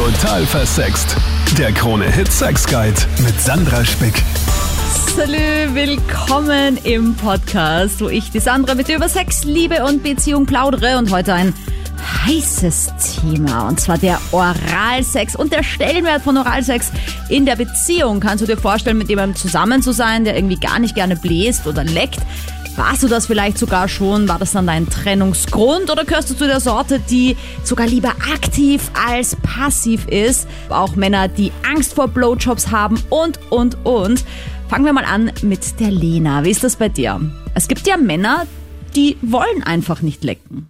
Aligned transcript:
Total 0.00 0.46
versext. 0.46 1.14
Der 1.58 1.72
Krone 1.72 2.10
Hit 2.10 2.32
Sex 2.32 2.66
Guide 2.66 2.96
mit 3.22 3.38
Sandra 3.38 3.84
Spick. 3.84 4.22
Salü, 5.14 5.74
willkommen 5.74 6.78
im 6.84 7.14
Podcast, 7.16 8.00
wo 8.00 8.08
ich 8.08 8.30
die 8.30 8.40
Sandra 8.40 8.74
mit 8.74 8.88
dir 8.88 8.96
über 8.96 9.10
Sex, 9.10 9.44
Liebe 9.44 9.84
und 9.84 10.02
Beziehung 10.02 10.46
plaudere 10.46 10.96
und 10.96 11.10
heute 11.12 11.34
ein 11.34 11.52
heißes 12.24 12.94
Thema 13.20 13.68
und 13.68 13.78
zwar 13.78 13.98
der 13.98 14.18
Oralsex 14.32 15.36
und 15.36 15.52
der 15.52 15.62
Stellenwert 15.62 16.22
von 16.22 16.38
Oralsex 16.38 16.92
in 17.28 17.44
der 17.44 17.56
Beziehung. 17.56 18.20
Kannst 18.20 18.40
du 18.40 18.46
dir 18.46 18.56
vorstellen, 18.56 18.96
mit 18.96 19.10
jemandem 19.10 19.36
zusammen 19.36 19.82
zu 19.82 19.92
sein, 19.92 20.24
der 20.24 20.34
irgendwie 20.34 20.58
gar 20.58 20.78
nicht 20.78 20.94
gerne 20.94 21.14
bläst 21.14 21.66
oder 21.66 21.84
leckt? 21.84 22.20
Warst 22.76 23.02
du 23.02 23.08
das 23.08 23.26
vielleicht 23.26 23.58
sogar 23.58 23.88
schon? 23.88 24.28
War 24.28 24.38
das 24.38 24.52
dann 24.52 24.66
dein 24.66 24.88
Trennungsgrund 24.88 25.90
oder 25.90 26.04
gehörst 26.04 26.30
du 26.30 26.34
zu 26.34 26.46
der 26.46 26.60
Sorte, 26.60 27.00
die 27.00 27.36
sogar 27.64 27.86
lieber 27.86 28.10
aktiv 28.32 28.90
als 28.94 29.36
passiv 29.42 30.06
ist? 30.06 30.48
Auch 30.68 30.96
Männer, 30.96 31.28
die 31.28 31.52
Angst 31.68 31.94
vor 31.94 32.08
Blowjobs 32.08 32.70
haben 32.70 33.02
und, 33.10 33.40
und, 33.50 33.84
und. 33.84 34.24
Fangen 34.68 34.84
wir 34.84 34.92
mal 34.92 35.04
an 35.04 35.32
mit 35.42 35.80
der 35.80 35.90
Lena. 35.90 36.44
Wie 36.44 36.50
ist 36.50 36.64
das 36.64 36.76
bei 36.76 36.88
dir? 36.88 37.20
Es 37.54 37.66
gibt 37.66 37.86
ja 37.86 37.96
Männer, 37.96 38.46
die 38.94 39.18
wollen 39.20 39.64
einfach 39.64 40.00
nicht 40.00 40.22
lecken. 40.22 40.69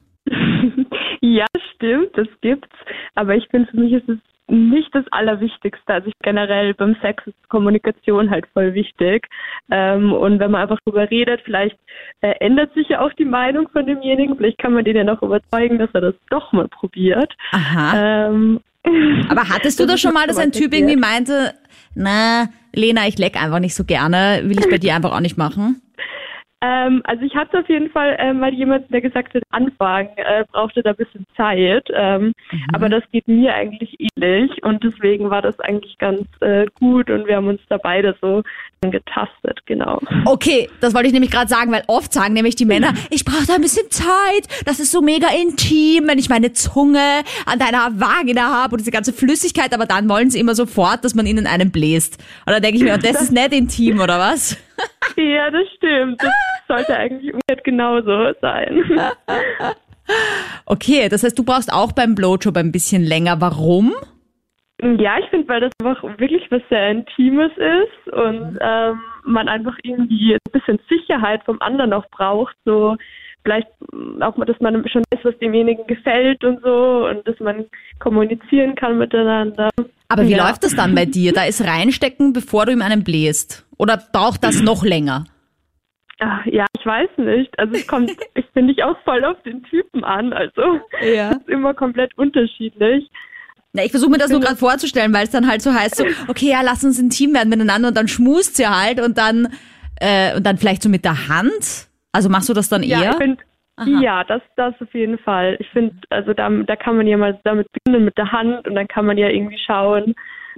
Ja, 1.21 1.47
stimmt, 1.75 2.17
das 2.17 2.29
gibt's. 2.41 2.77
Aber 3.15 3.35
ich 3.35 3.47
finde, 3.49 3.71
für 3.71 3.77
mich 3.79 3.93
ist 3.93 4.09
es 4.09 4.19
nicht 4.51 4.95
das 4.95 5.05
Allerwichtigste. 5.11 5.93
Also 5.93 6.09
ich 6.09 6.15
generell 6.23 6.75
beim 6.75 6.97
Sex 7.01 7.25
ist 7.27 7.49
Kommunikation 7.49 8.31
halt 8.31 8.47
voll 8.53 8.75
wichtig. 8.75 9.27
Ähm, 9.71 10.13
und 10.13 10.41
wenn 10.41 10.51
man 10.51 10.63
einfach 10.63 10.81
drüber 10.85 11.11
redet, 11.11 11.41
vielleicht 11.45 11.79
äh, 12.21 12.35
ändert 12.41 12.75
sich 12.75 12.89
ja 12.89 13.01
auch 13.01 13.13
die 13.13 13.25
Meinung 13.25 13.69
von 13.69 13.87
demjenigen. 13.87 14.37
Vielleicht 14.37 14.59
kann 14.59 14.73
man 14.73 14.85
den 14.85 14.97
ja 14.97 15.05
noch 15.05 15.23
überzeugen, 15.23 15.79
dass 15.79 15.91
er 15.93 16.01
das 16.01 16.15
doch 16.31 16.53
mal 16.53 16.69
probiert. 16.69 17.33
Aha. 17.53 18.29
Ähm, 18.29 18.61
Aber 19.29 19.49
hattest 19.49 19.79
du 19.79 19.87
das 19.87 20.01
schon 20.01 20.15
mal, 20.15 20.27
dass 20.27 20.39
ein 20.39 20.53
Typ 20.53 20.73
irgendwie 20.73 20.97
meinte, 20.97 21.55
na, 21.95 22.49
Lena, 22.75 23.07
ich 23.07 23.19
leck 23.19 23.41
einfach 23.41 23.59
nicht 23.59 23.75
so 23.75 23.85
gerne, 23.85 24.41
will 24.45 24.59
ich 24.59 24.71
bei 24.71 24.79
dir 24.79 24.95
einfach 24.95 25.13
auch 25.13 25.21
nicht 25.21 25.37
machen? 25.37 25.83
Ähm, 26.63 27.03
also 27.05 27.25
ich 27.25 27.35
hatte 27.35 27.61
auf 27.61 27.69
jeden 27.69 27.91
Fall 27.91 28.17
äh, 28.19 28.33
mal 28.33 28.53
jemanden, 28.53 28.93
der 28.93 29.01
gesagt 29.01 29.35
hat, 29.35 29.43
Anfang 29.51 30.09
äh, 30.17 30.45
brauchte 30.51 30.83
da 30.83 30.91
ein 30.91 30.97
bisschen 30.97 31.27
Zeit. 31.37 31.89
Ähm, 31.95 32.33
Mhm. 32.53 32.63
Aber 32.73 32.89
das 32.89 33.03
geht 33.13 33.29
mir 33.29 33.55
eigentlich 33.55 33.97
ähnlich 33.99 34.63
und 34.63 34.83
deswegen 34.83 35.31
war 35.31 35.43
das 35.43 35.59
eigentlich 35.61 35.99
ganz 35.99 36.23
äh, 36.41 36.67
gut 36.79 37.11
und 37.11 37.27
wir 37.27 37.37
haben 37.37 37.49
uns 37.49 37.61
da 37.69 37.77
beide 37.77 38.17
so 38.21 38.43
getastet, 38.81 39.61
genau. 39.67 40.01
Okay, 40.25 40.69
das 40.81 40.95
wollte 40.95 41.09
ich 41.09 41.13
nämlich 41.13 41.31
gerade 41.31 41.49
sagen, 41.49 41.71
weil 41.71 41.83
oft 41.87 42.13
sagen 42.13 42.33
nämlich 42.33 42.57
die 42.57 42.65
Männer, 42.65 42.95
ich 43.11 43.25
brauche 43.27 43.47
da 43.47 43.55
ein 43.55 43.61
bisschen 43.61 43.91
Zeit, 43.91 44.49
das 44.65 44.81
ist 44.81 44.91
so 44.91 45.03
mega 45.03 45.29
intim, 45.29 46.09
wenn 46.09 46.19
ich 46.19 46.31
meine 46.31 46.53
Zunge 46.53 47.23
an 47.45 47.59
deiner 47.59 48.01
Vagina 48.01 48.63
habe 48.63 48.73
und 48.73 48.81
diese 48.81 48.91
ganze 48.91 49.13
Flüssigkeit, 49.13 49.75
aber 49.75 49.85
dann 49.85 50.09
wollen 50.09 50.31
sie 50.31 50.41
immer 50.41 50.55
sofort, 50.55 51.05
dass 51.05 51.15
man 51.15 51.27
ihnen 51.27 51.47
einen 51.47 51.71
bläst. 51.71 52.23
Und 52.47 52.55
dann 52.55 52.63
denke 52.63 52.79
ich 52.79 52.83
mir, 52.83 52.97
das 52.97 53.21
ist 53.21 53.33
nicht 53.33 53.53
intim, 53.53 54.01
oder 54.01 54.19
was? 54.19 54.57
Ja, 55.17 55.51
das 55.51 55.69
stimmt. 55.77 56.23
Das 56.23 56.33
sollte 56.69 56.97
eigentlich 56.97 57.35
umgekehrt 57.35 57.65
genauso 57.65 58.33
sein. 58.41 58.85
Okay, 60.67 61.09
das 61.09 61.23
heißt, 61.23 61.39
du 61.39 61.45
brauchst 61.45 61.73
auch 61.73 61.93
beim 61.93 62.15
Blowjob 62.15 62.57
ein 62.57 62.73
bisschen 62.73 63.05
länger. 63.05 63.41
Warum? 63.41 63.93
Ja, 64.83 65.19
ich 65.19 65.27
finde, 65.27 65.49
weil 65.49 65.61
das 65.61 65.71
einfach 65.81 66.03
wirklich 66.19 66.51
was 66.51 66.63
sehr 66.71 66.91
Intimes 66.91 67.53
ist 67.57 68.13
und 68.13 68.59
ähm, 68.61 69.01
man 69.25 69.49
einfach 69.49 69.77
irgendwie 69.83 70.35
ein 70.35 70.53
bisschen 70.53 70.81
Sicherheit 70.89 71.45
vom 71.45 71.61
anderen 71.61 71.93
auch 71.93 72.09
braucht, 72.11 72.57
so 72.65 72.97
vielleicht 73.45 73.69
auch 74.21 74.37
mal, 74.37 74.45
dass 74.45 74.61
man 74.61 74.87
schon 74.89 75.03
weiß, 75.13 75.25
was 75.25 75.39
demjenigen 75.39 75.87
gefällt 75.87 76.45
und 76.45 76.61
so 76.63 77.07
und 77.09 77.27
dass 77.27 77.39
man 77.41 77.67
kommunizieren 77.99 78.75
kann 78.75 78.99
miteinander. 78.99 79.71
Aber 80.09 80.27
wie 80.27 80.33
Ja. 80.33 80.47
läuft 80.49 80.65
das 80.65 80.75
dann 80.75 80.95
bei 80.95 81.07
dir? 81.07 81.33
Da 81.33 81.45
ist 81.45 81.65
reinstecken, 81.65 82.33
bevor 82.33 82.67
du 82.67 82.73
ihm 82.73 82.83
einen 82.83 83.05
bläst. 83.05 83.67
Oder 83.79 83.97
braucht 84.13 84.45
das 84.45 84.61
noch 84.63 84.85
länger? 84.85 85.25
Ach, 86.19 86.45
ja, 86.45 86.67
ich 86.79 86.85
weiß 86.85 87.09
nicht. 87.19 87.59
Also 87.59 87.77
es 87.77 87.87
kommt, 87.87 88.11
ich 88.35 88.45
finde 88.53 88.73
ich 88.73 88.83
auch 88.85 88.97
voll 89.05 89.25
auf 89.25 89.41
den 89.43 89.63
Typen 89.65 90.05
an. 90.05 90.33
Also 90.33 90.81
Ja. 91.03 91.31
es 91.33 91.37
ist 91.39 91.49
immer 91.49 91.73
komplett 91.75 92.17
unterschiedlich. 92.19 93.09
Na, 93.73 93.85
ich 93.85 93.93
versuche 93.93 94.11
mir 94.11 94.19
das 94.19 94.31
nur 94.31 94.41
gerade 94.41 94.57
vorzustellen, 94.57 95.15
weil 95.15 95.25
es 95.25 95.31
dann 95.31 95.47
halt 95.49 95.63
so 95.63 95.73
heißt, 95.73 95.97
so, 95.97 96.05
okay, 96.27 96.51
ja, 96.51 96.61
lass 96.61 96.83
uns 96.85 96.99
intim 96.99 97.33
werden 97.35 97.49
miteinander 97.51 97.89
und 97.89 97.97
dann 97.97 98.09
schmust 98.09 98.57
sie 98.57 98.67
halt 98.67 99.01
und 99.01 99.17
dann, 99.17 99.49
äh, 100.01 100.37
und 100.37 100.45
dann 100.45 100.59
vielleicht 100.59 100.83
so 100.83 100.89
mit 100.89 101.05
der 101.05 101.29
Hand. 101.29 101.87
Also 102.13 102.29
machst 102.29 102.49
du 102.49 102.55
das 102.55 102.69
dann 102.69 102.83
Ja, 102.83 103.03
eher? 103.03 103.11
ich 103.13 103.17
finde, 103.17 103.43
ja, 104.03 104.25
das, 104.25 104.43
das 104.57 104.75
auf 104.81 104.93
jeden 104.95 105.19
Fall. 105.19 105.57
Ich 105.59 105.69
finde, 105.71 105.95
also 106.11 106.35
da, 106.35 106.51
da 106.51 106.77
kann 106.77 106.97
man 106.97 107.07
ja 107.07 107.17
mal 107.17 107.39
damit 107.45 107.67
beginnen 107.73 108.05
mit 108.05 108.19
der 108.19 108.31
Hand 108.31 108.67
und 108.69 108.75
dann 108.75 108.87
kann 108.89 109.07
man 109.07 109.17
ja 109.17 109.29
irgendwie 109.29 109.57
schauen, 109.59 110.15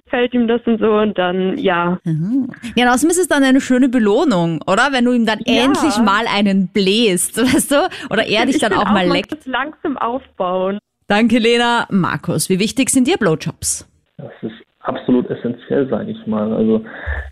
fällt 0.08 0.34
ihm 0.34 0.48
das 0.48 0.60
und 0.66 0.80
so 0.80 0.92
und 0.94 1.16
dann, 1.18 1.56
ja. 1.56 1.98
Ja, 2.04 2.84
und 2.84 2.88
außerdem 2.88 3.10
ist 3.10 3.18
es 3.20 3.28
dann 3.28 3.44
eine 3.44 3.60
schöne 3.60 3.88
Belohnung, 3.88 4.60
oder? 4.66 4.88
Wenn 4.90 5.04
du 5.04 5.12
ihm 5.12 5.24
dann 5.26 5.38
Ja. 5.46 5.64
endlich 5.64 5.98
mal 5.98 6.24
einen 6.26 6.66
bläst, 6.68 7.36
weißt 7.40 7.70
du? 7.70 7.76
Oder 8.10 8.26
er 8.26 8.46
dich 8.46 8.56
Ich 8.56 8.60
dann 8.62 8.72
find 8.72 8.84
auch 8.84 8.90
mal 8.90 9.06
leckt. 9.06 9.30
muss 9.36 9.46
langsam 9.46 9.96
aufbauen. 9.98 10.78
Danke, 11.06 11.38
Lena. 11.38 11.86
Markus, 11.90 12.48
wie 12.48 12.58
wichtig 12.58 12.90
sind 12.90 13.06
dir 13.06 13.18
Blowjobs? 13.18 13.88
Das 14.16 14.32
ist 14.42 14.54
absolut 14.80 15.28
essentiell, 15.30 15.88
sage 15.88 16.10
ich 16.10 16.26
mal. 16.26 16.52
Also 16.52 16.84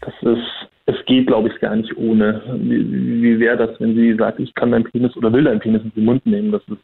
das 0.03 0.15
ist, 0.23 0.70
es 0.91 1.05
geht, 1.06 1.27
glaube 1.27 1.49
ich, 1.49 1.61
gar 1.61 1.77
nicht 1.77 1.97
ohne. 1.97 2.43
Wie, 2.56 3.23
wie 3.23 3.39
wäre 3.39 3.56
das, 3.56 3.81
wenn 3.81 3.95
sie 3.95 4.15
sagt, 4.15 4.41
ich 4.41 4.55
kann 4.55 4.73
deinen 4.73 4.84
Penis 4.84 5.17
oder 5.17 5.33
will 5.33 5.45
deinen 5.45 5.61
Penis 5.61 5.83
in 5.83 5.93
den 5.95 6.05
Mund 6.05 6.25
nehmen? 6.27 6.53
Das 6.53 6.62
ist, 6.69 6.78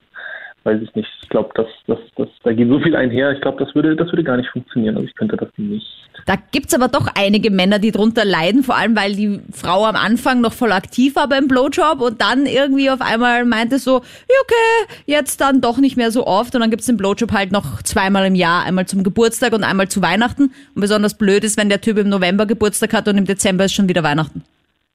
weiß 0.67 0.83
ich 0.83 0.95
nicht. 0.97 1.09
Ich 1.23 1.29
glaube, 1.29 1.51
das, 1.55 1.67
das, 1.87 1.99
das, 2.17 2.29
da 2.43 2.53
geht 2.53 2.69
so 2.69 2.81
viel 2.81 2.97
einher. 2.97 3.31
Ich 3.31 3.41
glaube, 3.41 3.65
das 3.65 3.75
würde, 3.75 3.95
das 3.95 4.09
würde 4.09 4.25
gar 4.25 4.37
nicht 4.37 4.51
funktionieren. 4.51 4.97
Also 4.97 5.07
ich 5.07 5.15
könnte 5.15 5.37
das 5.37 5.49
nicht. 5.57 5.87
Da 6.27 6.35
gibt's 6.51 6.75
aber 6.75 6.89
doch 6.89 7.09
einige 7.15 7.51
Männer, 7.51 7.79
die 7.79 7.93
drunter 7.93 8.25
leiden, 8.25 8.65
vor 8.65 8.77
allem 8.77 8.97
weil 8.97 9.15
die 9.15 9.41
Frau 9.53 9.85
am 9.87 9.95
Anfang 9.95 10.41
noch 10.41 10.53
voll 10.53 10.73
aktiv 10.73 11.15
war 11.15 11.29
beim 11.29 11.47
Blowjob 11.47 12.01
und 12.01 12.21
dann 12.21 12.47
irgendwie 12.47 12.91
auf 12.91 13.01
einmal 13.01 13.45
meinte 13.45 13.79
so, 13.79 13.97
okay, 13.99 14.93
jetzt 15.07 15.41
dann 15.41 15.61
doch 15.61 15.79
nicht 15.79 15.97
mehr 15.97 16.11
so 16.11 16.27
oft 16.27 16.55
und 16.55 16.61
dann 16.63 16.71
gibt's 16.71 16.87
den 16.87 16.97
Blowjob 16.97 17.33
halt 17.33 17.53
noch 17.53 17.83
zweimal 17.83 18.27
im 18.27 18.35
Jahr, 18.35 18.65
einmal 18.65 18.87
zum 18.87 19.05
Geburtstag 19.05 19.53
und 19.53 19.63
einmal 19.63 19.89
zu 19.89 20.03
Weihnachten. 20.03 20.53
Und 20.75 20.81
besonders 20.81 21.17
blöd 21.17 21.45
ist, 21.45 21.57
wenn 21.57 21.69
der 21.69 21.81
Typ 21.81 21.97
im 21.99 22.09
November 22.09 22.45
Geburtstag 22.47 22.93
hat 22.93 23.07
und 23.07 23.17
im 23.17 23.25
Dezember 23.25 23.67
ist 23.67 23.75
schon 23.75 23.89
wieder 23.89 24.03
Weihnachten. 24.03 24.43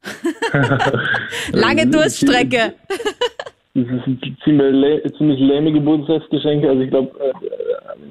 Lange 1.53 1.87
Durststrecke. 1.87 2.73
Das 3.73 3.85
ist 3.85 4.05
ein 4.07 4.19
ziemlich, 4.43 5.13
ziemlich 5.17 5.39
lähme 5.39 5.71
Geburtstagsgeschenke. 5.71 6.67
Also 6.69 6.81
ich 6.81 6.89
glaube, 6.89 7.11
äh, 7.19 7.31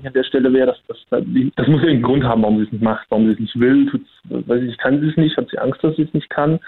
ich 0.01 0.07
an 0.07 0.13
der 0.15 0.25
Stelle 0.25 0.51
wäre, 0.53 0.69
dass 0.69 0.79
das, 0.89 0.97
das 1.57 1.69
muss 1.69 1.83
ja 1.83 1.89
einen 1.89 2.03
Grund 2.03 2.25
haben, 2.25 2.43
warum 2.43 2.59
sie 2.59 2.65
es 2.65 2.73
nicht 2.73 2.83
macht, 2.83 3.07
warum 3.11 3.27
sie 3.27 3.33
es 3.35 3.39
nicht 3.41 3.61
will. 3.61 3.87
Tut's, 3.91 4.09
weiß 4.31 4.63
ich, 4.63 4.79
kann 4.79 5.01
sie 5.01 5.09
es 5.09 5.17
nicht, 5.19 5.37
hat 5.37 5.49
sie 5.51 5.59
Angst, 5.59 5.85
dass 5.85 5.95
sie 5.97 6.03
es 6.03 6.15
nicht 6.15 6.31
kann. 6.31 6.59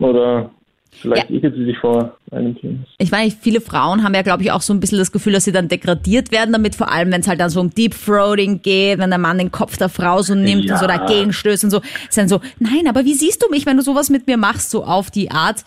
Oder 0.00 0.50
vielleicht 0.90 1.30
ekelt 1.30 1.54
sie 1.54 1.66
sich 1.66 1.78
vor 1.78 2.16
einem 2.32 2.54
Penis. 2.56 2.88
Ich 2.98 3.12
meine, 3.12 3.30
viele 3.30 3.60
Frauen 3.60 4.02
haben 4.02 4.14
ja, 4.14 4.22
glaube 4.22 4.42
ich, 4.42 4.50
auch 4.50 4.62
so 4.62 4.72
ein 4.72 4.80
bisschen 4.80 4.98
das 4.98 5.12
Gefühl, 5.12 5.34
dass 5.34 5.44
sie 5.44 5.52
dann 5.52 5.68
degradiert 5.68 6.32
werden 6.32 6.52
damit, 6.52 6.74
vor 6.74 6.90
allem 6.90 7.12
wenn 7.12 7.20
es 7.20 7.28
halt 7.28 7.38
dann 7.38 7.50
so 7.50 7.60
um 7.60 7.70
Deep 7.70 7.94
Throating 7.94 8.60
geht, 8.62 8.98
wenn 8.98 9.10
der 9.10 9.18
Mann 9.20 9.38
den 9.38 9.52
Kopf 9.52 9.76
der 9.76 9.88
Frau 9.88 10.22
so 10.22 10.34
nimmt 10.34 10.64
Ja. 10.64 10.74
und 10.74 10.80
so 10.80 10.86
dagegen 10.88 11.32
stößt 11.32 11.62
und 11.64 11.70
so. 11.70 11.80
Ist 12.08 12.18
dann 12.18 12.28
so, 12.28 12.40
nein, 12.58 12.88
aber 12.88 13.04
wie 13.04 13.14
siehst 13.14 13.42
du 13.44 13.50
mich, 13.50 13.66
wenn 13.66 13.76
du 13.76 13.82
sowas 13.84 14.10
mit 14.10 14.26
mir 14.26 14.36
machst, 14.36 14.70
so 14.70 14.84
auf 14.84 15.12
die 15.12 15.30
Art? 15.30 15.62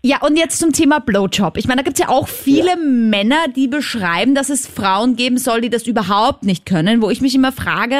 Ja, 0.00 0.18
und 0.24 0.38
jetzt 0.38 0.60
zum 0.60 0.72
Thema 0.72 1.00
Blowjob. 1.00 1.56
Ich 1.56 1.66
meine, 1.66 1.78
da 1.78 1.84
gibt's 1.84 1.98
ja 1.98 2.08
auch 2.08 2.28
viele 2.28 2.76
Männer, 2.76 3.48
die 3.56 3.66
beschreiben, 3.66 4.36
dass 4.36 4.48
es 4.48 4.68
Frauen 4.68 5.16
geben 5.16 5.38
soll, 5.38 5.60
die 5.60 5.70
das 5.70 5.88
überhaupt 5.88 6.44
nicht 6.44 6.66
können, 6.66 7.02
wo 7.02 7.10
ich 7.10 7.20
mich 7.20 7.34
immer 7.34 7.50
frage, 7.50 7.96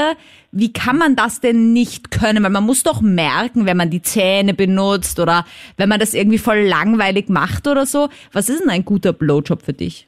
wie 0.53 0.73
kann 0.73 0.97
man 0.97 1.17
das 1.17 1.41
denn 1.41 1.73
nicht 1.73 2.13
können? 2.13 2.45
Weil 2.45 2.53
man 2.53 2.65
muss 2.65 2.85
doch 2.85 3.01
merken, 3.01 3.67
wenn 3.67 3.77
man 3.77 3.91
die 3.91 4.01
Zähne 4.01 4.55
benutzt 4.55 5.19
oder 5.19 5.45
wenn 5.77 5.89
man 5.89 5.99
das 5.99 6.15
irgendwie 6.15 6.39
voll 6.39 6.61
langweilig 6.61 7.29
macht 7.29 7.67
oder 7.67 7.85
so. 7.85 8.09
Was 8.33 8.49
ist 8.49 8.61
denn 8.63 8.71
ein 8.71 8.85
guter 8.85 9.13
Blowjob 9.13 9.63
für 9.63 9.73
dich? 9.73 10.07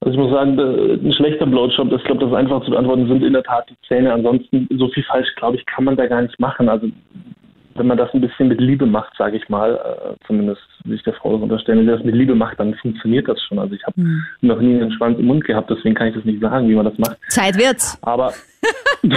Also 0.00 0.18
ich 0.18 0.24
muss 0.24 0.32
sagen, 0.32 0.58
ein 0.58 1.12
schlechter 1.12 1.46
Blowjob, 1.46 1.90
das 1.90 2.02
glaube, 2.04 2.24
das 2.24 2.34
einfach 2.34 2.64
zu 2.64 2.70
beantworten, 2.70 3.06
sind 3.06 3.22
in 3.22 3.34
der 3.34 3.44
Tat 3.44 3.68
die 3.68 3.76
Zähne. 3.86 4.14
Ansonsten 4.14 4.66
so 4.78 4.88
viel 4.88 5.04
falsch, 5.04 5.28
glaube 5.36 5.58
ich, 5.58 5.66
kann 5.66 5.84
man 5.84 5.94
da 5.94 6.06
gar 6.06 6.22
nicht 6.22 6.40
machen. 6.40 6.70
Also 6.70 6.88
wenn 7.74 7.86
man 7.86 7.96
das 7.98 8.12
ein 8.14 8.20
bisschen 8.20 8.48
mit 8.48 8.60
Liebe 8.60 8.86
macht, 8.86 9.12
sage 9.16 9.36
ich 9.36 9.48
mal, 9.48 9.74
äh, 9.74 10.14
zumindest 10.26 10.60
will 10.84 10.96
ich 10.96 11.02
der 11.02 11.14
Frau 11.14 11.32
das 11.34 11.42
unterstellen, 11.42 11.78
wenn 11.80 11.86
sie 11.86 11.92
das 11.96 12.04
mit 12.04 12.14
Liebe 12.14 12.34
macht, 12.34 12.58
dann 12.60 12.74
funktioniert 12.74 13.28
das 13.28 13.40
schon. 13.42 13.58
Also 13.58 13.74
ich 13.74 13.82
habe 13.84 14.00
noch 14.40 14.60
nie 14.60 14.74
einen 14.80 14.92
Schwanz 14.92 15.18
im 15.18 15.26
Mund 15.26 15.44
gehabt, 15.44 15.70
deswegen 15.70 15.94
kann 15.94 16.08
ich 16.08 16.14
das 16.14 16.24
nicht 16.24 16.40
sagen, 16.40 16.68
wie 16.68 16.74
man 16.74 16.84
das 16.84 16.98
macht. 16.98 17.16
Zeit 17.28 17.56
wird's. 17.58 17.98
Aber 18.02 18.32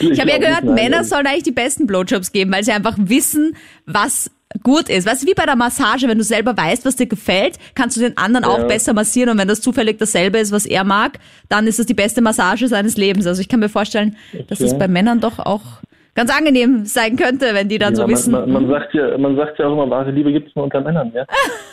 Ich 0.00 0.20
habe 0.20 0.30
ja 0.30 0.38
gehört, 0.38 0.64
Männer 0.64 1.04
sollen 1.04 1.26
eigentlich 1.26 1.42
die 1.44 1.52
besten 1.52 1.86
Blowjobs 1.86 2.32
geben, 2.32 2.52
weil 2.52 2.64
sie 2.64 2.72
einfach 2.72 2.94
wissen, 2.98 3.56
was 3.86 4.30
gut 4.62 4.88
ist. 4.88 5.06
Weißt 5.06 5.22
du, 5.24 5.26
wie 5.26 5.34
bei 5.34 5.46
der 5.46 5.56
Massage, 5.56 6.06
wenn 6.08 6.18
du 6.18 6.24
selber 6.24 6.56
weißt, 6.56 6.84
was 6.84 6.94
dir 6.96 7.06
gefällt, 7.06 7.58
kannst 7.74 7.96
du 7.96 8.00
den 8.00 8.16
anderen 8.16 8.44
auch 8.44 8.58
Ja. 8.60 8.66
besser 8.66 8.92
massieren 8.94 9.30
und 9.30 9.38
wenn 9.38 9.48
das 9.48 9.60
zufällig 9.60 9.98
dasselbe 9.98 10.38
ist, 10.38 10.52
was 10.52 10.64
er 10.66 10.84
mag, 10.84 11.18
dann 11.48 11.66
ist 11.66 11.78
das 11.78 11.86
die 11.86 11.94
beste 11.94 12.22
Massage 12.22 12.68
seines 12.68 12.96
Lebens. 12.96 13.26
Also 13.26 13.40
ich 13.40 13.48
kann 13.48 13.60
mir 13.60 13.68
vorstellen, 13.68 14.16
dass 14.48 14.60
es 14.60 14.70
Okay. 14.72 14.78
bei 14.80 14.88
Männern 14.88 15.20
doch 15.20 15.38
auch 15.40 15.62
ganz 16.14 16.36
angenehm 16.36 16.84
sein 16.84 17.16
könnte, 17.16 17.46
wenn 17.52 17.68
die 17.68 17.78
dann 17.78 17.94
ja, 17.94 18.02
so 18.02 18.08
wissen. 18.08 18.32
Man, 18.32 18.52
man, 18.52 18.68
sagt 18.68 18.94
ja, 18.94 19.18
man 19.18 19.36
sagt 19.36 19.58
ja 19.58 19.66
auch 19.66 19.72
immer, 19.72 19.90
wahre 19.90 20.10
Liebe 20.10 20.32
gibt 20.32 20.48
es 20.48 20.54
nur 20.54 20.64
unter 20.64 20.80
Männern, 20.80 21.12
ja. 21.14 21.24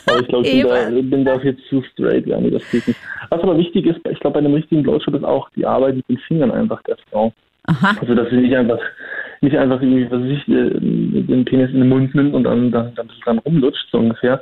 Aber 0.07 0.19
ich 0.19 0.27
glaube, 0.27 0.47
ich 0.47 1.09
bin 1.09 1.25
da, 1.25 1.37
bin 1.37 1.41
viel 1.41 1.57
zu 1.69 1.83
straight, 1.91 2.25
ja, 2.25 2.39
nee, 2.39 2.49
das 2.49 2.69
geht 2.71 2.87
nicht. 2.87 2.99
Was 3.29 3.41
aber 3.41 3.57
wichtig 3.57 3.85
ist, 3.85 3.99
ich 4.09 4.19
glaube, 4.19 4.35
bei 4.35 4.39
einem 4.39 4.53
richtigen 4.53 4.83
Blowjob 4.83 5.15
ist 5.15 5.23
auch 5.23 5.49
die 5.55 5.65
Arbeit 5.65 5.95
mit 5.95 6.09
den 6.09 6.17
Fingern 6.19 6.51
einfach 6.51 6.81
der 6.83 6.97
Frau. 7.09 7.31
Aha. 7.67 7.95
Also, 8.01 8.15
dass 8.15 8.29
sie 8.29 8.37
nicht 8.37 8.55
einfach, 8.55 8.79
nicht 9.41 9.55
einfach 9.55 9.81
irgendwie, 9.81 10.09
was 10.09 10.23
ich, 10.23 10.47
äh, 10.47 10.69
den 10.79 11.45
Penis 11.45 11.71
in 11.71 11.79
den 11.79 11.89
Mund 11.89 12.13
nimmt 12.15 12.33
und 12.33 12.43
dann, 12.43 12.71
dann, 12.71 12.93
dann, 12.95 13.09
dann 13.25 13.37
rumlutscht, 13.39 13.89
so 13.91 13.99
ungefähr. 13.99 14.41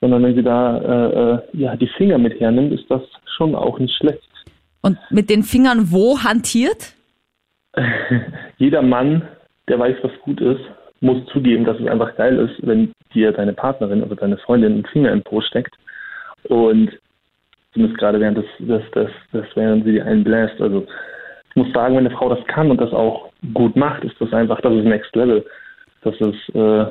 Sondern 0.00 0.22
wenn 0.22 0.34
sie 0.34 0.42
da, 0.42 0.78
äh, 0.78 1.34
äh, 1.34 1.38
ja, 1.52 1.76
die 1.76 1.88
Finger 1.96 2.18
mit 2.18 2.38
hernimmt, 2.40 2.72
ist 2.72 2.90
das 2.90 3.02
schon 3.36 3.54
auch 3.54 3.78
nicht 3.78 3.94
schlecht. 3.96 4.20
Und 4.82 4.98
mit 5.10 5.30
den 5.30 5.42
Fingern 5.42 5.90
wo 5.90 6.18
hantiert? 6.22 6.95
Jeder 8.58 8.82
Mann, 8.82 9.22
der 9.68 9.78
weiß, 9.78 9.96
was 10.02 10.12
gut 10.22 10.40
ist, 10.40 10.60
muss 11.00 11.24
zugeben, 11.26 11.64
dass 11.64 11.78
es 11.78 11.86
einfach 11.86 12.16
geil 12.16 12.38
ist, 12.38 12.66
wenn 12.66 12.92
dir 13.12 13.32
deine 13.32 13.52
Partnerin 13.52 14.02
oder 14.02 14.16
deine 14.16 14.38
Freundin 14.38 14.72
einen 14.72 14.86
Finger 14.86 15.12
im 15.12 15.22
Po 15.22 15.40
steckt 15.40 15.74
und 16.44 16.90
zumindest 17.72 17.98
gerade 17.98 18.20
während 18.20 18.38
des, 18.38 18.46
des, 18.58 18.82
des, 18.92 19.10
des 19.32 19.44
während 19.54 19.84
sie 19.84 19.92
dir 19.92 20.06
einen 20.06 20.24
bläst. 20.24 20.60
Also 20.60 20.86
ich 21.50 21.56
muss 21.56 21.72
sagen, 21.72 21.96
wenn 21.96 22.06
eine 22.06 22.16
Frau 22.16 22.34
das 22.34 22.44
kann 22.46 22.70
und 22.70 22.80
das 22.80 22.92
auch 22.92 23.30
gut 23.54 23.76
macht, 23.76 24.04
ist 24.04 24.16
das 24.18 24.32
einfach, 24.32 24.60
das 24.60 24.74
ist 24.74 24.84
Next 24.84 25.14
Level. 25.14 25.44
Das 26.02 26.14
ist, 26.14 26.54
äh, 26.54 26.82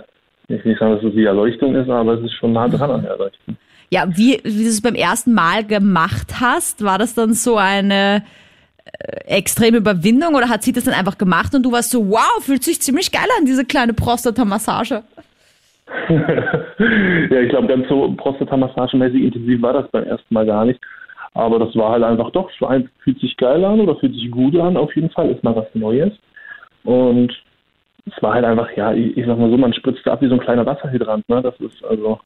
ich 0.48 0.64
will 0.64 0.72
nicht 0.72 0.80
sagen, 0.80 0.96
dass 0.96 1.04
es 1.04 1.16
wie 1.16 1.26
Erleuchtung 1.26 1.76
ist, 1.76 1.90
aber 1.90 2.14
es 2.14 2.24
ist 2.24 2.34
schon 2.34 2.54
nah 2.54 2.68
dran 2.68 2.92
an 2.92 3.02
der 3.02 3.12
Erleuchtung. 3.12 3.58
Ja, 3.90 4.06
wie, 4.10 4.40
wie 4.44 4.64
du 4.64 4.70
es 4.70 4.82
beim 4.82 4.96
ersten 4.96 5.34
Mal 5.34 5.64
gemacht 5.64 6.36
hast, 6.40 6.84
war 6.84 6.98
das 6.98 7.16
dann 7.16 7.34
so 7.34 7.56
eine 7.56 8.24
extreme 9.26 9.78
Überwindung 9.78 10.36
oder 10.36 10.50
hat 10.50 10.64
sie 10.64 10.72
das 10.72 10.84
dann 10.86 10.94
einfach 10.94 11.18
gemacht 11.18 11.54
und 11.56 11.64
du 11.64 11.72
warst 11.72 11.92
so, 11.92 12.10
wow, 12.10 12.42
fühlt 12.42 12.64
sich 12.64 12.82
ziemlich 12.82 13.12
geil 13.12 13.28
an, 13.38 13.46
diese 13.46 13.66
kleine 13.66 13.94
Prostata-Massage? 13.94 15.04
ja, 16.10 17.40
ich 17.40 17.50
glaube, 17.50 17.68
ganz 17.68 17.88
so 17.88 18.14
Prostata-Massage-mäßig 18.16 19.24
intensiv 19.24 19.62
war 19.62 19.74
das 19.74 19.90
beim 19.92 20.04
ersten 20.04 20.34
Mal 20.34 20.46
gar 20.46 20.66
nicht. 20.66 20.80
Aber 21.34 21.60
das 21.60 21.76
war 21.76 21.92
halt 21.92 22.04
einfach 22.04 22.32
doch, 22.32 22.50
fühlt 23.04 23.20
sich 23.20 23.36
geil 23.36 23.64
an 23.66 23.82
oder 23.82 23.98
fühlt 23.98 24.14
sich 24.14 24.32
gut 24.32 24.56
an, 24.56 24.78
auf 24.78 24.96
jeden 24.96 25.10
Fall, 25.10 25.30
ist 25.32 25.44
mal 25.44 25.56
was 25.56 25.68
Neues. 25.74 26.14
Und 26.86 27.34
es 28.06 28.24
war 28.24 28.36
halt 28.36 28.46
einfach, 28.46 28.70
ja, 28.78 28.94
ich, 28.94 29.18
ich 29.18 29.26
sag 29.26 29.38
mal 29.38 29.50
so, 29.50 29.58
man 29.58 29.74
spritzt 29.74 30.08
ab 30.08 30.22
wie 30.22 30.30
so 30.30 30.36
ein 30.36 30.40
kleiner 30.40 30.66
Wasserhydrant, 30.66 31.28
ne? 31.28 31.42
Das 31.42 31.60
ist 31.60 31.84
also 31.84 32.20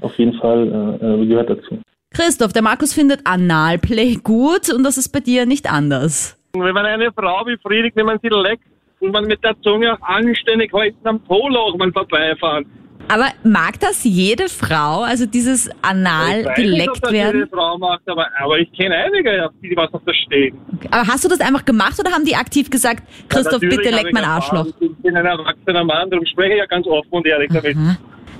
auf 0.00 0.18
jeden 0.18 0.34
Fall 0.34 0.98
äh, 1.00 1.26
gehört 1.26 1.50
dazu. 1.50 1.78
Christoph, 2.18 2.52
der 2.52 2.62
Markus 2.62 2.92
findet 2.92 3.24
Analplay 3.24 4.16
gut 4.16 4.74
und 4.74 4.82
das 4.82 4.98
ist 4.98 5.10
bei 5.10 5.20
dir 5.20 5.46
nicht 5.46 5.70
anders. 5.70 6.36
Wenn 6.52 6.74
man 6.74 6.84
eine 6.84 7.12
Frau 7.12 7.44
befriedigt, 7.44 7.94
wenn 7.94 8.06
man 8.06 8.18
sie 8.20 8.28
leckt 8.28 8.64
und 8.98 9.12
man 9.12 9.24
mit 9.26 9.44
der 9.44 9.54
Zunge 9.62 9.92
auch 9.92 10.02
anständig 10.02 10.72
halten 10.72 11.06
am 11.06 11.20
Poloch 11.20 11.76
man 11.78 11.92
vorbeifahren. 11.92 12.66
Aber 13.06 13.26
mag 13.44 13.78
das 13.78 14.02
jede 14.02 14.48
Frau, 14.48 15.02
also 15.02 15.26
dieses 15.26 15.70
Anal 15.80 16.40
ich 16.40 16.46
weiß 16.46 16.46
nicht, 16.46 16.56
geleckt 16.56 16.88
ob 16.88 17.00
das 17.02 17.12
werden? 17.12 17.36
Jede 17.38 17.50
Frau 17.50 17.78
macht, 17.78 18.02
aber, 18.06 18.26
aber 18.40 18.58
ich 18.58 18.72
kenne 18.72 18.96
einige, 18.96 19.50
die 19.62 19.76
was 19.76 19.94
auf 19.94 20.02
das 20.04 20.16
stehen. 20.26 20.58
Aber 20.90 21.06
hast 21.06 21.24
du 21.24 21.28
das 21.28 21.40
einfach 21.40 21.64
gemacht 21.64 22.00
oder 22.00 22.10
haben 22.10 22.24
die 22.24 22.34
aktiv 22.34 22.68
gesagt, 22.68 23.04
Christoph, 23.28 23.62
Ja, 23.62 23.68
bitte 23.68 23.90
leck 23.90 24.12
mein. 24.12 24.24
Arschloch? 24.24 24.66
Ich 24.80 24.96
bin 24.96 25.16
ein 25.16 25.24
erwachsener 25.24 25.84
Mann, 25.84 26.10
darum 26.10 26.26
spreche 26.26 26.54
ich 26.54 26.58
ja 26.58 26.66
ganz 26.66 26.84
offen 26.88 27.12
und 27.12 27.26
ehrlich 27.28 27.50
damit. 27.52 27.76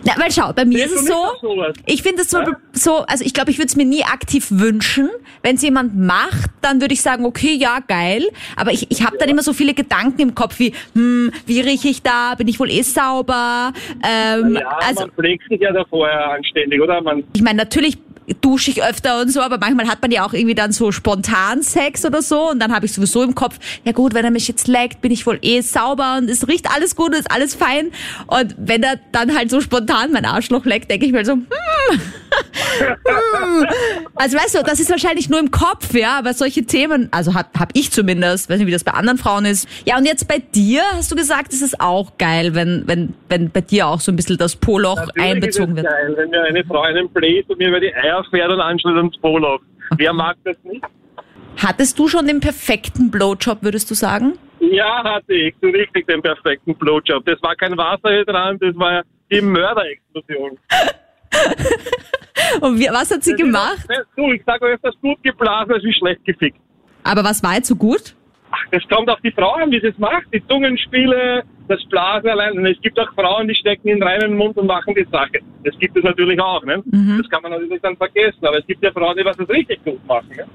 Na, 0.08 0.22
weil 0.22 0.32
schau, 0.32 0.52
bei 0.54 0.64
mir 0.64 0.86
ist 0.86 0.92
es 0.94 1.06
so, 1.06 1.14
ich 1.84 2.02
finde 2.02 2.22
es 2.22 2.30
so, 2.30 2.38
Ja? 2.38 2.56
so, 2.72 2.96
also 3.00 3.24
ich 3.24 3.34
glaube, 3.34 3.50
ich 3.50 3.58
würde 3.58 3.66
es 3.66 3.76
mir 3.76 3.84
nie 3.84 4.04
aktiv 4.04 4.46
wünschen. 4.50 5.10
Wenn 5.42 5.56
es 5.56 5.62
jemand 5.62 5.96
macht, 5.96 6.50
dann 6.62 6.80
würde 6.80 6.94
ich 6.94 7.02
sagen, 7.02 7.24
okay, 7.26 7.52
ja, 7.54 7.80
geil. 7.86 8.22
Aber 8.56 8.72
ich, 8.72 8.90
ich 8.90 9.04
habe 9.04 9.18
dann 9.18 9.28
immer 9.28 9.42
so 9.42 9.52
viele 9.52 9.74
Gedanken 9.74 10.20
im 10.20 10.34
Kopf 10.34 10.58
wie, 10.58 10.72
hm, 10.94 11.30
wie 11.46 11.60
rieche 11.60 11.88
ich 11.88 12.02
da? 12.02 12.34
Bin 12.36 12.48
ich 12.48 12.58
wohl 12.58 12.70
eh 12.70 12.82
sauber? 12.82 13.72
Ähm, 14.02 14.54
Ja, 14.54 14.78
also 14.86 15.00
man 15.02 15.10
pflegt 15.12 15.44
sich 15.48 15.60
ja 15.60 15.72
da 15.72 15.84
vorher 15.84 16.30
anständig, 16.32 16.80
oder? 16.80 17.00
Man, 17.02 17.24
ich 17.34 17.42
meine, 17.42 17.58
natürlich 17.58 17.98
dusche 18.40 18.70
ich 18.70 18.82
öfter 18.82 19.20
und 19.20 19.32
so, 19.32 19.40
aber 19.40 19.58
manchmal 19.58 19.88
hat 19.88 20.02
man 20.02 20.10
ja 20.10 20.26
auch 20.26 20.32
irgendwie 20.32 20.54
dann 20.54 20.72
so 20.72 20.92
spontan 20.92 21.62
Sex 21.62 22.04
oder 22.04 22.22
so 22.22 22.50
und 22.50 22.60
dann 22.60 22.74
habe 22.74 22.86
ich 22.86 22.92
sowieso 22.92 23.22
im 23.22 23.34
Kopf, 23.34 23.58
ja 23.84 23.92
gut, 23.92 24.14
wenn 24.14 24.24
er 24.24 24.30
mich 24.30 24.48
jetzt 24.48 24.68
leckt, 24.68 25.00
bin 25.00 25.12
ich 25.12 25.26
wohl 25.26 25.38
eh 25.42 25.60
sauber 25.60 26.16
und 26.18 26.28
es 26.28 26.46
riecht 26.48 26.70
alles 26.70 26.96
gut 26.96 27.08
und 27.08 27.16
ist 27.16 27.30
alles 27.30 27.54
fein 27.54 27.90
und 28.26 28.54
wenn 28.58 28.82
er 28.82 28.98
dann 29.12 29.36
halt 29.36 29.50
so 29.50 29.60
spontan 29.60 30.12
mein 30.12 30.24
Arschloch 30.24 30.64
leckt, 30.64 30.90
denke 30.90 31.06
ich 31.06 31.12
mir 31.12 31.24
so, 31.24 31.32
hm. 31.32 31.46
Also 34.14 34.36
weißt 34.36 34.56
du, 34.56 34.62
das 34.62 34.80
ist 34.80 34.90
wahrscheinlich 34.90 35.28
nur 35.28 35.38
im 35.38 35.50
Kopf, 35.50 35.94
ja, 35.94 36.18
aber 36.18 36.34
solche 36.34 36.64
Themen, 36.64 37.08
also 37.12 37.34
hab, 37.34 37.58
hab 37.58 37.70
ich 37.74 37.90
zumindest, 37.90 38.50
weiß 38.50 38.58
nicht, 38.58 38.66
wie 38.66 38.72
das 38.72 38.84
bei 38.84 38.92
anderen 38.92 39.18
Frauen 39.18 39.44
ist. 39.44 39.68
Ja, 39.86 39.96
und 39.96 40.04
jetzt 40.04 40.28
bei 40.28 40.38
dir 40.38 40.82
hast 40.94 41.10
du 41.10 41.16
gesagt, 41.16 41.52
ist 41.52 41.62
es 41.62 41.78
auch 41.78 42.18
geil, 42.18 42.54
wenn, 42.54 42.84
wenn, 42.86 43.14
wenn 43.28 43.50
bei 43.50 43.60
dir 43.60 43.86
auch 43.86 44.00
so 44.00 44.12
ein 44.12 44.16
bisschen 44.16 44.38
das 44.38 44.56
Poloch 44.56 44.96
Natürlich 44.96 45.22
einbezogen 45.22 45.76
ist 45.76 45.84
es 45.84 45.84
wird. 45.84 45.94
Geil, 45.94 46.14
wenn 46.16 46.30
mir 46.30 46.42
eine 46.42 46.64
Frau 46.64 46.80
einen 46.82 47.08
bläst 47.08 47.48
und 47.50 47.58
mir 47.58 47.68
über 47.68 47.80
die 47.80 47.94
Eier 47.94 48.24
fährt 48.30 48.50
und 48.50 48.60
anschließt 48.60 48.96
ans 48.96 49.18
Poloch. 49.18 49.60
Wer 49.96 50.12
mag 50.12 50.36
das 50.44 50.56
nicht? 50.64 50.84
Hattest 51.56 51.98
du 51.98 52.08
schon 52.08 52.26
den 52.26 52.40
perfekten 52.40 53.10
Blowjob, 53.10 53.62
würdest 53.62 53.90
du 53.90 53.94
sagen? 53.94 54.38
Ja, 54.60 55.02
hatte 55.02 55.34
ich. 55.34 55.54
So 55.60 55.68
richtig 55.68 56.06
den 56.06 56.22
perfekten 56.22 56.74
Blowjob. 56.74 57.24
Das 57.26 57.42
war 57.42 57.56
kein 57.56 57.76
Wasserhydrant, 57.76 58.62
das 58.62 58.76
war 58.76 59.02
die 59.30 59.40
Mörderexplosion. 59.40 60.58
Und 62.60 62.78
wie, 62.78 62.88
was 62.90 63.10
hat 63.10 63.22
sie 63.22 63.34
gemacht? 63.34 63.86
Du, 64.16 64.32
ich 64.32 64.42
sage 64.44 64.66
öfters 64.66 64.94
gut 65.00 65.22
geblasen 65.22 65.72
als 65.72 65.84
wie 65.84 65.92
schlecht 65.92 66.24
gefickt. 66.24 66.58
Aber 67.04 67.24
was 67.24 67.42
war 67.42 67.54
jetzt 67.54 67.68
so 67.68 67.76
gut? 67.76 68.14
Ach, 68.50 68.64
das 68.70 68.82
kommt 68.88 69.10
auf 69.10 69.20
die 69.20 69.30
Frau 69.30 69.52
an, 69.52 69.70
wie 69.70 69.80
sie 69.80 69.88
es 69.88 69.98
macht. 69.98 70.26
Die 70.32 70.46
Zungenspiele, 70.46 71.42
das 71.68 71.84
Blasen 71.86 72.30
allein. 72.30 72.58
Und 72.58 72.66
es 72.66 72.80
gibt 72.80 72.98
auch 72.98 73.12
Frauen, 73.14 73.46
die 73.46 73.54
stecken 73.54 73.88
in 73.88 74.02
reinen 74.02 74.36
Mund 74.36 74.56
und 74.56 74.66
machen 74.66 74.94
die 74.94 75.06
Sache. 75.10 75.40
Das 75.64 75.78
gibt 75.78 75.96
es 75.96 76.04
natürlich 76.04 76.40
auch. 76.40 76.64
Ne? 76.64 76.82
Das 77.18 77.28
kann 77.28 77.42
man 77.42 77.52
natürlich 77.52 77.80
dann 77.82 77.96
vergessen. 77.96 78.44
Aber 78.46 78.58
es 78.58 78.66
gibt 78.66 78.82
ja 78.82 78.90
Frauen, 78.92 79.16
die 79.16 79.24
was 79.24 79.36
das 79.36 79.48
richtig 79.50 79.84
gut 79.84 80.04
machen. 80.06 80.30
Ne? 80.34 80.46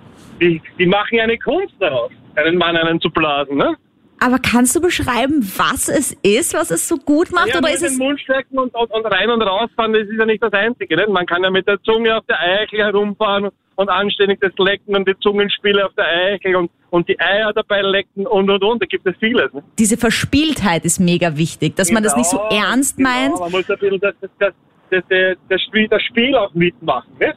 Die, 0.41 0.61
die 0.79 0.85
machen 0.87 1.19
eine 1.19 1.37
Kunst 1.37 1.75
daraus, 1.79 2.11
einen 2.35 2.57
Mann 2.57 2.75
einen 2.75 2.99
zu 2.99 3.11
blasen. 3.11 3.57
Ne? 3.57 3.75
Aber 4.23 4.39
kannst 4.39 4.73
du 4.73 4.79
beschreiben, 4.79 5.45
was 5.57 5.89
es 5.89 6.13
ist, 6.23 6.53
was 6.53 6.71
es 6.71 6.87
so 6.87 6.95
gut 6.95 7.33
macht? 7.33 7.49
Ja, 7.49 7.57
oder 7.57 7.73
ist 7.73 7.83
es. 7.83 7.97
den 7.97 8.07
Mund 8.07 8.21
stecken 8.21 8.57
und, 8.57 8.73
und, 8.73 8.89
und 8.89 9.05
rein 9.05 9.29
und 9.29 9.41
rausfahren, 9.41 9.91
das 9.91 10.03
ist 10.03 10.17
ja 10.17 10.25
nicht 10.25 10.41
das 10.41 10.53
Einzige. 10.53 10.95
Nicht? 10.95 11.09
Man 11.09 11.25
kann 11.25 11.43
ja 11.43 11.49
mit 11.49 11.67
der 11.67 11.77
Zunge 11.83 12.15
auf 12.15 12.25
der 12.27 12.39
Eichel 12.39 12.79
herumfahren 12.79 13.49
und 13.75 13.89
anständig 13.89 14.39
das 14.39 14.53
Lecken 14.57 14.95
und 14.95 15.05
die 15.09 15.19
Zungenspiele 15.19 15.85
auf 15.85 15.91
der 15.95 16.05
Eichel 16.05 16.55
und, 16.55 16.71
und 16.89 17.09
die 17.09 17.19
Eier 17.19 17.51
dabei 17.51 17.81
lecken 17.81 18.25
und 18.25 18.49
und 18.49 18.63
und. 18.63 18.81
Da 18.81 18.85
gibt 18.85 19.05
es 19.05 19.13
vieles. 19.19 19.51
Ne? 19.51 19.61
Diese 19.77 19.97
Verspieltheit 19.97 20.85
ist 20.85 21.01
mega 21.01 21.35
wichtig, 21.35 21.75
dass 21.75 21.91
man 21.91 22.01
das 22.01 22.15
nicht 22.15 22.29
so 22.29 22.37
Genau, 22.37 22.63
ernst 22.69 22.95
genau. 22.95 23.09
meint. 23.09 23.39
Man 23.39 23.51
muss 23.51 23.69
ein 23.69 23.77
bisschen 23.77 23.99
das, 23.99 24.15
das, 24.21 24.29
das, 24.39 24.53
das, 24.89 25.03
das, 25.09 25.37
das, 25.49 25.61
Spiel, 25.63 25.87
das 25.89 26.01
Spiel 26.01 26.33
auch 26.37 26.53
mitmachen. 26.53 27.11
Ne? 27.19 27.33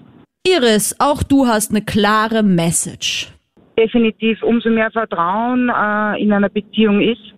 Iris, 0.46 0.94
auch 1.00 1.24
du 1.24 1.48
hast 1.48 1.72
eine 1.72 1.82
klare 1.84 2.44
Message. 2.44 3.32
Definitiv 3.78 4.43
umso 4.43 4.70
mehr 4.70 4.90
Vertrauen 4.90 5.69
äh, 5.69 6.23
in 6.23 6.32
einer 6.32 6.49
Beziehung 6.49 7.00
ist, 7.00 7.34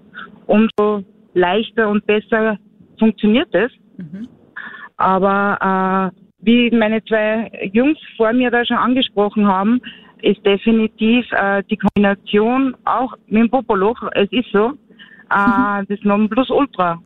umso 0.47 1.05
leichter 1.35 1.89
und 1.89 2.07
besser 2.07 2.59
funktioniert 2.99 3.55
es. 3.55 3.71
Aber 4.97 6.13
äh, 6.13 6.21
wie 6.41 6.71
meine 6.71 7.03
zwei 7.05 7.51
Jungs 7.73 7.99
vor 8.17 8.33
mir 8.33 8.51
da 8.51 8.65
schon 8.65 8.77
angesprochen 8.77 9.47
haben, 9.47 9.81
ist 10.23 10.45
definitiv 10.45 11.25
äh, 11.33 11.63
die 11.71 11.77
Kombination 11.77 12.77
auch 12.85 13.15
mit 13.27 13.43
dem 13.43 13.51
Popoloch, 13.51 14.03
es 14.13 14.31
ist 14.33 14.51
so, 14.53 14.73
äh, 15.31 15.85
das 15.89 15.99
Nonplusultra. 16.03 17.01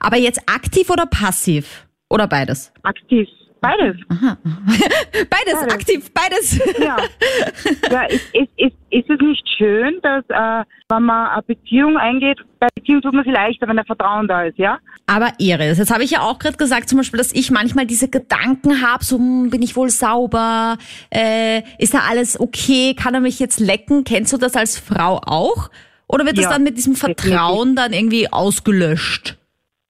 Aber 0.00 0.16
jetzt 0.16 0.40
aktiv 0.48 0.90
oder 0.90 1.06
passiv? 1.06 1.86
Oder 2.10 2.26
beides? 2.26 2.72
Aktiv. 2.82 3.28
Beides. 3.64 3.96
Beides, 4.08 5.60
Beides. 5.60 5.74
aktiv, 5.74 6.10
beides. 6.12 6.78
Ja, 6.78 6.96
ja 7.90 8.02
ist, 8.04 8.34
ist, 8.34 8.50
ist, 8.56 8.76
ist 8.90 9.10
es 9.10 9.20
nicht 9.20 9.48
schön, 9.56 9.98
dass 10.02 10.24
äh, 10.28 10.64
wenn 10.88 11.02
man 11.02 11.28
eine 11.28 11.42
Beziehung 11.42 11.96
eingeht, 11.96 12.38
bei 12.60 12.68
Beziehung 12.74 13.00
tut 13.02 13.14
man 13.14 13.24
sich 13.24 13.32
leichter, 13.32 13.66
wenn 13.68 13.76
der 13.76 13.84
Vertrauen 13.84 14.28
da 14.28 14.44
ist, 14.44 14.58
ja? 14.58 14.78
Aber 15.06 15.32
Iris, 15.38 15.78
jetzt 15.78 15.92
habe 15.92 16.04
ich 16.04 16.10
ja 16.10 16.20
auch 16.20 16.38
gerade 16.38 16.56
gesagt, 16.56 16.88
zum 16.88 16.98
Beispiel, 16.98 17.18
dass 17.18 17.32
ich 17.32 17.50
manchmal 17.50 17.86
diese 17.86 18.08
Gedanken 18.08 18.82
habe, 18.82 19.04
so 19.04 19.16
hm, 19.18 19.50
bin 19.50 19.62
ich 19.62 19.76
wohl 19.76 19.90
sauber, 19.90 20.76
äh, 21.10 21.62
ist 21.78 21.94
da 21.94 22.00
alles 22.08 22.38
okay, 22.38 22.94
kann 22.94 23.14
er 23.14 23.20
mich 23.20 23.38
jetzt 23.38 23.60
lecken? 23.60 24.04
Kennst 24.04 24.32
du 24.32 24.36
das 24.36 24.56
als 24.56 24.78
Frau 24.78 25.20
auch? 25.24 25.70
Oder 26.06 26.26
wird 26.26 26.36
das 26.36 26.44
Ja, 26.44 26.50
dann 26.50 26.62
mit 26.62 26.76
diesem 26.76 26.94
Vertrauen 26.94 27.76
dann 27.76 27.92
irgendwie 27.92 28.30
ausgelöscht? 28.30 29.36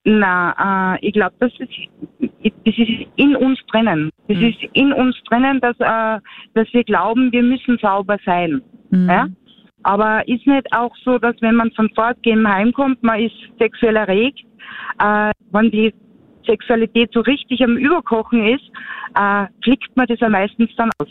Na, 0.07 0.95
äh, 0.95 1.07
ich 1.07 1.13
glaube, 1.13 1.35
das 1.39 1.51
ist, 1.57 1.71
das 2.19 2.77
ist 2.77 3.07
in 3.15 3.35
uns 3.35 3.59
drinnen. 3.71 4.11
Das 4.27 4.37
ist 4.37 4.61
in 4.73 4.93
uns 4.93 5.15
drinnen, 5.27 5.59
dass, 5.61 5.75
äh, 5.79 6.19
dass 6.53 6.71
wir 6.73 6.83
glauben, 6.83 7.31
wir 7.31 7.41
müssen 7.41 7.79
sauber 7.79 8.17
sein. 8.23 8.61
Ja? 8.91 9.27
Aber 9.81 10.27
ist 10.27 10.45
nicht 10.45 10.67
auch 10.71 10.95
so, 11.03 11.17
dass 11.17 11.35
wenn 11.41 11.55
man 11.55 11.71
von 11.71 11.89
Fortgehen 11.95 12.47
heimkommt, 12.47 13.01
man 13.01 13.19
ist 13.19 13.35
sexuell 13.59 13.95
erregt, 13.95 14.39
äh, 14.99 15.31
wenn 15.51 15.71
die 15.71 15.93
Sexualität 16.45 17.11
so 17.11 17.21
richtig 17.21 17.63
am 17.63 17.77
Überkochen 17.77 18.45
ist, 18.45 18.63
äh, 19.15 19.45
flickt 19.63 19.95
man 19.95 20.05
das 20.07 20.19
ja 20.19 20.29
meistens 20.29 20.69
dann 20.75 20.91
aus. 20.99 21.09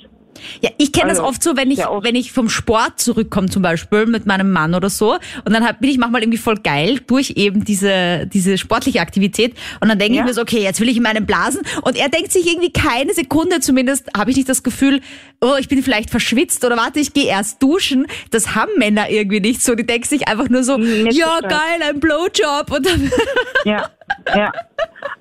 Ja, 0.60 0.70
ich 0.78 0.92
kenne 0.92 1.10
also, 1.10 1.22
das 1.22 1.28
oft 1.28 1.42
so, 1.42 1.56
wenn 1.56 1.70
ich, 1.70 1.78
wenn 1.78 2.14
ich 2.14 2.32
vom 2.32 2.48
Sport 2.48 3.00
zurückkomme, 3.00 3.48
zum 3.48 3.62
Beispiel 3.62 4.06
mit 4.06 4.26
meinem 4.26 4.50
Mann 4.50 4.74
oder 4.74 4.90
so, 4.90 5.14
und 5.44 5.52
dann 5.52 5.66
hab, 5.66 5.80
bin 5.80 5.90
ich 5.90 5.98
manchmal 5.98 6.22
irgendwie 6.22 6.38
voll 6.38 6.56
geil 6.56 7.00
durch 7.06 7.34
eben 7.36 7.64
diese, 7.64 8.26
diese 8.26 8.58
sportliche 8.58 9.00
Aktivität. 9.00 9.54
Und 9.80 9.88
dann 9.88 9.98
denke 9.98 10.16
ja. 10.16 10.22
ich 10.22 10.26
mir 10.26 10.34
so, 10.34 10.42
okay, 10.42 10.62
jetzt 10.62 10.80
will 10.80 10.88
ich 10.88 10.96
in 10.96 11.02
meinen 11.02 11.26
Blasen. 11.26 11.62
Und 11.82 11.96
er 11.96 12.08
denkt 12.08 12.32
sich 12.32 12.46
irgendwie 12.46 12.72
keine 12.72 13.14
Sekunde, 13.14 13.60
zumindest 13.60 14.08
habe 14.16 14.30
ich 14.30 14.36
nicht 14.36 14.48
das 14.48 14.62
Gefühl, 14.62 15.00
oh, 15.40 15.54
ich 15.58 15.68
bin 15.68 15.82
vielleicht 15.82 16.10
verschwitzt 16.10 16.64
oder 16.64 16.76
warte, 16.76 17.00
ich 17.00 17.12
gehe 17.12 17.26
erst 17.26 17.62
duschen. 17.62 18.06
Das 18.30 18.54
haben 18.54 18.72
Männer 18.78 19.10
irgendwie 19.10 19.40
nicht 19.40 19.62
so. 19.62 19.74
Die 19.74 19.86
denken 19.86 20.08
sich 20.08 20.28
einfach 20.28 20.48
nur 20.48 20.64
so, 20.64 20.76
nicht 20.76 21.16
ja, 21.16 21.40
geil, 21.40 21.80
ein 21.82 22.00
Blowjob. 22.00 22.70
Und 22.70 22.88
ja, 23.64 23.90
ja. 24.34 24.52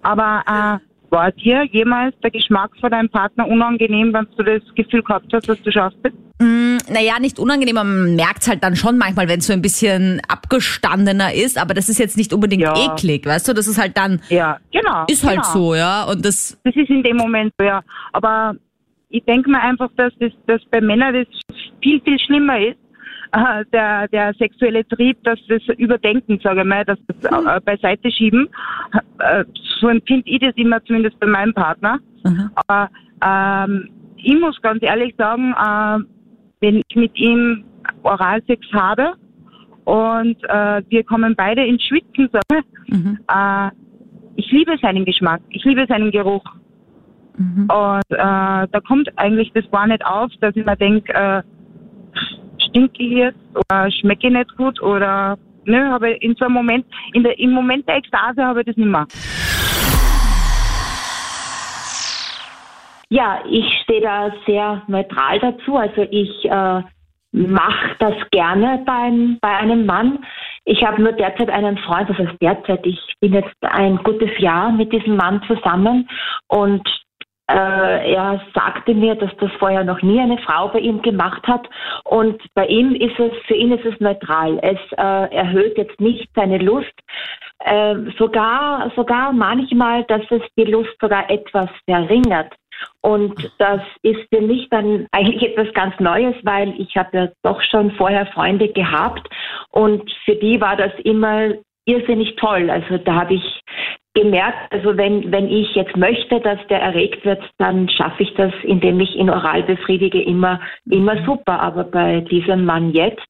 Aber 0.02 0.80
äh, 0.82 0.93
war 1.14 1.32
dir 1.32 1.64
jemals 1.66 2.16
der 2.22 2.32
Geschmack 2.32 2.72
von 2.82 2.90
deinem 2.90 3.08
Partner 3.08 3.48
unangenehm, 3.48 4.12
wenn 4.14 4.28
du 4.36 4.44
das 4.44 4.64
Gefühl 4.76 5.04
gehabt 5.04 5.32
hast, 5.32 5.48
dass 5.48 5.62
du 5.62 5.72
scharf 5.72 5.94
bist? 6.02 6.16
Mm, 6.40 6.78
naja, 6.92 7.20
nicht 7.22 7.38
unangenehm, 7.40 7.76
man 7.76 8.16
merkt 8.16 8.42
es 8.42 8.48
halt 8.50 8.64
dann 8.64 8.76
schon 8.76 8.98
manchmal, 8.98 9.30
wenn 9.30 9.40
es 9.40 9.48
so 9.48 9.54
ein 9.54 9.62
bisschen 9.62 10.22
abgestandener 10.28 11.32
ist, 11.34 11.58
aber 11.58 11.76
das 11.76 11.88
ist 11.88 12.00
jetzt 12.00 12.18
nicht 12.18 12.34
unbedingt 12.34 12.64
ja. 12.64 12.74
eklig, 12.74 13.26
weißt 13.26 13.48
du? 13.48 13.54
Das 13.54 13.68
ist 13.68 13.80
halt 13.80 13.96
dann. 13.96 14.22
Ja, 14.30 14.58
genau. 14.72 15.06
Ist 15.08 15.24
halt 15.24 15.44
genau. 15.44 15.54
so, 15.54 15.76
ja. 15.76 16.04
Und 16.06 16.26
das. 16.26 16.60
Das 16.64 16.76
ist 16.76 16.90
in 16.90 17.04
dem 17.04 17.18
Moment 17.18 17.54
so, 17.60 17.64
ja. 17.64 17.84
Aber 18.12 18.56
ich 19.10 19.24
denke 19.26 19.52
mir 19.52 19.62
einfach, 19.62 19.90
dass 19.96 20.12
das 20.20 20.32
dass 20.48 20.62
bei 20.72 20.82
Männern 20.82 21.14
das 21.14 21.58
viel, 21.82 22.02
viel 22.02 22.20
schlimmer 22.20 22.60
ist, 22.60 22.80
der, 23.72 24.08
der 24.10 24.34
sexuelle 24.36 24.88
Trieb, 24.88 25.24
dass 25.24 25.40
das 25.48 25.62
Überdenken, 25.78 26.40
sage 26.44 26.62
ich 26.62 26.68
mal, 26.68 26.86
dass 26.86 27.00
das 27.08 27.46
äh, 27.46 27.60
beiseite 27.62 28.12
schieben. 28.12 28.48
Äh, 29.20 29.46
so 29.80 29.88
empfinde 29.90 30.30
ich 30.30 30.40
das 30.40 30.54
immer 30.56 30.84
zumindest 30.86 31.20
bei 31.20 31.28
meinem 31.28 31.54
Partner. 31.54 32.00
Mhm. 32.24 32.52
Aber 32.56 32.90
ähm, 33.26 33.90
ich 34.18 34.40
muss 34.40 34.62
ganz 34.62 34.84
ehrlich 34.84 35.16
sagen, 35.18 35.54
äh, 35.54 36.00
wenn 36.62 36.78
ich 36.88 36.96
mit 36.96 37.18
ihm 37.18 37.64
Oralsex 38.04 38.66
habe 38.72 39.14
und 39.86 40.38
äh, 40.44 40.82
wir 40.90 41.04
kommen 41.04 41.36
beide 41.36 41.66
ins 41.66 41.84
Schwitzen, 41.84 42.30
sage 42.32 42.64
mhm. 42.88 43.20
äh, 43.28 43.70
ich 44.36 44.52
liebe 44.52 44.78
seinen 44.82 45.06
Geschmack, 45.06 45.42
ich 45.50 45.64
liebe 45.64 45.86
seinen 45.88 46.12
Geruch. 46.12 46.44
Mhm. 47.38 47.68
Und 47.70 48.12
äh, 48.12 48.18
da 48.18 48.80
kommt 48.88 49.10
eigentlich 49.18 49.52
das 49.54 49.70
gar 49.72 49.88
nicht 49.88 50.06
auf, 50.06 50.32
dass 50.40 50.56
ich 50.56 50.66
mir 50.66 50.76
denke, 50.76 51.14
äh, 51.14 51.44
stinke 52.74 53.04
ich 53.04 53.12
jetzt 53.12 53.38
oder 53.54 53.92
schmecke 53.92 54.28
ich 54.28 54.34
nicht 54.34 54.58
gut 54.58 54.82
oder 54.82 55.38
ne, 55.66 55.92
habe 55.92 56.12
in 56.12 56.36
so 56.36 56.46
einem 56.46 56.56
Moment, 56.56 56.86
in 57.14 57.24
der, 57.24 57.38
im 57.40 57.52
Moment 57.52 57.88
der 57.88 57.98
Ekstase 57.98 58.44
habe 58.44 58.62
ich 58.62 58.66
das 58.66 58.78
nicht 58.78 58.88
mehr. 58.88 59.06
Ja, 63.10 63.44
ich 63.48 63.66
stehe 63.84 64.02
da 64.02 64.32
sehr 64.48 64.82
neutral 64.88 65.40
dazu. 65.40 65.78
Also 65.78 66.02
ich 66.10 66.46
äh, 66.46 66.82
mache 67.32 67.96
das 68.00 68.16
gerne 68.32 68.82
beim, 68.88 69.38
bei 69.40 69.56
einem 69.56 69.86
Mann. 69.86 70.26
Ich 70.66 70.84
habe 70.84 71.02
nur 71.02 71.12
derzeit 71.12 71.50
einen 71.50 71.78
Freund, 71.78 72.10
das 72.10 72.18
heißt 72.18 72.42
derzeit, 72.42 72.86
ich 72.88 73.00
bin 73.20 73.34
jetzt 73.34 73.54
ein 73.62 73.98
gutes 73.98 74.32
Jahr 74.40 74.72
mit 74.72 74.92
diesem 74.92 75.18
Mann 75.18 75.44
zusammen 75.46 76.10
und 76.48 76.88
äh, 77.50 78.14
er 78.14 78.42
sagte 78.54 78.94
mir, 78.94 79.16
dass 79.16 79.36
das 79.38 79.52
vorher 79.60 79.84
noch 79.84 80.02
nie 80.02 80.20
eine 80.20 80.38
Frau 80.40 80.70
bei 80.70 80.80
ihm 80.80 81.02
gemacht 81.02 81.46
hat. 81.48 81.68
Und 82.06 82.42
bei 82.54 82.66
ihm 82.68 82.96
ist 82.96 83.20
es, 83.20 83.32
für 83.48 83.56
ihn 83.56 83.72
ist 83.72 83.86
es 83.86 84.00
neutral. 84.00 84.60
Es 84.62 84.80
äh, 84.98 85.36
erhöht 85.36 85.78
jetzt 85.78 86.00
nicht 86.00 86.30
seine 86.36 86.58
Lust. 86.58 86.94
Äh, 87.60 87.96
sogar, 88.18 88.92
sogar 88.96 89.34
manchmal, 89.34 90.04
dass 90.06 90.22
es 90.30 90.42
die 90.58 90.66
Lust 90.66 90.96
sogar 91.02 91.30
etwas 91.30 91.70
verringert. 91.86 92.54
Und 93.02 93.52
das 93.60 93.82
ist 94.02 94.22
für 94.34 94.42
mich 94.42 94.70
dann 94.70 95.08
eigentlich 95.12 95.44
etwas 95.44 95.74
ganz 95.74 96.00
Neues, 96.00 96.36
weil 96.44 96.74
ich 96.80 96.96
habe 96.96 97.18
ja 97.18 97.28
doch 97.44 97.62
schon 97.62 97.92
vorher 97.92 98.26
Freunde 98.28 98.70
gehabt 98.70 99.28
und 99.70 100.12
für 100.26 100.36
die 100.36 100.60
war 100.60 100.76
das 100.76 100.92
immer 101.04 101.54
irrsinnig 101.86 102.36
toll. 102.38 102.70
Also 102.70 102.98
da 102.98 103.16
habe 103.16 103.36
ich 103.36 103.62
gemerkt, 104.14 104.72
also 104.72 104.96
wenn, 104.96 105.32
wenn 105.32 105.50
ich 105.50 105.74
jetzt 105.76 105.98
möchte, 105.98 106.40
dass 106.40 106.60
der 106.68 106.82
erregt 106.82 107.26
wird, 107.26 107.42
dann 107.58 107.90
schaffe 107.90 108.24
ich 108.24 108.34
das, 108.36 108.54
indem 108.64 109.00
ich 109.00 109.16
ihn 109.16 109.30
oral 109.30 109.64
befriedige, 109.64 110.22
immer, 110.22 110.60
immer 110.90 111.24
super. 111.26 111.60
Aber 111.60 111.84
bei 111.84 112.22
diesem 112.22 112.66
Mann 112.66 112.92
jetzt, 112.92 113.28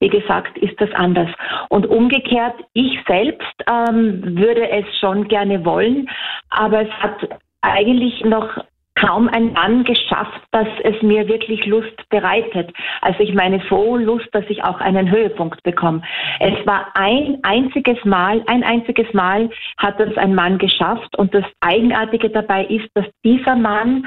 wie 0.00 0.08
gesagt, 0.08 0.56
ist 0.58 0.80
das 0.80 0.90
anders. 0.92 1.30
Und 1.68 1.86
umgekehrt, 1.86 2.54
ich 2.72 2.98
selbst 3.06 3.54
ähm, 3.68 4.36
würde 4.38 4.68
es 4.70 4.86
schon 4.98 5.28
gerne 5.28 5.64
wollen, 5.64 6.08
aber 6.50 6.82
es 6.82 6.90
hat 7.00 7.28
eigentlich 7.60 8.24
noch 8.24 8.48
kaum 8.96 9.28
ein 9.28 9.52
Mann 9.52 9.84
geschafft, 9.84 10.40
dass 10.52 10.68
es 10.84 11.02
mir 11.02 11.26
wirklich 11.28 11.66
Lust 11.66 12.08
bereitet. 12.10 12.72
Also 13.00 13.20
ich 13.20 13.34
meine 13.34 13.60
so 13.68 13.96
Lust, 13.96 14.28
dass 14.32 14.44
ich 14.48 14.62
auch 14.62 14.80
einen 14.80 15.10
Höhepunkt 15.10 15.62
bekomme. 15.62 16.02
Es 16.40 16.66
war 16.66 16.88
ein 16.94 17.38
einziges 17.42 18.02
Mal, 18.04 18.42
ein 18.46 18.62
einziges 18.62 19.12
Mal 19.12 19.50
hat 19.78 19.98
es 20.00 20.16
ein 20.16 20.34
Mann 20.34 20.58
geschafft 20.58 21.16
und 21.18 21.34
das 21.34 21.44
Eigenartige 21.60 22.30
dabei 22.30 22.64
ist, 22.66 22.88
dass 22.94 23.06
dieser 23.24 23.56
Mann 23.56 24.06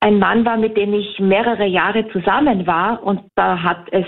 ein 0.00 0.18
Mann 0.18 0.46
war, 0.46 0.56
mit 0.56 0.76
dem 0.76 0.94
ich 0.94 1.18
mehrere 1.18 1.66
Jahre 1.66 2.08
zusammen 2.10 2.66
war 2.66 3.02
und 3.02 3.20
da 3.34 3.62
hat 3.62 3.86
es, 3.90 4.06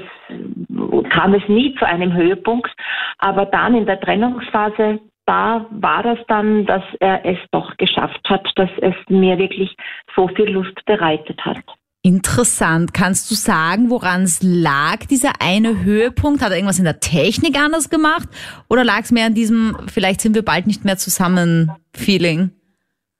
kam 1.10 1.34
es 1.34 1.46
nie 1.48 1.74
zu 1.74 1.86
einem 1.86 2.14
Höhepunkt, 2.14 2.70
aber 3.18 3.44
dann 3.46 3.74
in 3.74 3.86
der 3.86 4.00
Trennungsphase 4.00 5.00
da 5.26 5.66
war 5.70 6.02
das 6.02 6.18
dann, 6.28 6.66
dass 6.66 6.82
er 7.00 7.24
es 7.24 7.38
doch 7.50 7.76
geschafft 7.76 8.28
hat, 8.28 8.46
dass 8.56 8.70
es 8.80 8.94
mir 9.08 9.38
wirklich 9.38 9.74
so 10.14 10.28
viel 10.28 10.50
Lust 10.50 10.84
bereitet 10.84 11.40
hat. 11.44 11.62
Interessant. 12.04 12.92
Kannst 12.92 13.30
du 13.30 13.36
sagen, 13.36 13.88
woran 13.88 14.22
es 14.22 14.42
lag, 14.42 15.06
dieser 15.08 15.34
eine 15.40 15.84
Höhepunkt? 15.84 16.42
Hat 16.42 16.50
er 16.50 16.56
irgendwas 16.56 16.80
in 16.80 16.84
der 16.84 16.98
Technik 16.98 17.56
anders 17.56 17.90
gemacht? 17.90 18.28
Oder 18.68 18.82
lag 18.82 19.02
es 19.02 19.12
mehr 19.12 19.26
an 19.26 19.34
diesem, 19.34 19.76
vielleicht 19.86 20.20
sind 20.20 20.34
wir 20.34 20.44
bald 20.44 20.66
nicht 20.66 20.84
mehr 20.84 20.96
zusammen 20.96 21.70
Feeling? 21.94 22.50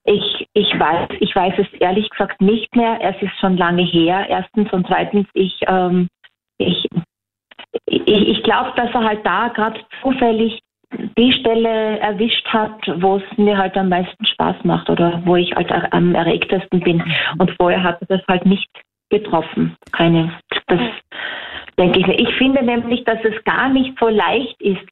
Ich, 0.05 0.49
ich 0.53 0.77
weiß, 0.77 1.11
ich 1.21 1.35
weiß 1.35 1.55
es 1.59 1.81
ehrlich 1.81 2.11
gesagt 2.11 2.41
nicht 2.41 2.75
mehr. 2.75 2.99
Es 3.01 3.23
ist 3.23 3.39
schon 3.39 3.57
lange 3.57 3.85
her. 3.85 4.27
Erstens 4.29 4.73
und 4.73 4.85
zweitens, 4.89 5.29
ich, 5.35 5.61
ähm, 5.69 6.09
ich, 6.59 6.89
ich, 7.87 8.03
ich 8.07 8.43
glaube, 8.43 8.73
dass 8.75 8.93
er 8.93 9.05
halt 9.05 9.25
da 9.25 9.47
gerade 9.49 9.79
zufällig 10.03 10.59
die 11.19 11.33
Stelle 11.33 11.99
erwischt 12.01 12.47
hat, 12.49 12.81
wo 12.97 13.17
es 13.17 13.39
mir 13.39 13.57
halt 13.57 13.77
am 13.77 13.89
meisten 13.89 14.25
Spaß 14.25 14.57
macht 14.65 14.91
oder 14.91 15.23
wo 15.25 15.37
ich 15.37 15.53
halt 15.55 15.71
am 15.93 16.15
erregtesten 16.15 16.81
bin. 16.81 17.03
Und 17.39 17.51
vorher 17.53 17.83
hat 17.83 18.01
er 18.03 18.19
das 18.19 18.27
halt 18.29 18.47
nicht 18.47 18.69
getroffen. 19.13 19.77
Keine, 19.93 20.33
das 20.67 20.81
denke 21.79 22.01
ich. 22.01 22.09
Ich 22.09 22.35
finde 22.37 22.63
nämlich, 22.63 23.05
dass 23.05 23.19
es 23.25 23.45
gar 23.45 23.69
nicht 23.69 23.93
so 23.99 24.09
leicht 24.09 24.61
ist. 24.61 24.83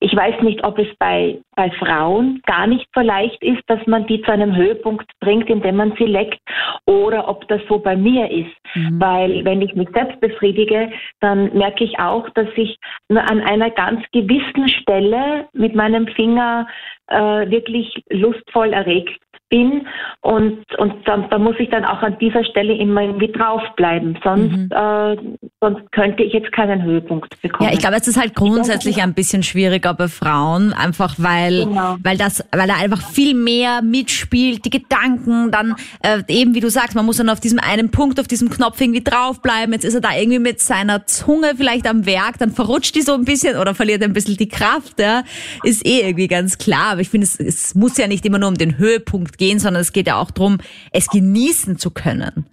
Ich 0.00 0.14
weiß 0.14 0.40
nicht, 0.42 0.64
ob 0.64 0.78
es 0.78 0.88
bei, 0.98 1.38
bei 1.56 1.70
Frauen 1.72 2.40
gar 2.46 2.66
nicht 2.66 2.86
so 2.94 3.00
leicht 3.00 3.42
ist, 3.42 3.62
dass 3.66 3.84
man 3.86 4.06
die 4.06 4.22
zu 4.22 4.32
einem 4.32 4.54
Höhepunkt 4.54 5.10
bringt, 5.20 5.48
indem 5.50 5.76
man 5.76 5.92
sie 5.98 6.04
leckt, 6.04 6.40
oder 6.86 7.28
ob 7.28 7.46
das 7.48 7.60
so 7.68 7.78
bei 7.78 7.96
mir 7.96 8.30
ist. 8.30 8.56
Mhm. 8.74 9.00
Weil 9.00 9.44
wenn 9.44 9.62
ich 9.62 9.74
mich 9.74 9.88
selbst 9.94 10.20
befriedige, 10.20 10.90
dann 11.20 11.56
merke 11.56 11.84
ich 11.84 11.98
auch, 11.98 12.28
dass 12.30 12.48
ich 12.56 12.78
nur 13.08 13.22
an 13.30 13.40
einer 13.40 13.70
ganz 13.70 14.02
gewissen 14.12 14.68
Stelle 14.68 15.48
mit 15.52 15.74
meinem 15.74 16.06
Finger 16.08 16.66
äh, 17.08 17.50
wirklich 17.50 18.02
lustvoll 18.10 18.72
erregt 18.72 19.20
bin 19.50 19.86
und, 20.22 20.64
und 20.78 20.94
da, 21.06 21.16
da, 21.30 21.38
muss 21.38 21.56
ich 21.58 21.70
dann 21.70 21.84
auch 21.84 22.02
an 22.02 22.16
dieser 22.20 22.44
Stelle 22.44 22.74
immer 22.74 23.02
irgendwie 23.02 23.32
draufbleiben. 23.32 24.18
Sonst, 24.22 24.52
mhm. 24.52 24.68
äh, 24.70 25.16
sonst 25.60 25.92
könnte 25.92 26.22
ich 26.22 26.32
jetzt 26.32 26.52
keinen 26.52 26.82
Höhepunkt 26.82 27.40
bekommen. 27.42 27.68
Ja, 27.68 27.74
ich 27.74 27.80
glaube, 27.80 27.96
es 27.96 28.06
ist 28.06 28.18
halt 28.18 28.34
grundsätzlich 28.34 29.02
ein 29.02 29.14
bisschen 29.14 29.42
schwieriger 29.42 29.94
bei 29.94 30.08
Frauen, 30.08 30.72
einfach 30.72 31.14
weil, 31.18 31.64
genau. 31.64 31.96
weil 32.02 32.16
das, 32.16 32.44
weil 32.52 32.68
da 32.68 32.74
einfach 32.74 33.02
viel 33.02 33.34
mehr 33.34 33.82
mitspielt, 33.82 34.64
die 34.64 34.70
Gedanken, 34.70 35.50
dann 35.50 35.74
äh, 36.02 36.22
eben 36.28 36.54
wie 36.54 36.60
du 36.60 36.70
sagst, 36.70 36.94
man 36.94 37.04
muss 37.06 37.16
dann 37.16 37.28
auf 37.28 37.40
diesem 37.40 37.58
einen 37.58 37.90
Punkt, 37.90 38.20
auf 38.20 38.28
diesem 38.28 38.50
Knopf 38.50 38.80
irgendwie 38.80 39.02
draufbleiben. 39.02 39.72
Jetzt 39.72 39.84
ist 39.84 39.94
er 39.94 40.00
da 40.00 40.14
irgendwie 40.16 40.38
mit 40.38 40.60
seiner 40.60 41.06
Zunge 41.06 41.54
vielleicht 41.56 41.88
am 41.88 42.06
Werk, 42.06 42.38
dann 42.38 42.52
verrutscht 42.52 42.94
die 42.94 43.02
so 43.02 43.14
ein 43.14 43.24
bisschen 43.24 43.56
oder 43.56 43.74
verliert 43.74 44.02
ein 44.02 44.12
bisschen 44.12 44.36
die 44.36 44.48
Kraft, 44.48 45.00
ja. 45.00 45.24
Ist 45.64 45.84
eh 45.86 46.02
irgendwie 46.02 46.28
ganz 46.28 46.58
klar. 46.58 46.92
Aber 46.92 47.00
ich 47.00 47.08
finde, 47.08 47.24
es, 47.24 47.40
es 47.40 47.74
muss 47.74 47.96
ja 47.96 48.06
nicht 48.06 48.24
immer 48.26 48.38
nur 48.38 48.48
um 48.48 48.56
den 48.56 48.78
Höhepunkt 48.78 49.39
gehen, 49.40 49.58
sondern 49.58 49.80
es 49.80 49.92
geht 49.92 50.06
ja 50.06 50.20
auch 50.20 50.30
darum, 50.30 50.58
es 50.92 51.08
genießen 51.08 51.78
zu 51.78 51.90
können. 51.90 52.46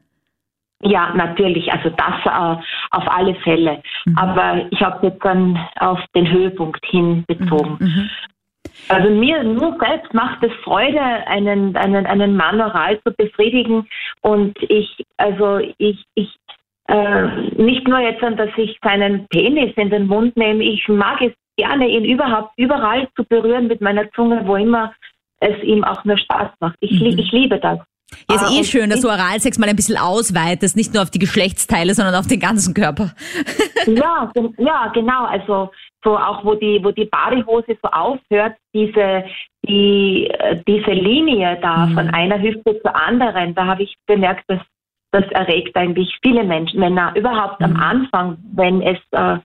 Ja, 0.81 1.13
natürlich, 1.15 1.71
also 1.71 1.89
das 1.89 2.25
äh, 2.25 2.61
auf 2.91 3.07
alle 3.07 3.35
Fälle. 3.43 3.81
Mhm. 4.05 4.17
Aber 4.17 4.65
ich 4.71 4.79
habe 4.81 5.07
jetzt 5.07 5.23
dann 5.23 5.59
auf 5.79 5.99
den 6.15 6.31
Höhepunkt 6.31 6.83
hin 6.85 7.23
bezogen. 7.27 7.77
Mhm. 7.79 7.87
mhm. 7.87 8.09
Also 8.89 9.09
mir 9.09 9.43
nur 9.43 9.75
selbst 9.79 10.13
macht 10.13 10.43
es 10.43 10.51
Freude, 10.63 11.01
einen, 11.01 11.75
einen, 11.75 12.05
einen 12.05 12.37
Mann 12.37 12.61
oral 12.61 12.99
zu 13.03 13.11
befriedigen. 13.11 13.87
Und 14.21 14.55
ich, 14.69 15.03
also 15.17 15.59
ich, 15.77 16.05
ich, 16.15 16.29
äh, 16.87 17.27
nicht 17.57 17.87
nur 17.87 17.99
jetzt, 17.99 18.21
dass 18.21 18.49
ich 18.55 18.77
seinen 18.83 19.27
Penis 19.27 19.73
in 19.75 19.89
den 19.89 20.07
Mund 20.07 20.37
nehme, 20.37 20.63
ich 20.63 20.87
mag 20.87 21.21
es 21.21 21.33
gerne, 21.57 21.87
ihn 21.87 22.05
überhaupt 22.05 22.51
überall 22.55 23.07
zu 23.15 23.25
berühren 23.25 23.67
mit 23.67 23.81
meiner 23.81 24.09
Zunge, 24.11 24.41
wo 24.45 24.55
immer 24.55 24.93
es 25.39 25.63
ihm 25.63 25.83
auch 25.83 26.03
nur 26.05 26.17
Spaß 26.17 26.51
macht. 26.59 26.75
Ich, 26.79 26.99
mhm. 26.99 27.19
ich 27.19 27.31
liebe 27.31 27.59
das. 27.59 27.79
Ja, 28.29 28.35
ist 28.35 28.51
eh 28.51 28.57
und 28.59 28.65
schön, 28.65 28.89
dass 28.89 29.01
du 29.01 29.09
Oralsex 29.09 29.57
mal 29.57 29.67
ein 29.67 29.75
bisschen 29.75 29.97
ausweitest, 29.97 30.77
nicht 30.77 30.93
nur 30.93 31.03
auf 31.03 31.11
die 31.11 31.19
Geschlechtsteile, 31.19 31.93
sondern 31.93 32.15
auf 32.15 32.27
den 32.27 32.39
ganzen 32.39 32.73
Körper. 32.73 33.11
Ja, 33.87 34.29
ja, 34.57 34.91
genau. 34.93 35.23
Also 35.27 35.71
so 36.03 36.17
auch 36.17 36.43
wo 36.43 36.55
die, 36.55 36.77
wo 36.83 36.91
die 36.91 37.05
Badehose 37.05 37.77
so 37.81 37.89
aufhört, 37.89 38.57
diese, 38.73 39.23
die, 39.65 40.27
äh, 40.27 40.61
diese 40.67 40.91
Linie 40.91 41.57
da 41.61 41.87
von 41.87 42.09
einer 42.09 42.37
Hüfte 42.41 42.77
zur 42.81 42.93
anderen, 42.93 43.55
da 43.55 43.65
habe 43.65 43.83
ich 43.83 43.95
bemerkt, 44.05 44.43
dass 44.49 44.59
das 45.11 45.23
erregt 45.31 45.73
eigentlich 45.77 46.13
viele 46.21 46.43
Menschen, 46.43 46.81
Männer 46.81 47.13
überhaupt 47.15 47.63
am 47.63 47.77
Anfang, 47.77 48.37
wenn 48.53 48.81
es 48.81 48.97
äh, 49.11 49.37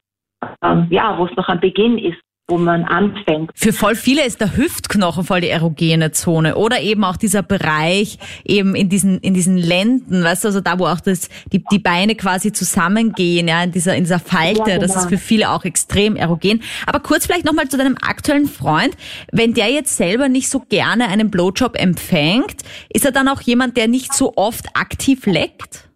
äh, 0.61 0.83
ja, 0.91 1.17
wo 1.19 1.27
es 1.27 1.37
noch 1.37 1.49
am 1.49 1.61
Beginn 1.61 1.99
ist, 1.99 2.21
wo 2.49 2.59
man 2.59 2.85
anfängt. 2.85 3.51
Für 3.55 3.73
voll 3.73 3.95
viele 3.95 4.27
ist 4.27 4.41
der 4.41 4.57
Hüftknochen 4.57 5.25
voll 5.25 5.41
die 5.41 5.49
erogene 5.49 6.11
Zone 6.13 6.57
oder 6.57 6.81
eben 6.81 7.05
auch 7.05 7.17
dieser 7.17 7.43
Bereich 7.43 8.19
eben 8.45 8.75
in 8.75 8.89
diesen 8.89 9.19
in 9.21 9.33
diesen 9.33 9.57
Lenden, 9.57 10.25
weißt 10.25 10.45
du, 10.45 10.49
also 10.49 10.61
da 10.61 10.79
wo 10.79 10.87
auch 10.87 11.01
das 11.01 11.29
die 11.53 11.63
die 11.71 11.79
Beine 11.79 12.15
quasi 12.17 12.53
zusammengehen, 12.53 13.49
ja, 13.49 13.63
in 13.63 13.73
dieser 13.73 13.95
in 13.95 14.05
dieser 14.05 14.19
Falte, 14.19 14.73
Ja, 14.73 14.79
das 14.79 14.93
genau. 14.93 15.05
ist 15.05 15.09
für 15.09 15.19
viele 15.19 15.51
auch 15.51 15.65
extrem 15.65 16.17
erogen. 16.17 16.63
Aber 16.87 17.01
kurz 17.01 17.27
vielleicht 17.27 17.45
noch 17.45 17.55
mal 17.55 17.69
zu 17.69 17.79
deinem 17.79 17.97
aktuellen 18.01 18.47
Freund, 18.47 18.97
wenn 19.31 19.55
der 19.55 19.71
jetzt 19.71 19.97
selber 19.97 20.29
nicht 20.29 20.49
so 20.51 20.61
gerne 20.69 21.09
einen 21.09 21.31
Blowjob 21.31 21.77
empfängt, 21.77 22.63
ist 22.93 23.05
er 23.05 23.13
dann 23.13 23.29
auch 23.29 23.41
jemand, 23.41 23.77
der 23.77 23.89
nicht 23.89 24.13
so 24.13 24.35
oft 24.37 24.67
aktiv 24.75 25.27
leckt? 25.27 25.89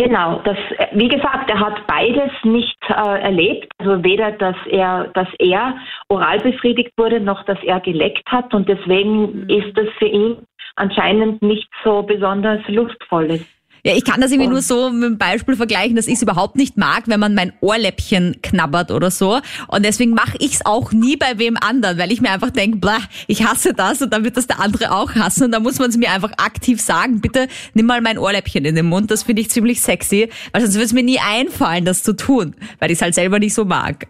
Genau, 0.00 0.40
das, 0.44 0.56
wie 0.92 1.08
gesagt, 1.08 1.50
er 1.50 1.60
hat 1.60 1.86
beides 1.86 2.32
nicht 2.42 2.78
äh, 2.88 3.20
erlebt. 3.20 3.70
Also 3.76 4.02
weder, 4.02 4.32
dass 4.32 4.56
er, 4.70 5.08
dass 5.12 5.28
er 5.38 5.76
oral 6.08 6.38
befriedigt 6.38 6.92
wurde, 6.96 7.20
noch 7.20 7.44
dass 7.44 7.62
er 7.62 7.80
geleckt 7.80 8.26
hat. 8.32 8.54
Und 8.54 8.66
deswegen 8.66 9.46
ist 9.50 9.76
das 9.76 9.88
für 9.98 10.06
ihn 10.06 10.38
anscheinend 10.76 11.42
nicht 11.42 11.68
so 11.84 12.02
besonders 12.02 12.66
lustvoll. 12.66 13.40
Ja, 13.84 13.94
ich 13.94 14.04
kann 14.04 14.20
das 14.20 14.30
irgendwie 14.30 14.50
nur 14.50 14.62
so 14.62 14.90
mit 14.90 15.04
dem 15.04 15.18
Beispiel 15.18 15.56
vergleichen, 15.56 15.96
dass 15.96 16.06
ich 16.06 16.14
es 16.14 16.22
überhaupt 16.22 16.56
nicht 16.56 16.76
mag, 16.76 17.04
wenn 17.06 17.20
man 17.20 17.34
mein 17.34 17.52
Ohrläppchen 17.60 18.36
knabbert 18.42 18.90
oder 18.90 19.10
so. 19.10 19.40
Und 19.68 19.84
deswegen 19.84 20.12
mache 20.12 20.36
ich 20.38 20.54
es 20.54 20.66
auch 20.66 20.92
nie 20.92 21.16
bei 21.16 21.38
wem 21.38 21.56
anderen, 21.56 21.98
weil 21.98 22.12
ich 22.12 22.20
mir 22.20 22.30
einfach 22.30 22.50
denke, 22.50 22.78
blah, 22.78 22.98
ich 23.26 23.46
hasse 23.46 23.72
das 23.72 24.02
und 24.02 24.12
dann 24.12 24.24
wird 24.24 24.36
das 24.36 24.46
der 24.46 24.60
andere 24.60 24.92
auch 24.92 25.14
hassen. 25.14 25.44
Und 25.44 25.52
da 25.52 25.60
muss 25.60 25.78
man 25.78 25.90
es 25.90 25.96
mir 25.96 26.10
einfach 26.10 26.32
aktiv 26.38 26.80
sagen, 26.80 27.20
bitte 27.20 27.48
nimm 27.74 27.86
mal 27.86 28.00
mein 28.00 28.18
Ohrläppchen 28.18 28.64
in 28.64 28.74
den 28.74 28.86
Mund. 28.86 29.10
Das 29.10 29.22
finde 29.22 29.42
ich 29.42 29.50
ziemlich 29.50 29.80
sexy, 29.80 30.28
weil 30.52 30.60
sonst 30.62 30.74
würde 30.74 30.84
es 30.86 30.92
mir 30.92 31.02
nie 31.02 31.18
einfallen, 31.18 31.84
das 31.84 32.02
zu 32.02 32.14
tun, 32.14 32.54
weil 32.78 32.90
ich 32.90 32.98
es 32.98 33.02
halt 33.02 33.14
selber 33.14 33.38
nicht 33.38 33.54
so 33.54 33.64
mag. 33.64 34.08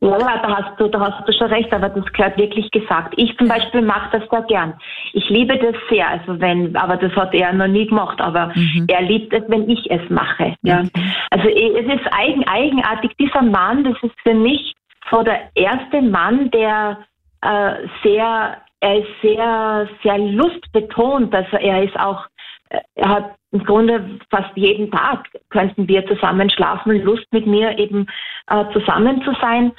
Ja, 0.00 0.18
da 0.18 0.56
hast 0.56 0.78
du, 0.78 0.88
da 0.88 1.00
hast 1.00 1.26
du 1.26 1.32
schon 1.32 1.48
recht, 1.48 1.72
aber 1.72 1.88
das 1.88 2.04
gehört 2.12 2.36
wirklich 2.36 2.70
gesagt. 2.70 3.14
Ich 3.16 3.36
zum 3.38 3.48
Beispiel 3.48 3.82
mache 3.82 4.18
das 4.18 4.28
sehr 4.30 4.42
gern. 4.42 4.74
Ich 5.14 5.28
liebe 5.30 5.56
das 5.58 5.74
sehr, 5.90 6.08
also 6.08 6.38
wenn, 6.40 6.76
aber 6.76 6.96
das 6.96 7.12
hat 7.16 7.34
er 7.34 7.52
noch 7.52 7.66
nie 7.66 7.86
gemacht, 7.86 8.20
aber 8.20 8.52
er 8.86 9.02
liebt 9.02 9.32
es, 9.32 9.42
wenn 9.48 9.68
ich 9.68 9.90
es 9.90 10.08
mache. 10.10 10.54
Ja. 10.62 10.84
Also 11.30 11.48
eh, 11.48 11.78
es 11.78 12.00
ist 12.00 12.12
eigen, 12.12 12.46
eigenartig. 12.46 13.16
Dieser 13.18 13.42
Mann, 13.42 13.84
das 13.84 13.96
ist 14.02 14.14
für 14.22 14.34
mich 14.34 14.74
so 15.10 15.22
der 15.22 15.50
erste 15.54 16.02
Mann, 16.02 16.50
der 16.50 16.98
äh, 17.42 17.72
sehr, 18.02 18.58
er 18.80 18.98
ist 18.98 19.08
sehr, 19.22 19.88
sehr 20.02 20.18
lustbetont. 20.18 21.34
Also 21.34 21.56
er 21.56 21.82
ist 21.82 21.98
auch, 21.98 22.26
er 22.94 23.08
hat 23.08 23.34
im 23.52 23.64
Grunde 23.64 24.18
fast 24.30 24.50
jeden 24.56 24.90
Tag 24.90 25.28
könnten 25.50 25.86
wir 25.88 26.06
zusammen 26.06 26.50
schlafen, 26.50 27.02
Lust 27.02 27.26
mit 27.32 27.46
mir 27.46 27.78
eben 27.78 28.06
äh, 28.48 28.64
zusammen 28.72 29.22
zu 29.22 29.32
sein. 29.40 29.72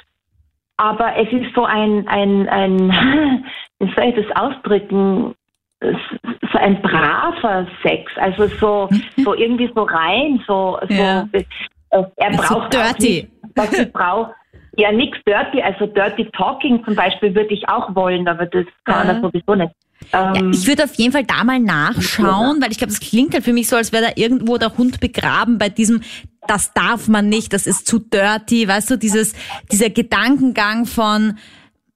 Aber 0.78 1.16
es 1.16 1.30
ist 1.32 1.54
so 1.54 1.64
ein, 1.64 2.06
ein, 2.08 2.48
ein 2.48 3.44
wie 3.80 3.92
soll 3.94 4.04
ich 4.06 4.26
das 4.26 4.36
ausdrücken, 4.36 5.34
so 5.80 6.58
ein 6.58 6.80
braver 6.82 7.66
Sex, 7.82 8.10
also 8.16 8.46
so, 8.46 8.88
so 9.16 9.34
irgendwie 9.34 9.70
so 9.74 9.82
rein, 9.82 10.42
so, 10.46 10.78
so 10.88 10.94
Ja. 10.94 11.28
äh, 11.32 11.44
er 11.90 12.32
So 12.34 12.42
braucht 12.42 12.76
auch 12.76 12.92
dirty. 12.92 13.28
nicht, 13.42 13.56
was 13.56 13.78
ich 13.78 13.92
brauche. 13.92 14.34
Ja, 14.78 14.92
nichts 14.92 15.18
dirty, 15.26 15.60
also 15.60 15.86
dirty 15.86 16.30
talking 16.36 16.84
zum 16.84 16.94
Beispiel 16.94 17.34
würde 17.34 17.52
ich 17.52 17.68
auch 17.68 17.94
wollen, 17.96 18.28
aber 18.28 18.46
das 18.46 18.64
kann 18.84 19.08
Ja. 19.08 19.14
er 19.14 19.20
sowieso 19.20 19.54
nicht. 19.56 19.72
Ja, 20.12 20.34
Ähm, 20.36 20.52
ich 20.52 20.66
würde 20.68 20.84
auf 20.84 20.94
jeden 20.94 21.10
Fall 21.12 21.24
da 21.24 21.42
mal 21.42 21.58
nachschauen, 21.58 22.62
weil 22.62 22.70
ich 22.70 22.78
glaube, 22.78 22.92
das 22.92 23.00
klingt 23.00 23.34
halt 23.34 23.42
für 23.42 23.52
mich 23.52 23.66
so, 23.68 23.74
als 23.74 23.92
wäre 23.92 24.04
da 24.04 24.10
irgendwo 24.14 24.56
der 24.56 24.78
Hund 24.78 25.00
begraben 25.00 25.58
bei 25.58 25.68
diesem, 25.68 26.02
das 26.46 26.72
darf 26.74 27.08
man 27.08 27.28
nicht, 27.28 27.52
das 27.52 27.66
ist 27.66 27.88
zu 27.88 27.98
dirty, 27.98 28.68
weißt 28.68 28.92
du, 28.92 28.96
dieses, 28.96 29.34
dieser 29.72 29.90
Gedankengang 29.90 30.86
von, 30.86 31.36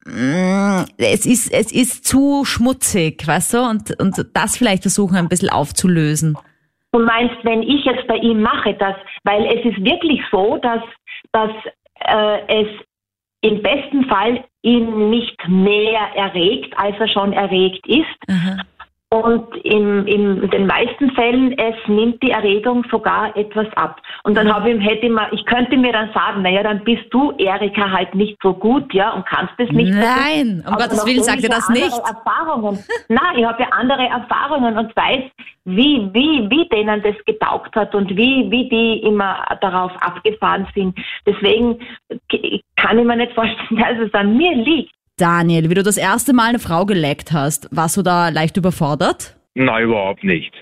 mm, 0.05 0.83
es 0.99 1.25
ist, 1.25 1.53
es 1.53 1.71
ist 1.71 2.05
zu 2.05 2.45
schmutzig, 2.45 3.25
weißt 3.27 3.55
du, 3.55 3.59
und, 3.63 4.01
und 4.01 4.27
das 4.35 4.57
vielleicht 4.57 4.83
versuchen 4.83 5.17
ein 5.17 5.29
bisschen 5.29 5.51
aufzulösen. 5.51 6.37
Du 6.91 6.99
meinst, 6.99 7.37
wenn 7.45 7.63
ich 7.63 7.85
jetzt 7.85 8.09
bei 8.09 8.17
ihm 8.17 8.43
mache, 8.43 8.75
dass, 8.75 8.97
weil 9.23 9.47
es 9.47 9.65
ist 9.65 9.83
wirklich 9.85 10.21
so, 10.33 10.59
dass, 10.59 10.83
dass 11.31 11.51
äh, 12.07 12.63
es 12.63 12.69
im 13.43 13.61
besten 13.61 14.05
Fall 14.05 14.45
ihn 14.63 15.11
nicht 15.11 15.37
mehr 15.49 16.01
erregt, 16.15 16.73
als 16.79 16.97
er 16.99 17.09
schon 17.09 17.33
erregt 17.33 17.87
ist. 17.89 18.07
Aha. 18.29 18.63
Und 19.13 19.55
im, 19.67 20.07
in 20.07 20.49
den 20.49 20.67
meisten 20.67 21.11
Fällen, 21.11 21.53
es 21.59 21.75
nimmt 21.87 22.23
die 22.23 22.31
Erregung 22.31 22.83
sogar 22.91 23.37
etwas 23.37 23.67
ab. 23.75 24.01
Und 24.23 24.35
dann 24.39 24.51
habe 24.51 24.71
ich, 24.71 24.83
hätte 24.83 25.05
ich, 25.05 25.13
mal, 25.13 25.29
ich 25.33 25.45
könnte 25.45 25.77
mir 25.77 25.93
dann 25.93 26.11
sagen, 26.15 26.41
naja, 26.41 26.63
dann 26.63 26.83
bist 26.83 27.05
du, 27.11 27.33
Erika, 27.33 27.91
halt 27.91 28.15
nicht 28.15 28.39
so 28.43 28.55
gut, 28.55 28.95
ja, 28.95 29.11
und 29.11 29.27
kannst 29.27 29.53
es 29.59 29.69
nicht. 29.69 29.93
Nein, 29.93 30.65
um 30.67 30.73
Aber 30.73 30.85
Gottes 30.85 31.05
Willen, 31.05 31.23
sagt 31.23 31.43
ja 31.43 31.51
das 31.51 31.69
andere 31.69 31.85
nicht. 31.85 31.99
Erfahrungen. 31.99 32.79
Nein, 33.11 33.37
ich 33.37 33.45
habe 33.45 33.63
ja 33.63 33.69
andere 33.73 34.03
Erfahrungen 34.03 34.79
und 34.79 34.97
weiß, 34.97 35.25
wie, 35.67 36.09
wie, 36.15 36.49
wie 36.49 36.69
denen 36.71 37.03
das 37.03 37.17
getaugt 37.27 37.77
hat 37.77 37.95
und 37.95 38.17
wie, 38.17 38.51
wie 38.51 38.67
die 38.71 39.07
immer 39.07 39.45
darauf 39.61 39.93
abgefahren 40.01 40.67
sind. 40.75 40.99
Deswegen 41.27 41.81
kann 42.77 42.99
ich 42.99 43.05
mir 43.05 43.17
nicht 43.17 43.35
vorstellen, 43.35 43.59
dass 43.79 44.09
es 44.09 44.15
an 44.15 44.39
mir 44.39 44.55
liegt. 44.55 44.95
Daniel, 45.19 45.71
wie 45.71 45.75
du 45.75 45.83
das 45.83 45.97
erste 45.97 46.33
Mal 46.33 46.49
eine 46.49 46.59
Frau 46.59 46.87
geleckt 46.87 47.33
hast, 47.33 47.69
warst 47.71 47.97
du 47.97 48.03
da 48.03 48.29
leicht 48.31 48.57
überfordert? 48.57 49.37
Nein, 49.55 49.85
überhaupt 49.85 50.25
nicht. 50.25 50.53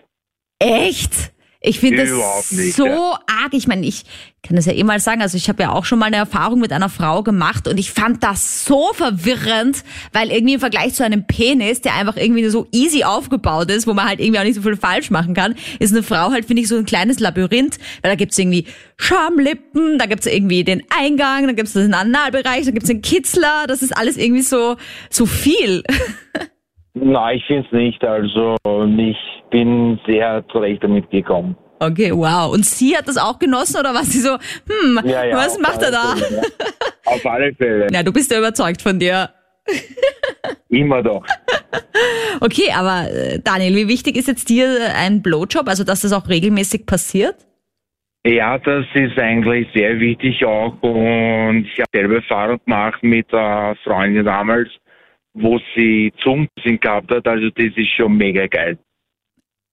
Echt? 0.58 1.32
Ich 1.62 1.79
finde 1.79 2.07
das 2.07 2.53
nicht, 2.53 2.75
so 2.75 2.87
ja. 2.87 3.20
arg. 3.27 3.53
Ich 3.53 3.66
meine, 3.66 3.87
ich 3.87 4.05
kann 4.42 4.57
das 4.57 4.64
ja 4.64 4.73
eh 4.73 4.83
mal 4.83 4.99
sagen. 4.99 5.20
Also 5.20 5.37
ich 5.37 5.51
habe 5.51 5.62
ja 5.62 5.73
auch 5.73 5.85
schon 5.85 5.99
mal 5.99 6.07
eine 6.07 6.16
Erfahrung 6.16 6.59
mit 6.59 6.73
einer 6.73 6.88
Frau 6.88 7.23
gemacht 7.23 7.68
und 7.68 7.77
ich 7.77 7.90
fand 7.90 8.23
das 8.23 8.64
so 8.64 8.94
verwirrend, 8.94 9.85
weil 10.14 10.31
irgendwie 10.31 10.55
im 10.55 10.61
Vergleich 10.61 10.94
zu 10.94 11.05
einem 11.05 11.27
Penis, 11.27 11.83
der 11.83 11.96
einfach 11.96 12.16
irgendwie 12.16 12.49
so 12.49 12.66
easy 12.73 13.05
aufgebaut 13.05 13.70
ist, 13.70 13.87
wo 13.87 13.92
man 13.92 14.09
halt 14.09 14.20
irgendwie 14.20 14.40
auch 14.40 14.44
nicht 14.44 14.55
so 14.55 14.62
viel 14.62 14.77
falsch 14.77 15.11
machen 15.11 15.35
kann, 15.35 15.55
ist 15.81 15.92
eine 15.92 16.03
Frau 16.03 16.31
halt, 16.31 16.46
finde 16.46 16.62
ich, 16.62 16.68
so 16.68 16.77
ein 16.77 16.87
kleines 16.87 17.20
Labyrinth, 17.20 17.79
weil 18.01 18.11
da 18.11 18.14
gibt's 18.14 18.38
irgendwie 18.38 18.64
Schamlippen, 18.96 19.99
da 19.99 20.07
gibt's 20.07 20.25
irgendwie 20.25 20.64
den 20.64 20.83
Eingang, 20.88 21.46
dann 21.46 21.57
gibt's 21.57 21.75
den 21.75 21.92
Analbereich, 21.92 22.64
dann 22.64 22.73
gibt's 22.73 22.88
den 22.88 23.03
Kitzler, 23.03 23.66
das 23.66 23.83
ist 23.83 23.94
alles 23.94 24.16
irgendwie 24.16 24.42
so, 24.42 24.77
so 25.11 25.27
viel. 25.27 25.83
Nein, 27.02 27.36
ich 27.38 27.46
finde 27.46 27.66
es 27.66 27.72
nicht. 27.72 28.04
Also 28.04 28.56
ich 28.98 29.16
bin 29.50 29.98
sehr 30.06 30.44
zurecht 30.50 30.82
damit 30.84 31.10
gekommen. 31.10 31.56
Okay, 31.78 32.12
wow. 32.12 32.52
Und 32.52 32.66
sie 32.66 32.96
hat 32.96 33.08
das 33.08 33.16
auch 33.16 33.38
genossen 33.38 33.80
oder 33.80 33.94
war 33.94 34.04
sie 34.04 34.20
so, 34.20 34.32
hm, 34.34 35.00
Ja, 35.04 35.24
ja, 35.24 35.36
was 35.36 35.58
macht 35.58 35.82
er 35.82 35.90
da? 35.90 36.14
Fälle. 36.14 36.42
Auf 37.06 37.26
alle 37.26 37.54
Fälle. 37.54 37.86
Ja, 37.90 38.02
du 38.02 38.12
bist 38.12 38.30
ja 38.30 38.38
überzeugt 38.38 38.82
von 38.82 38.98
dir. 38.98 39.30
Immer 40.68 41.02
doch. 41.02 41.24
Okay, 42.42 42.72
aber 42.74 43.10
äh, 43.10 43.38
Daniel, 43.44 43.76
wie 43.76 43.88
wichtig 43.88 44.16
ist 44.16 44.26
jetzt 44.26 44.48
dir 44.48 44.94
ein 44.96 45.20
Blowjob, 45.20 45.68
also 45.68 45.84
dass 45.84 46.00
das 46.00 46.12
auch 46.14 46.26
regelmäßig 46.28 46.86
passiert? 46.86 47.34
Ja, 48.24 48.56
das 48.58 48.86
ist 48.94 49.18
eigentlich 49.18 49.68
sehr 49.74 50.00
wichtig 50.00 50.42
auch. 50.44 50.74
Und 50.82 51.66
ich 51.66 51.78
habe 51.78 51.90
selber 51.92 52.14
Erfahrung 52.16 52.60
gemacht 52.64 53.02
mit 53.02 53.32
einer 53.34 53.76
Freundin 53.84 54.24
damals, 54.24 54.70
wo 55.34 55.60
sie 55.74 56.12
Zungenpiercing 56.22 56.80
gehabt 56.80 57.10
hat. 57.10 57.26
Also 57.26 57.50
das 57.50 57.76
ist 57.76 57.90
schon 57.96 58.16
mega 58.16 58.46
geil. 58.46 58.78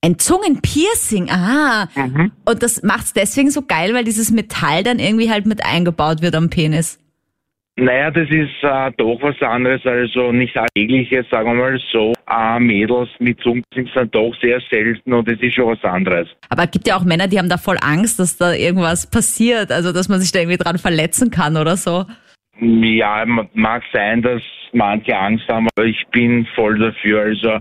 Ein 0.03 0.19
Zungenpiercing, 0.19 1.29
ah. 1.31 1.87
Und 2.45 2.61
das 2.61 2.83
macht's 2.83 3.13
deswegen 3.13 3.49
so 3.49 3.63
geil, 3.63 3.93
weil 3.93 4.03
dieses 4.03 4.31
Metall 4.31 4.83
dann 4.83 4.99
irgendwie 4.99 5.29
halt 5.29 5.45
mit 5.45 5.65
eingebaut 5.65 6.21
wird 6.21 6.35
am 6.35 6.49
Penis. 6.49 6.99
Naja, 7.79 8.09
das 8.09 8.27
ist 8.29 8.63
äh, 8.63 8.91
doch 8.97 9.19
was 9.21 9.39
anderes, 9.41 9.85
also 9.85 10.31
nicht 10.31 10.57
alltägliches, 10.57 11.27
sagen 11.29 11.51
wir 11.51 11.55
mal 11.55 11.79
so. 11.91 12.13
Äh, 12.27 12.59
Mädels 12.59 13.09
mit 13.19 13.39
Zungenpiercing 13.41 13.91
sind 13.93 14.15
doch 14.15 14.33
sehr 14.41 14.59
selten 14.71 15.13
und 15.13 15.29
es 15.29 15.39
ist 15.41 15.53
schon 15.53 15.67
was 15.67 15.83
anderes. 15.83 16.27
Aber 16.49 16.63
es 16.63 16.71
gibt 16.71 16.87
ja 16.87 16.97
auch 16.97 17.03
Männer, 17.03 17.27
die 17.27 17.37
haben 17.37 17.49
da 17.49 17.57
voll 17.57 17.77
Angst, 17.81 18.19
dass 18.19 18.37
da 18.37 18.53
irgendwas 18.53 19.09
passiert, 19.09 19.71
also 19.71 19.91
dass 19.91 20.09
man 20.09 20.19
sich 20.19 20.31
da 20.31 20.39
irgendwie 20.39 20.57
dran 20.57 20.79
verletzen 20.79 21.29
kann 21.29 21.55
oder 21.55 21.77
so. 21.77 22.05
Ja, 22.59 23.23
ma- 23.25 23.47
mag 23.53 23.83
sein, 23.93 24.21
dass 24.21 24.41
manche 24.73 25.15
Angst 25.17 25.47
haben, 25.47 25.67
aber 25.75 25.85
ich 25.85 26.03
bin 26.11 26.45
voll 26.55 26.77
dafür. 26.79 27.21
Also 27.21 27.59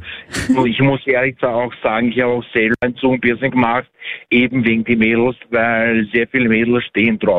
ich 0.64 0.80
muss 0.80 1.06
ehrlich 1.06 1.42
auch 1.42 1.72
sagen, 1.82 2.10
ich 2.12 2.20
habe 2.20 2.32
auch 2.32 2.44
selber 2.52 2.74
ein 2.80 2.96
Zungenpiercing 2.96 3.50
gemacht, 3.50 3.88
eben 4.30 4.64
wegen 4.64 4.84
die 4.84 4.96
Mädels, 4.96 5.36
weil 5.50 6.06
sehr 6.12 6.26
viele 6.28 6.48
Mädels 6.48 6.84
stehen 6.84 7.18
drauf. 7.18 7.38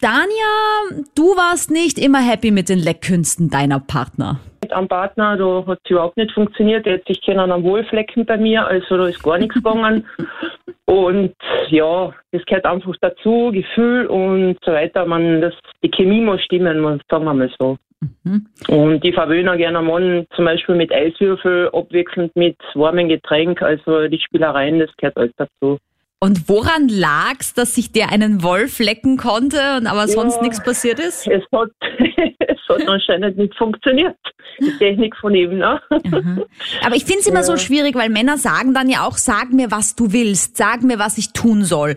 Dania, 0.00 1.02
du 1.16 1.36
warst 1.36 1.72
nicht 1.72 1.98
immer 1.98 2.20
happy 2.20 2.52
mit 2.52 2.68
den 2.68 2.78
Leckkünsten 2.78 3.50
deiner 3.50 3.80
Partner. 3.80 4.38
Am 4.70 4.86
Partner, 4.86 5.36
da 5.36 5.64
hat 5.66 5.80
es 5.82 5.90
überhaupt 5.90 6.16
nicht 6.16 6.30
funktioniert. 6.32 6.86
Er 6.86 6.98
hat 6.98 7.06
sich 7.06 7.20
kennen 7.20 7.50
am 7.50 7.64
Wohlflecken 7.64 8.24
bei 8.24 8.36
mir, 8.36 8.64
also 8.64 8.96
da 8.96 9.08
ist 9.08 9.22
gar 9.22 9.38
nichts 9.38 9.56
gegangen. 9.56 10.06
Und 10.84 11.34
ja, 11.68 12.14
das 12.30 12.44
gehört 12.46 12.64
einfach 12.64 12.94
dazu, 13.00 13.50
Gefühl 13.52 14.06
und 14.06 14.56
so 14.64 14.72
weiter. 14.72 15.04
Man, 15.04 15.42
das, 15.42 15.52
die 15.82 15.90
Chemie 15.90 16.22
muss 16.22 16.42
stimmen, 16.42 17.02
sagen 17.10 17.24
wir 17.24 17.34
mal 17.34 17.50
so. 17.58 17.76
Mhm. 18.24 18.46
Und 18.68 19.04
ich 19.04 19.14
verwöhne 19.14 19.54
gerne 19.58 19.80
einen 19.80 19.86
Mann 19.86 20.26
zum 20.34 20.46
Beispiel 20.46 20.76
mit 20.76 20.90
Eiswürfel, 20.90 21.68
abwechselnd 21.74 22.34
mit 22.36 22.56
warmem 22.74 23.08
Getränk. 23.08 23.60
Also 23.60 24.08
die 24.08 24.18
Spielereien, 24.18 24.78
das 24.78 24.88
gehört 24.96 25.18
alles 25.18 25.32
dazu. 25.36 25.78
Und 26.20 26.48
woran 26.48 26.88
lag 26.88 27.34
es, 27.38 27.54
dass 27.54 27.76
sich 27.76 27.92
der 27.92 28.10
einen 28.10 28.42
Wolf 28.42 28.80
lecken 28.80 29.16
konnte 29.16 29.76
und 29.76 29.86
aber 29.86 30.08
sonst 30.08 30.36
ja, 30.36 30.42
nichts 30.42 30.60
passiert 30.60 30.98
ist? 30.98 31.28
Es 31.28 31.44
hat, 31.52 31.70
es 32.38 32.58
hat 32.68 32.88
anscheinend 32.88 33.36
nicht 33.36 33.54
funktioniert. 33.56 34.16
Die 34.60 34.76
Technik 34.78 35.14
von 35.16 35.32
ihm, 35.36 35.58
ne? 35.58 35.80
Aber 36.84 36.96
ich 36.96 37.04
finde 37.04 37.20
es 37.20 37.28
immer 37.28 37.40
ja. 37.40 37.44
so 37.44 37.56
schwierig, 37.56 37.94
weil 37.94 38.08
Männer 38.08 38.36
sagen 38.36 38.74
dann 38.74 38.88
ja 38.88 39.06
auch, 39.06 39.16
sag 39.16 39.52
mir, 39.52 39.70
was 39.70 39.94
du 39.94 40.12
willst, 40.12 40.56
sag 40.56 40.82
mir, 40.82 40.98
was 40.98 41.16
ich 41.18 41.32
tun 41.32 41.62
soll. 41.62 41.94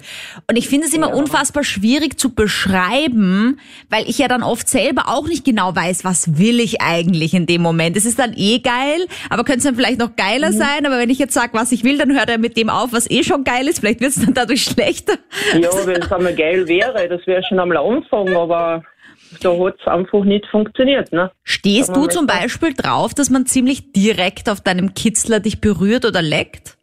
Und 0.48 0.56
ich 0.56 0.70
finde 0.70 0.86
es 0.86 0.94
immer 0.94 1.10
ja. 1.10 1.16
unfassbar 1.16 1.64
schwierig 1.64 2.20
zu 2.20 2.36
beschreiben, 2.36 3.60
weil 3.90 4.08
ich 4.08 4.20
ja 4.20 4.28
dann 4.28 4.44
oft 4.44 4.70
selber 4.70 5.06
auch 5.08 5.28
nicht 5.28 5.44
genau 5.44 5.76
weiß, 5.76 6.06
was 6.06 6.38
will 6.38 6.60
ich 6.60 6.82
eigentlich 6.82 7.34
in 7.34 7.48
dem 7.48 7.64
Moment. 7.64 7.98
Es 7.98 8.06
ist 8.06 8.20
dann 8.20 8.34
eh 8.36 8.60
geil, 8.60 9.08
aber 9.32 9.44
könnte 9.44 9.60
es 9.60 9.64
dann 9.64 9.76
vielleicht 9.76 10.00
noch 10.00 10.16
geiler 10.16 10.52
mhm. 10.52 10.58
sein. 10.58 10.86
Aber 10.86 11.00
wenn 11.00 11.10
ich 11.10 11.18
jetzt 11.18 11.34
sage, 11.34 11.54
was 11.54 11.72
ich 11.72 11.84
will, 11.84 11.98
dann 11.98 12.14
hört 12.14 12.30
er 12.30 12.38
mit 12.38 12.58
dem 12.58 12.70
auf, 12.70 12.94
was 12.94 13.10
eh 13.10 13.24
schon 13.24 13.44
geil 13.44 13.68
ist. 13.68 13.80
Vielleicht 13.80 14.02
wird 14.02 14.11
es 14.12 14.24
dann 14.24 14.34
dadurch 14.34 14.64
schlechter. 14.64 15.14
Ja, 15.60 15.70
wenn 15.86 16.02
es 16.02 16.12
einmal 16.12 16.36
geil 16.36 16.68
wäre, 16.68 17.08
das 17.08 17.26
wäre 17.26 17.44
schon 17.44 17.60
am 17.60 17.72
Anfang, 17.72 18.30
aber 18.36 18.84
da 19.42 19.58
hat 19.58 19.76
es 19.80 19.88
einfach 19.88 20.24
nicht 20.24 20.46
funktioniert. 20.48 21.12
Ne? 21.12 21.32
Stehst 21.44 21.96
du 21.96 22.08
zum 22.08 22.28
Beispiel 22.28 22.74
drauf, 22.74 23.14
dass 23.14 23.30
man 23.30 23.46
ziemlich 23.46 23.92
direkt 23.94 24.50
auf 24.50 24.62
deinem 24.62 24.94
Kitzler 24.94 25.40
dich 25.40 25.62
berührt 25.62 26.06
oder 26.06 26.22
leckt? 26.22 26.78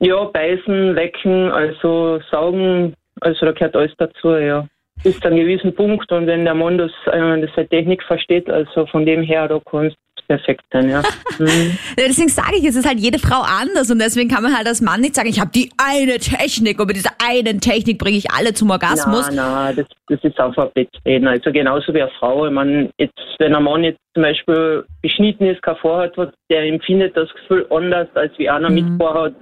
Ja, 0.00 0.24
beißen, 0.24 0.94
lecken, 0.94 1.50
also 1.50 2.20
saugen, 2.30 2.94
also 3.20 3.46
da 3.46 3.52
gehört 3.52 3.74
alles 3.74 3.92
dazu, 3.98 4.34
ja. 4.36 4.66
Bis 5.02 5.18
zu 5.20 5.26
einem 5.26 5.38
gewissen 5.38 5.74
Punkt 5.74 6.10
und 6.12 6.26
wenn 6.26 6.44
der 6.44 6.54
Mann 6.54 6.78
das, 6.78 6.90
äh, 7.06 7.40
das 7.40 7.50
seine 7.54 7.68
Technik 7.68 8.02
versteht, 8.02 8.48
also 8.50 8.86
von 8.86 9.06
dem 9.06 9.22
her, 9.22 9.46
da 9.48 9.60
kannst 9.64 9.96
perfekt 10.28 10.64
sein, 10.72 10.88
ja. 10.90 11.02
Mhm. 11.38 11.78
deswegen 11.96 12.28
sage 12.28 12.56
ich, 12.56 12.64
es 12.64 12.74
ist 12.74 12.84
halt 12.84 12.98
jede 12.98 13.20
Frau 13.20 13.42
anders 13.42 13.92
und 13.92 14.00
deswegen 14.00 14.28
kann 14.28 14.42
man 14.42 14.56
halt 14.56 14.66
als 14.66 14.80
Mann 14.80 15.00
nicht 15.00 15.14
sagen, 15.14 15.28
ich 15.28 15.38
habe 15.38 15.52
die 15.54 15.70
eine 15.78 16.18
Technik 16.18 16.80
und 16.80 16.88
mit 16.88 16.96
dieser 16.96 17.12
einen 17.24 17.60
Technik 17.60 17.98
bringe 17.98 18.16
ich 18.16 18.32
alle 18.32 18.52
zum 18.54 18.70
Orgasmus. 18.70 19.28
Nein, 19.28 19.36
nein, 19.36 19.76
das, 19.76 19.86
das 20.08 20.24
ist 20.24 20.40
einfach 20.40 20.68
Bettreden. 20.72 21.28
Also 21.28 21.52
genauso 21.52 21.94
wie 21.94 22.02
eine 22.02 22.10
Frau. 22.18 22.44
Ich 22.44 22.52
meine, 22.52 22.90
jetzt, 22.98 23.14
wenn 23.38 23.54
ein 23.54 23.62
Mann 23.62 23.84
jetzt 23.84 24.00
zum 24.14 24.24
Beispiel 24.24 24.84
beschnitten 25.00 25.46
ist, 25.46 25.62
kein 25.62 25.76
Vorhat 25.76 26.16
hat, 26.16 26.34
der 26.50 26.64
empfindet 26.64 27.16
das 27.16 27.28
Gefühl 27.34 27.64
anders, 27.70 28.08
als 28.14 28.36
wie 28.36 28.50
einer 28.50 28.68
mhm. 28.68 28.74
mit 28.74 29.00
Vorhat. 29.00 29.34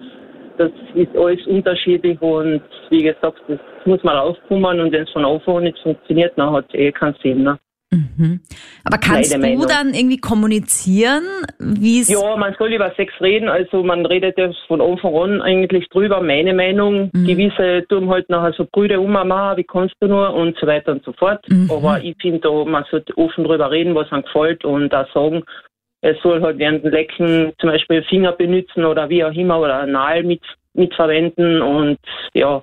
Das 0.59 0.70
ist 0.94 1.16
alles 1.16 1.46
unterschiedlich 1.46 2.20
und 2.20 2.61
wie 2.90 3.03
gesagt, 3.03 3.40
das 3.49 3.59
muss 3.87 4.03
man 4.03 4.16
aufkommen 4.16 4.81
und 4.81 4.92
wenn 4.92 5.05
es 5.05 5.11
von 5.12 5.25
Anfang 5.25 5.59
an 5.59 5.64
nicht 5.64 5.79
funktioniert, 5.79 6.35
dann 6.37 6.53
hat 6.53 6.66
es 6.68 6.75
eh 6.75 6.92
keinen 6.92 7.16
Sinn. 7.22 7.42
Ne? 7.42 7.59
Mhm. 7.90 8.40
Aber 8.85 8.99
kannst 8.99 9.33
du 9.33 9.38
Meinung. 9.38 9.66
dann 9.68 9.94
irgendwie 9.94 10.18
kommunizieren, 10.18 11.22
wie 11.59 12.01
es... 12.01 12.09
Ja, 12.09 12.37
man 12.37 12.55
soll 12.59 12.72
über 12.72 12.92
Sex 12.96 13.12
reden, 13.20 13.49
also 13.49 13.85
man 13.85 14.05
redet 14.05 14.37
ja 14.38 14.51
von 14.66 14.81
Anfang 14.81 15.14
an 15.14 15.42
eigentlich 15.42 15.88
drüber, 15.90 16.20
meine 16.20 16.53
Meinung. 16.53 17.11
Mhm. 17.12 17.27
Gewisse 17.27 17.87
tun 17.88 18.11
halt 18.11 18.29
nachher 18.29 18.53
so 18.55 18.66
Brüder 18.70 19.01
um, 19.01 19.12
Mama, 19.12 19.57
wie 19.57 19.64
kannst 19.64 19.94
du 20.01 20.09
nur 20.09 20.35
und 20.35 20.59
so 20.59 20.66
weiter 20.66 20.92
und 20.92 21.05
so 21.05 21.12
fort. 21.12 21.44
Mhm. 21.49 21.70
Aber 21.70 22.03
ich 22.03 22.16
finde, 22.20 22.51
man 22.64 22.85
sollte 22.90 23.16
offen 23.16 23.44
drüber 23.44 23.70
reden, 23.70 23.94
was 23.94 24.11
einem 24.11 24.25
gefällt 24.25 24.64
und 24.64 24.92
da 24.92 25.07
sagen, 25.14 25.44
er 26.01 26.16
soll 26.22 26.42
halt 26.42 26.59
während 26.59 26.85
dem 26.85 26.92
Lecken 26.92 27.53
zum 27.59 27.70
Beispiel 27.70 28.03
Finger 28.05 28.33
benutzen 28.33 28.85
oder 28.85 29.09
wie 29.09 29.25
auch 29.25 29.33
immer 29.33 29.61
oder 29.61 29.87
Nahl 29.87 30.25
mit, 30.25 30.42
mitverwenden 30.75 31.62
und 31.62 31.99
ja, 32.35 32.62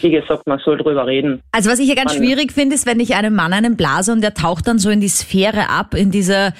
wie 0.00 0.10
gesagt, 0.10 0.46
man 0.46 0.58
soll 0.64 0.78
drüber 0.78 1.06
reden. 1.06 1.42
Also 1.52 1.70
was 1.70 1.78
ich 1.78 1.88
ja 1.88 1.94
ganz 1.94 2.14
man, 2.14 2.22
schwierig 2.22 2.52
finde, 2.52 2.74
ist, 2.74 2.86
wenn 2.86 3.00
ich 3.00 3.14
einem 3.14 3.34
Mann 3.34 3.52
einen 3.52 3.76
blase 3.76 4.12
und 4.12 4.20
der 4.20 4.34
taucht 4.34 4.66
dann 4.66 4.78
so 4.78 4.90
in 4.90 5.00
die 5.00 5.08
Sphäre 5.08 5.68
ab, 5.70 5.94
in 5.94 6.10
diese 6.10 6.52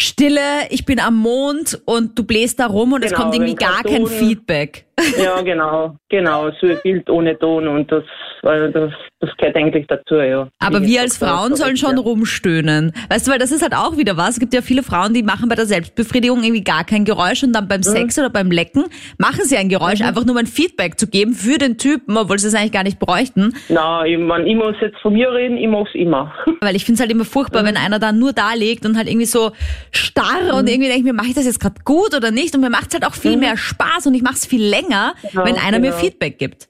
Stille, 0.00 0.40
ich 0.70 0.84
bin 0.86 0.98
am 0.98 1.16
Mond 1.16 1.80
und 1.84 2.18
du 2.18 2.24
bläst 2.24 2.58
da 2.58 2.66
rum 2.66 2.92
und 2.92 3.02
genau, 3.02 3.12
es 3.12 3.20
kommt 3.20 3.34
irgendwie 3.34 3.54
gar 3.54 3.82
kein 3.82 4.06
Feedback. 4.06 4.86
Ja, 5.16 5.40
genau, 5.40 5.96
genau, 6.08 6.50
so 6.60 6.66
ein 6.66 6.78
Bild 6.82 7.08
ohne 7.08 7.38
Ton 7.38 7.66
und 7.68 7.90
das, 7.90 8.04
das, 8.42 8.92
das 9.20 9.30
gehört 9.38 9.56
eigentlich 9.56 9.86
dazu, 9.86 10.16
ja. 10.16 10.48
Aber 10.58 10.82
wir 10.82 11.00
als 11.00 11.16
Frauen 11.16 11.56
sollen 11.56 11.76
schon 11.76 11.96
ja. 11.96 12.02
rumstöhnen. 12.02 12.92
Weißt 13.08 13.26
du, 13.26 13.30
weil 13.30 13.38
das 13.38 13.50
ist 13.50 13.62
halt 13.62 13.74
auch 13.74 13.96
wieder 13.96 14.16
was. 14.16 14.30
Es 14.30 14.40
gibt 14.40 14.54
ja 14.54 14.62
viele 14.62 14.82
Frauen, 14.82 15.14
die 15.14 15.22
machen 15.22 15.48
bei 15.48 15.54
der 15.54 15.66
Selbstbefriedigung 15.66 16.42
irgendwie 16.42 16.64
gar 16.64 16.84
kein 16.84 17.04
Geräusch 17.04 17.42
und 17.42 17.52
dann 17.52 17.68
beim 17.68 17.80
mhm. 17.80 17.84
Sex 17.84 18.18
oder 18.18 18.30
beim 18.30 18.50
Lecken 18.50 18.84
machen 19.18 19.44
sie 19.44 19.56
ein 19.56 19.68
Geräusch, 19.68 20.00
mhm. 20.00 20.06
einfach 20.06 20.24
nur 20.24 20.34
um 20.34 20.38
ein 20.38 20.46
Feedback 20.46 20.98
zu 20.98 21.06
geben 21.06 21.32
für 21.32 21.58
den 21.58 21.78
Typen, 21.78 22.16
obwohl 22.16 22.38
sie 22.38 22.48
es 22.48 22.54
eigentlich 22.54 22.72
gar 22.72 22.84
nicht 22.84 22.98
bräuchten. 22.98 23.54
Na, 23.68 24.04
ich, 24.04 24.18
mein, 24.18 24.46
ich 24.46 24.56
muss 24.56 24.74
jetzt 24.80 24.98
von 25.00 25.12
mir 25.12 25.32
reden, 25.32 25.56
ich 25.56 25.68
mach's 25.68 25.94
immer. 25.94 26.32
Weil 26.60 26.76
ich 26.76 26.84
finde 26.84 26.96
es 26.96 27.00
halt 27.00 27.10
immer 27.10 27.24
furchtbar, 27.24 27.62
mhm. 27.62 27.68
wenn 27.68 27.76
einer 27.76 27.98
da 27.98 28.12
nur 28.12 28.32
da 28.32 28.54
liegt 28.54 28.84
und 28.84 28.96
halt 28.96 29.08
irgendwie 29.08 29.26
so 29.26 29.52
starr 29.92 30.54
und 30.54 30.62
mhm. 30.62 30.68
irgendwie 30.68 30.88
denke 30.88 30.98
ich 30.98 31.04
mir, 31.04 31.12
mache 31.12 31.28
ich 31.28 31.34
das 31.34 31.46
jetzt 31.46 31.60
gerade 31.60 31.80
gut 31.84 32.14
oder 32.14 32.30
nicht? 32.30 32.54
Und 32.54 32.60
mir 32.60 32.70
macht 32.70 32.88
es 32.88 32.94
halt 32.94 33.06
auch 33.06 33.14
viel 33.14 33.34
mhm. 33.34 33.40
mehr 33.40 33.56
Spaß 33.56 34.06
und 34.06 34.14
ich 34.14 34.22
mache 34.22 34.34
es 34.34 34.46
viel 34.46 34.62
länger, 34.62 35.14
genau, 35.22 35.44
wenn 35.44 35.56
einer 35.56 35.78
genau. 35.78 35.88
mir 35.88 35.92
Feedback 35.92 36.38
gibt. 36.38 36.68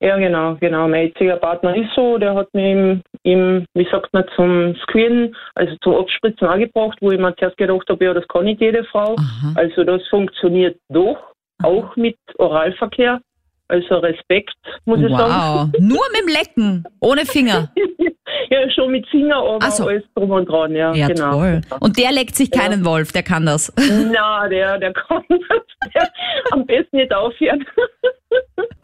Ja, 0.00 0.18
genau, 0.18 0.56
genau. 0.60 0.86
Mein 0.86 1.06
jetziger 1.06 1.36
Partner 1.36 1.74
ist 1.74 1.88
so, 1.94 2.18
der 2.18 2.34
hat 2.34 2.52
mich 2.52 2.66
im, 2.66 3.02
im 3.22 3.64
wie 3.72 3.88
sagt 3.90 4.12
man, 4.12 4.24
zum 4.36 4.76
Squirten, 4.82 5.34
also 5.54 5.74
zum 5.82 5.94
Abspritzen 5.94 6.46
angebracht, 6.46 6.98
wo 7.00 7.10
ich 7.10 7.18
mir 7.18 7.34
zuerst 7.36 7.56
gedacht 7.56 7.88
habe, 7.88 8.04
ja, 8.04 8.12
das 8.12 8.28
kann 8.28 8.44
nicht 8.44 8.60
jede 8.60 8.84
Frau. 8.84 9.16
Aha. 9.16 9.54
Also 9.54 9.82
das 9.84 10.06
funktioniert 10.08 10.78
doch, 10.90 11.16
auch 11.62 11.96
mit 11.96 12.18
Oralverkehr. 12.36 13.20
Also 13.68 13.96
Respekt, 13.96 14.54
muss 14.84 15.00
wow. 15.00 15.06
ich 15.08 15.16
sagen. 15.16 15.72
Nur 15.78 16.02
mit 16.12 16.22
dem 16.22 16.28
Lecken, 16.28 16.84
ohne 17.00 17.24
Finger. 17.24 17.72
ja, 18.50 18.70
schon 18.70 18.90
mit 18.90 19.06
Finger, 19.08 19.36
aber 19.36 19.70
so. 19.70 19.86
alles 19.86 20.04
drum 20.14 20.30
und 20.30 20.46
dran, 20.46 20.72
ja. 20.74 20.94
Ja, 20.94 21.08
genau. 21.08 21.32
toll. 21.32 21.60
Und 21.80 21.98
der 21.98 22.12
leckt 22.12 22.36
sich 22.36 22.50
keinen 22.50 22.84
ja. 22.84 22.90
Wolf, 22.90 23.12
der 23.12 23.22
kann 23.22 23.46
das. 23.46 23.72
Na, 24.12 24.48
der, 24.48 24.78
der 24.78 24.92
kann 24.92 25.22
das. 25.28 25.92
Der, 25.94 26.08
am 26.50 26.66
besten 26.66 26.96
nicht 26.96 27.14
aufhören. 27.14 27.64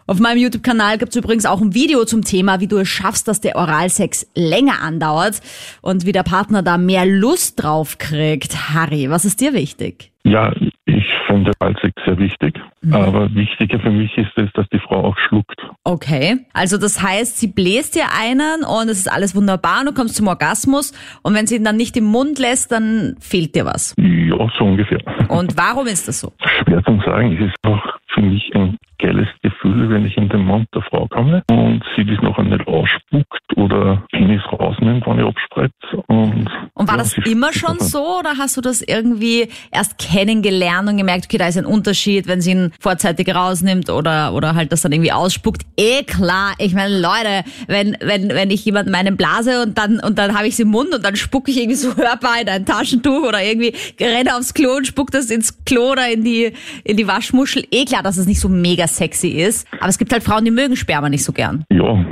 Auf 0.06 0.18
meinem 0.18 0.38
YouTube-Kanal 0.38 0.98
gibt 0.98 1.10
es 1.10 1.16
übrigens 1.16 1.46
auch 1.46 1.60
ein 1.60 1.74
Video 1.74 2.04
zum 2.04 2.24
Thema, 2.24 2.60
wie 2.60 2.66
du 2.66 2.78
es 2.78 2.88
schaffst, 2.88 3.28
dass 3.28 3.40
der 3.40 3.56
Oralsex 3.56 4.28
länger 4.34 4.82
andauert 4.82 5.40
und 5.82 6.04
wie 6.04 6.12
der 6.12 6.24
Partner 6.24 6.62
da 6.62 6.78
mehr 6.78 7.06
Lust 7.06 7.62
drauf 7.62 7.98
kriegt. 7.98 8.74
Harry, 8.74 9.08
was 9.08 9.24
ist 9.24 9.40
dir 9.40 9.54
wichtig? 9.54 10.10
Ja, 10.24 10.52
ich 10.86 11.04
finde 11.30 11.52
Oralsex 11.60 11.92
sehr 12.04 12.18
wichtig. 12.18 12.60
Mhm. 12.82 12.94
Aber 12.94 13.34
wichtiger 13.34 13.78
für 13.80 13.90
mich 13.90 14.16
ist 14.16 14.32
es, 14.36 14.50
dass 14.54 14.68
die 14.72 14.78
Frau 14.78 15.04
auch 15.04 15.18
schluckt. 15.28 15.60
Okay. 15.84 16.38
Also 16.52 16.76
das 16.78 17.02
heißt, 17.02 17.38
sie 17.38 17.48
bläst 17.48 17.94
dir 17.94 18.06
einen 18.18 18.64
und 18.64 18.88
es 18.88 18.98
ist 18.98 19.12
alles 19.12 19.34
wunderbar 19.34 19.80
und 19.80 19.86
du 19.86 19.94
kommst 19.94 20.16
zum 20.16 20.28
Orgasmus 20.28 20.92
und 21.22 21.34
wenn 21.34 21.46
sie 21.46 21.56
ihn 21.56 21.64
dann 21.64 21.76
nicht 21.76 21.96
im 21.96 22.04
Mund 22.04 22.38
lässt, 22.38 22.72
dann 22.72 23.16
fehlt 23.20 23.54
dir 23.54 23.64
was. 23.64 23.94
Ja, 23.98 24.36
so 24.58 24.64
ungefähr. 24.64 25.00
Und 25.28 25.56
warum 25.56 25.86
ist 25.86 26.08
das 26.08 26.20
so? 26.20 26.32
Schwer 26.64 26.82
zu 26.84 27.00
sagen. 27.04 27.36
Es 27.36 27.46
ist 27.46 27.56
auch 27.62 28.00
für 28.12 28.22
mich 28.22 28.50
ein 28.54 28.76
geiles 28.98 29.28
Gefühl, 29.42 29.88
wenn 29.90 30.04
ich 30.04 30.16
in 30.16 30.28
den 30.28 30.44
Mund 30.44 30.68
der 30.74 30.82
Frau 30.82 31.06
komme 31.08 31.42
und 31.50 31.82
sie 31.96 32.04
das 32.04 32.20
noch 32.22 32.38
nicht 32.38 32.66
ausspuckt 32.66 33.56
oder 33.56 34.02
Penis 34.10 34.42
rausnimmt, 34.52 35.06
wenn 35.06 35.18
ich 35.18 35.24
abspreize. 35.24 36.02
Und, 36.06 36.48
und 36.74 36.88
war 36.88 36.96
ja, 36.96 37.02
das 37.02 37.16
immer 37.18 37.52
schon 37.52 37.78
so 37.78 38.18
oder 38.20 38.36
hast 38.38 38.56
du 38.56 38.60
das 38.60 38.82
irgendwie 38.82 39.48
erst 39.72 39.98
kennengelernt 39.98 40.88
und 40.88 40.96
gemerkt, 40.96 41.19
okay, 41.26 41.38
da 41.38 41.48
ist 41.48 41.58
ein 41.58 41.66
Unterschied, 41.66 42.26
wenn 42.26 42.40
sie 42.40 42.52
ihn 42.52 42.72
vorzeitig 42.80 43.34
rausnimmt 43.34 43.90
oder, 43.90 44.34
oder 44.34 44.54
halt 44.54 44.72
das 44.72 44.82
dann 44.82 44.92
irgendwie 44.92 45.12
ausspuckt? 45.12 45.62
Eh 45.76 46.02
klar, 46.04 46.54
ich 46.58 46.74
meine, 46.74 46.98
Leute, 46.98 47.44
wenn, 47.66 47.96
wenn, 48.00 48.28
wenn 48.30 48.50
ich 48.50 48.64
jemanden 48.64 48.90
meinen 48.90 49.16
blase 49.16 49.62
und 49.62 49.78
dann, 49.78 50.00
und 50.00 50.18
dann 50.18 50.36
habe 50.36 50.48
ich 50.48 50.56
sie 50.56 50.62
im 50.62 50.68
Mund 50.68 50.94
und 50.94 51.04
dann 51.04 51.16
spucke 51.16 51.50
ich 51.50 51.58
irgendwie 51.58 51.76
so 51.76 51.96
hörbar 51.96 52.40
in 52.40 52.48
ein 52.48 52.64
Taschentuch 52.64 53.26
oder 53.26 53.42
irgendwie 53.42 53.74
renne 54.00 54.36
aufs 54.36 54.54
Klo 54.54 54.76
und 54.76 54.86
spuck 54.86 55.10
das 55.10 55.30
ins 55.30 55.64
Klo 55.64 55.92
oder 55.92 56.10
in 56.10 56.24
die, 56.24 56.52
in 56.84 56.96
die 56.96 57.06
Waschmuschel. 57.06 57.64
Eh 57.70 57.84
klar, 57.84 58.02
dass 58.02 58.16
es 58.16 58.26
nicht 58.26 58.40
so 58.40 58.48
mega 58.48 58.86
sexy 58.86 59.28
ist. 59.28 59.66
Aber 59.78 59.88
es 59.88 59.98
gibt 59.98 60.12
halt 60.12 60.22
Frauen, 60.22 60.44
die 60.44 60.50
mögen 60.50 60.76
Sperma 60.76 61.08
nicht 61.08 61.24
so 61.24 61.32
gern. 61.32 61.64
Ja, 61.72 62.04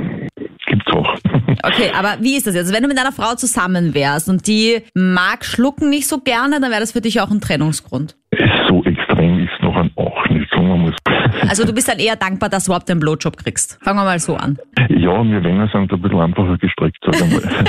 gibt's 0.67 0.91
auch. 0.91 1.15
Okay, 1.61 1.91
aber 1.93 2.17
wie 2.21 2.37
ist 2.37 2.47
das 2.47 2.55
jetzt? 2.55 2.71
Wenn 2.71 2.83
du 2.83 2.87
mit 2.87 2.97
einer 2.97 3.11
Frau 3.11 3.35
zusammen 3.35 3.93
wärst 3.93 4.29
und 4.29 4.47
die 4.47 4.77
mag 4.93 5.43
Schlucken 5.43 5.89
nicht 5.89 6.07
so 6.07 6.19
gerne, 6.19 6.61
dann 6.61 6.71
wäre 6.71 6.79
das 6.79 6.93
für 6.93 7.01
dich 7.01 7.19
auch 7.19 7.31
ein 7.31 7.41
Trennungsgrund. 7.41 8.15
So 8.69 8.78
extrem 9.19 9.39
ist 9.39 9.61
noch 9.61 9.75
ein 9.75 9.91
auch 9.95 10.29
nicht, 10.29 10.49
sagen 10.51 10.67
wir 10.67 10.77
mal. 10.77 10.93
Also 11.47 11.65
du 11.65 11.73
bist 11.73 11.87
dann 11.87 11.99
eher 11.99 12.15
dankbar, 12.15 12.49
dass 12.49 12.65
du 12.65 12.69
überhaupt 12.71 12.89
einen 12.89 12.99
Blowjob 12.99 13.37
kriegst. 13.37 13.79
Fangen 13.83 13.99
wir 13.99 14.05
mal 14.05 14.19
so 14.19 14.35
an. 14.35 14.57
Ja, 14.89 15.23
wir 15.23 15.41
Männer 15.41 15.69
sind 15.71 15.91
ein 15.91 16.01
bisschen 16.01 16.19
einfacher 16.19 16.57
gestrickt, 16.57 16.97
wir 17.03 17.25
mal. 17.25 17.65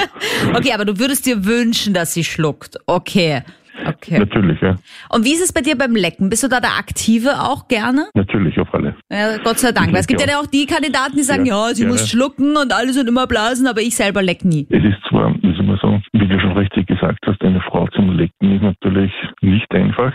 okay, 0.57 0.73
aber 0.73 0.85
du 0.85 0.99
würdest 0.99 1.27
dir 1.27 1.45
wünschen, 1.45 1.95
dass 1.95 2.15
sie 2.15 2.25
schluckt. 2.25 2.79
Okay. 2.87 3.43
Okay. 3.87 4.19
Natürlich, 4.19 4.61
ja. 4.61 4.77
Und 5.09 5.25
wie 5.25 5.33
ist 5.33 5.43
es 5.43 5.53
bei 5.55 5.63
dir 5.63 5.77
beim 5.79 5.95
Lecken? 5.95 6.29
Bist 6.29 6.43
du 6.43 6.49
da 6.49 6.61
der 6.61 6.77
Aktive 6.77 7.41
auch 7.41 7.67
gerne? 7.67 8.09
Natürlich, 8.15 8.59
auf 8.59 8.69
alle. 8.75 8.95
Ja, 9.11 9.39
Gott 9.39 9.59
sei 9.59 9.73
Dank. 9.73 9.89
Ich 9.89 9.95
Weil 9.95 10.01
es 10.01 10.07
gibt 10.07 10.21
ja 10.21 10.39
auch 10.39 10.47
die 10.47 10.67
Kandidaten, 10.67 11.17
die 11.17 11.23
sagen, 11.23 11.47
ja, 11.47 11.69
Ja, 11.69 11.75
sie 11.75 11.83
gerne. 11.83 11.93
muss 11.93 12.11
schlucken 12.11 12.57
und 12.57 12.75
alles 12.75 12.99
und 12.99 13.09
immer 13.09 13.27
blasen, 13.27 13.67
aber 13.67 13.81
ich 13.81 13.97
selber 13.97 14.23
leck 14.23 14.45
nie. 14.45 14.67
Es 14.69 14.85
ist 14.85 14.99
zwar, 15.09 15.35
soll 15.43 15.63
man 15.65 15.79
sagen, 15.79 16.03
wie 16.13 16.27
du 16.27 16.39
schon 16.41 16.53
richtig 16.53 16.89
gesagt 16.89 17.21
hast, 17.27 17.41
eine 17.43 17.61
Frau 17.63 17.87
zum 17.89 18.19
Lecken 18.19 18.53
ist 18.55 18.63
natürlich 18.63 19.13
nicht 19.41 19.71
einfach. 19.75 20.13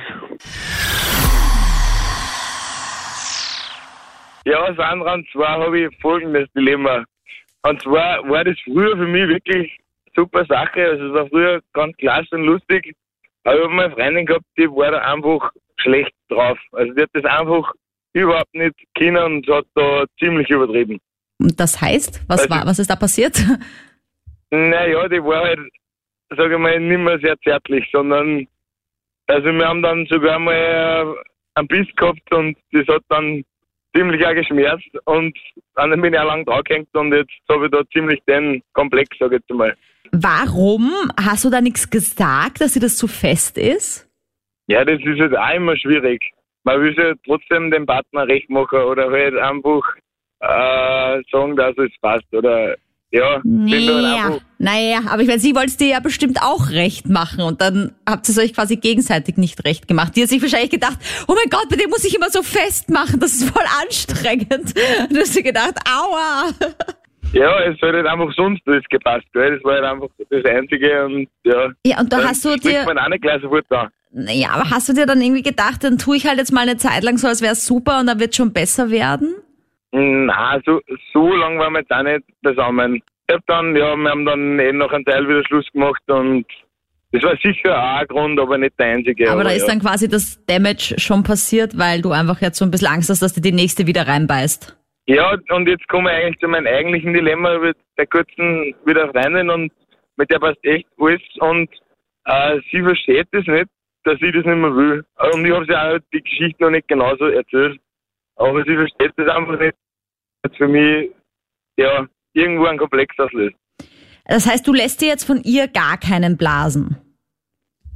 Ja, 4.46 4.74
Sandra, 4.76 5.16
und 5.16 5.28
zwar 5.32 5.60
habe 5.60 5.80
ich 5.80 6.00
folgendes 6.02 6.48
Dilemma. 6.56 7.04
Und 7.64 7.82
zwar 7.82 8.28
war 8.30 8.44
das 8.44 8.56
früher 8.64 8.96
für 8.96 9.08
mich 9.08 9.28
wirklich 9.28 9.78
super 10.16 10.46
Sache. 10.46 10.86
Also 10.86 11.08
es 11.08 11.14
war 11.14 11.28
früher 11.30 11.62
ganz 11.74 11.98
klasse 11.98 12.36
und 12.36 12.44
lustig. 12.44 12.94
Aber 13.44 13.56
ich 13.58 13.64
habe 13.64 13.74
mal 13.74 13.86
eine 13.86 13.94
Freundin 13.96 14.26
gehabt, 14.26 14.46
die 14.58 14.68
war 14.70 14.92
da 14.92 15.00
einfach 15.00 15.52
schlecht 15.78 16.14
drauf. 16.30 16.60
Also 16.74 16.94
die 16.94 17.02
hat 17.02 17.10
das 17.14 17.26
einfach 17.26 17.74
überhaupt 18.14 18.54
nicht 18.54 18.76
können 18.96 19.18
und 19.18 19.48
hat 19.50 19.66
da 19.74 20.06
ziemlich 20.20 20.50
übertrieben. 20.50 21.00
Und 21.40 21.60
das 21.60 21.82
heißt, 21.82 22.22
was 22.30 22.42
Also- 22.42 22.50
war, 22.52 22.66
was 22.66 22.80
ist 22.80 22.90
da 22.90 22.96
passiert? 22.96 23.36
Naja, 24.52 25.08
die 25.10 25.22
war 25.22 25.42
halt, 25.44 25.60
sage 26.30 26.54
ich 26.54 26.60
mal, 26.60 26.80
nicht 26.80 27.00
mehr 27.00 27.20
sehr 27.20 27.36
zärtlich, 27.42 27.84
sondern 27.92 28.48
also 29.28 29.46
wir 29.46 29.68
haben 29.68 29.82
dann 29.82 30.06
sogar 30.08 30.40
mal 30.40 30.54
äh, 30.54 31.16
einen 31.56 31.68
Biss 31.68 31.88
gehabt 31.96 32.32
und 32.34 32.58
das 32.72 32.88
hat 32.88 33.04
dann 33.10 33.44
ziemlich 33.96 34.26
auch 34.26 34.34
geschmerzt 34.34 34.90
und 35.06 35.38
dann 35.76 36.02
bin 36.02 36.14
ich 36.14 36.20
auch 36.20 36.26
lang 36.26 36.46
draufgehängt 36.46 36.94
und 36.94 37.14
jetzt 37.14 37.32
habe 37.50 37.66
ich 37.66 37.72
da 37.72 37.82
ziemlich 37.94 38.20
den 38.28 38.62
Komplex, 38.74 39.18
sage 39.18 39.36
ich 39.36 39.42
jetzt 39.42 39.58
mal. 39.58 39.76
Warum 40.12 40.92
hast 41.20 41.46
du 41.46 41.50
da 41.50 41.62
nichts 41.62 41.90
gesagt, 41.90 42.62
dass 42.62 42.74
dir 42.74 42.82
das 42.82 42.98
zu 42.98 43.08
fest 43.08 43.58
ist? 43.58 44.10
Ja, 44.68 44.84
das 44.84 45.00
ist 45.00 45.20
halt 45.20 45.38
auch 45.38 45.54
immer 45.54 45.78
schwierig. 45.78 46.22
Man 46.64 46.82
will 46.82 46.96
ja 46.98 47.14
trotzdem 47.26 47.72
dem 47.72 47.86
Partner 47.86 48.28
recht 48.28 48.50
machen 48.50 48.80
oder 48.80 49.12
halt 49.12 49.38
einfach 49.38 49.84
äh, 50.40 51.22
sagen, 51.32 51.56
dass 51.56 51.78
es 51.78 51.92
passt 52.02 52.34
oder 52.34 52.76
ja, 53.16 53.40
Naja, 53.44 54.38
naja, 54.58 55.00
aber 55.10 55.22
ich 55.22 55.28
meine, 55.28 55.40
sie 55.40 55.56
wollte 55.56 55.68
es 55.68 55.78
dir 55.78 55.88
ja 55.88 56.00
bestimmt 56.00 56.42
auch 56.42 56.70
recht 56.72 57.08
machen 57.08 57.42
und 57.44 57.62
dann 57.62 57.94
habt 58.08 58.28
ihr 58.28 58.32
es 58.32 58.38
euch 58.38 58.54
quasi 58.54 58.76
gegenseitig 58.76 59.38
nicht 59.38 59.64
recht 59.64 59.88
gemacht. 59.88 60.16
Die 60.16 60.22
hat 60.22 60.30
sich 60.30 60.42
wahrscheinlich 60.42 60.72
gedacht, 60.72 60.98
oh 61.28 61.34
mein 61.34 61.50
Gott, 61.50 61.70
bei 61.70 61.78
dem 61.78 61.90
muss 61.90 62.04
ich 62.04 62.16
immer 62.16 62.30
so 62.30 62.42
festmachen, 62.44 63.20
das 63.20 63.34
ist 63.34 63.50
voll 63.50 63.64
anstrengend. 63.82 64.52
Und 65.10 65.16
du 65.16 65.22
hast 65.22 65.36
dir 65.36 65.44
gedacht, 65.44 65.76
aua. 65.88 66.50
Ja, 67.34 67.60
es 67.64 67.82
hat 67.82 67.94
halt 67.94 68.06
einfach 68.06 68.34
sonst 68.36 68.62
alles 68.66 68.84
gepasst, 68.90 69.26
gell? 69.34 69.56
Das 69.56 69.64
war 69.64 69.76
halt 69.76 69.84
einfach 69.86 70.08
das 70.30 70.46
Einzige 70.46 71.06
und 71.06 71.28
ja. 71.44 71.70
Ja, 71.86 72.00
und 72.00 72.12
da 72.14 72.24
hast 72.24 72.46
du 72.46 72.56
dir, 72.56 72.84
man 72.86 72.98
auch 72.98 73.10
nicht 73.10 73.22
gleich 73.22 73.42
sofort 73.42 73.66
da. 73.70 73.90
naja, 74.12 74.50
aber 74.54 74.70
hast 74.70 74.88
du 74.88 74.94
dir 74.94 75.06
dann 75.06 75.22
irgendwie 75.22 75.42
gedacht, 75.42 75.84
dann 75.84 75.98
tue 75.98 76.16
ich 76.18 76.28
halt 76.28 76.38
jetzt 76.38 76.54
mal 76.54 76.62
eine 76.62 76.78
Zeit 76.78 77.04
lang 77.04 77.18
so, 77.18 77.28
als 77.28 77.42
wäre 77.42 77.54
es 77.54 77.66
super 77.66 78.00
und 78.00 78.08
dann 78.08 78.20
wird 78.20 78.36
schon 78.36 78.54
besser 78.54 78.90
werden? 78.90 79.36
Na, 79.98 80.60
so, 80.66 80.82
so 81.14 81.34
lang 81.34 81.58
waren 81.58 81.72
wir 81.74 81.80
jetzt 81.80 81.92
auch 81.92 82.04
nicht 82.04 82.26
zusammen. 82.44 82.96
Ich 82.96 83.34
hab 83.34 83.46
dann, 83.48 83.74
ja, 83.78 83.96
wir 83.96 84.10
haben 84.10 84.26
dann 84.26 84.60
eh 84.60 84.74
noch 84.74 84.92
einen 84.92 85.06
Teil 85.06 85.26
wieder 85.28 85.42
Schluss 85.46 85.66
gemacht 85.72 86.02
und 86.08 86.46
das 87.14 87.24
war 87.24 87.38
sicher 87.38 87.78
auch 87.78 88.00
ein 88.02 88.08
Grund, 88.08 88.40
aber 88.40 88.58
nicht 88.58 88.78
der 88.78 88.88
einzige. 88.88 89.32
aber 89.32 89.46
da 89.46 89.52
ist 89.52 89.62
ja. 89.62 89.70
dann 89.70 89.80
quasi 89.80 90.10
das 90.10 90.44
Damage 90.48 90.96
schon 90.98 91.24
passiert, 91.24 91.78
weil 91.78 92.02
du 92.02 92.12
einfach 92.12 92.42
jetzt 92.42 92.58
so 92.58 92.66
ein 92.66 92.72
bisschen 92.72 92.90
Angst 92.90 93.10
hast, 93.10 93.22
dass 93.22 93.34
dir 93.34 93.42
die 93.42 93.54
nächste 93.54 93.88
wieder 93.88 94.06
reinbeißt. 94.06 94.78
Ja, 95.08 95.38
und 95.50 95.70
jetzt 95.70 95.88
komme 95.88 96.12
ich 96.12 96.26
eigentlich 96.26 96.40
zu 96.40 96.48
meinem 96.50 96.68
eigentlichen 96.68 97.14
Dilemma 97.14 97.58
mit 97.60 97.78
der 97.98 98.08
kurzen 98.08 98.76
wieder 98.86 99.10
Freundin 99.12 99.50
und 99.50 99.72
mit 100.18 100.30
der 100.30 100.40
passt 100.40 100.64
echt 100.64 100.88
alles 101.00 101.22
und 101.40 101.70
äh, 102.26 102.60
sie 102.70 102.82
versteht 102.82 103.28
das 103.32 103.48
nicht, 103.48 103.68
dass 104.04 104.16
ich 104.16 104.34
das 104.34 104.46
nicht 104.46 104.58
mehr 104.58 104.76
will. 104.76 105.06
Und 105.34 105.46
ich 105.46 105.54
habe 105.54 105.66
sie 105.66 105.76
auch 105.76 106.00
die 106.12 106.22
Geschichte 106.22 106.64
noch 106.64 106.72
nicht 106.72 106.88
genauso 106.90 107.28
erzählt. 107.28 107.80
Aber 108.36 108.64
sie 108.66 108.76
versteht 108.76 109.14
das 109.16 109.30
einfach 109.30 109.58
nicht. 109.58 109.76
Das 110.48 110.58
für 110.58 110.68
mich, 110.68 111.10
ja, 111.78 112.06
irgendwo 112.34 112.66
ein 112.66 112.78
Komplex 112.78 113.18
auslöst. 113.18 113.56
Das 114.26 114.48
heißt, 114.48 114.68
du 114.68 114.74
lässt 114.74 115.02
dir 115.02 115.08
jetzt 115.08 115.24
von 115.24 115.42
ihr 115.44 115.68
gar 115.68 115.98
keinen 115.98 116.38
blasen. 116.38 116.98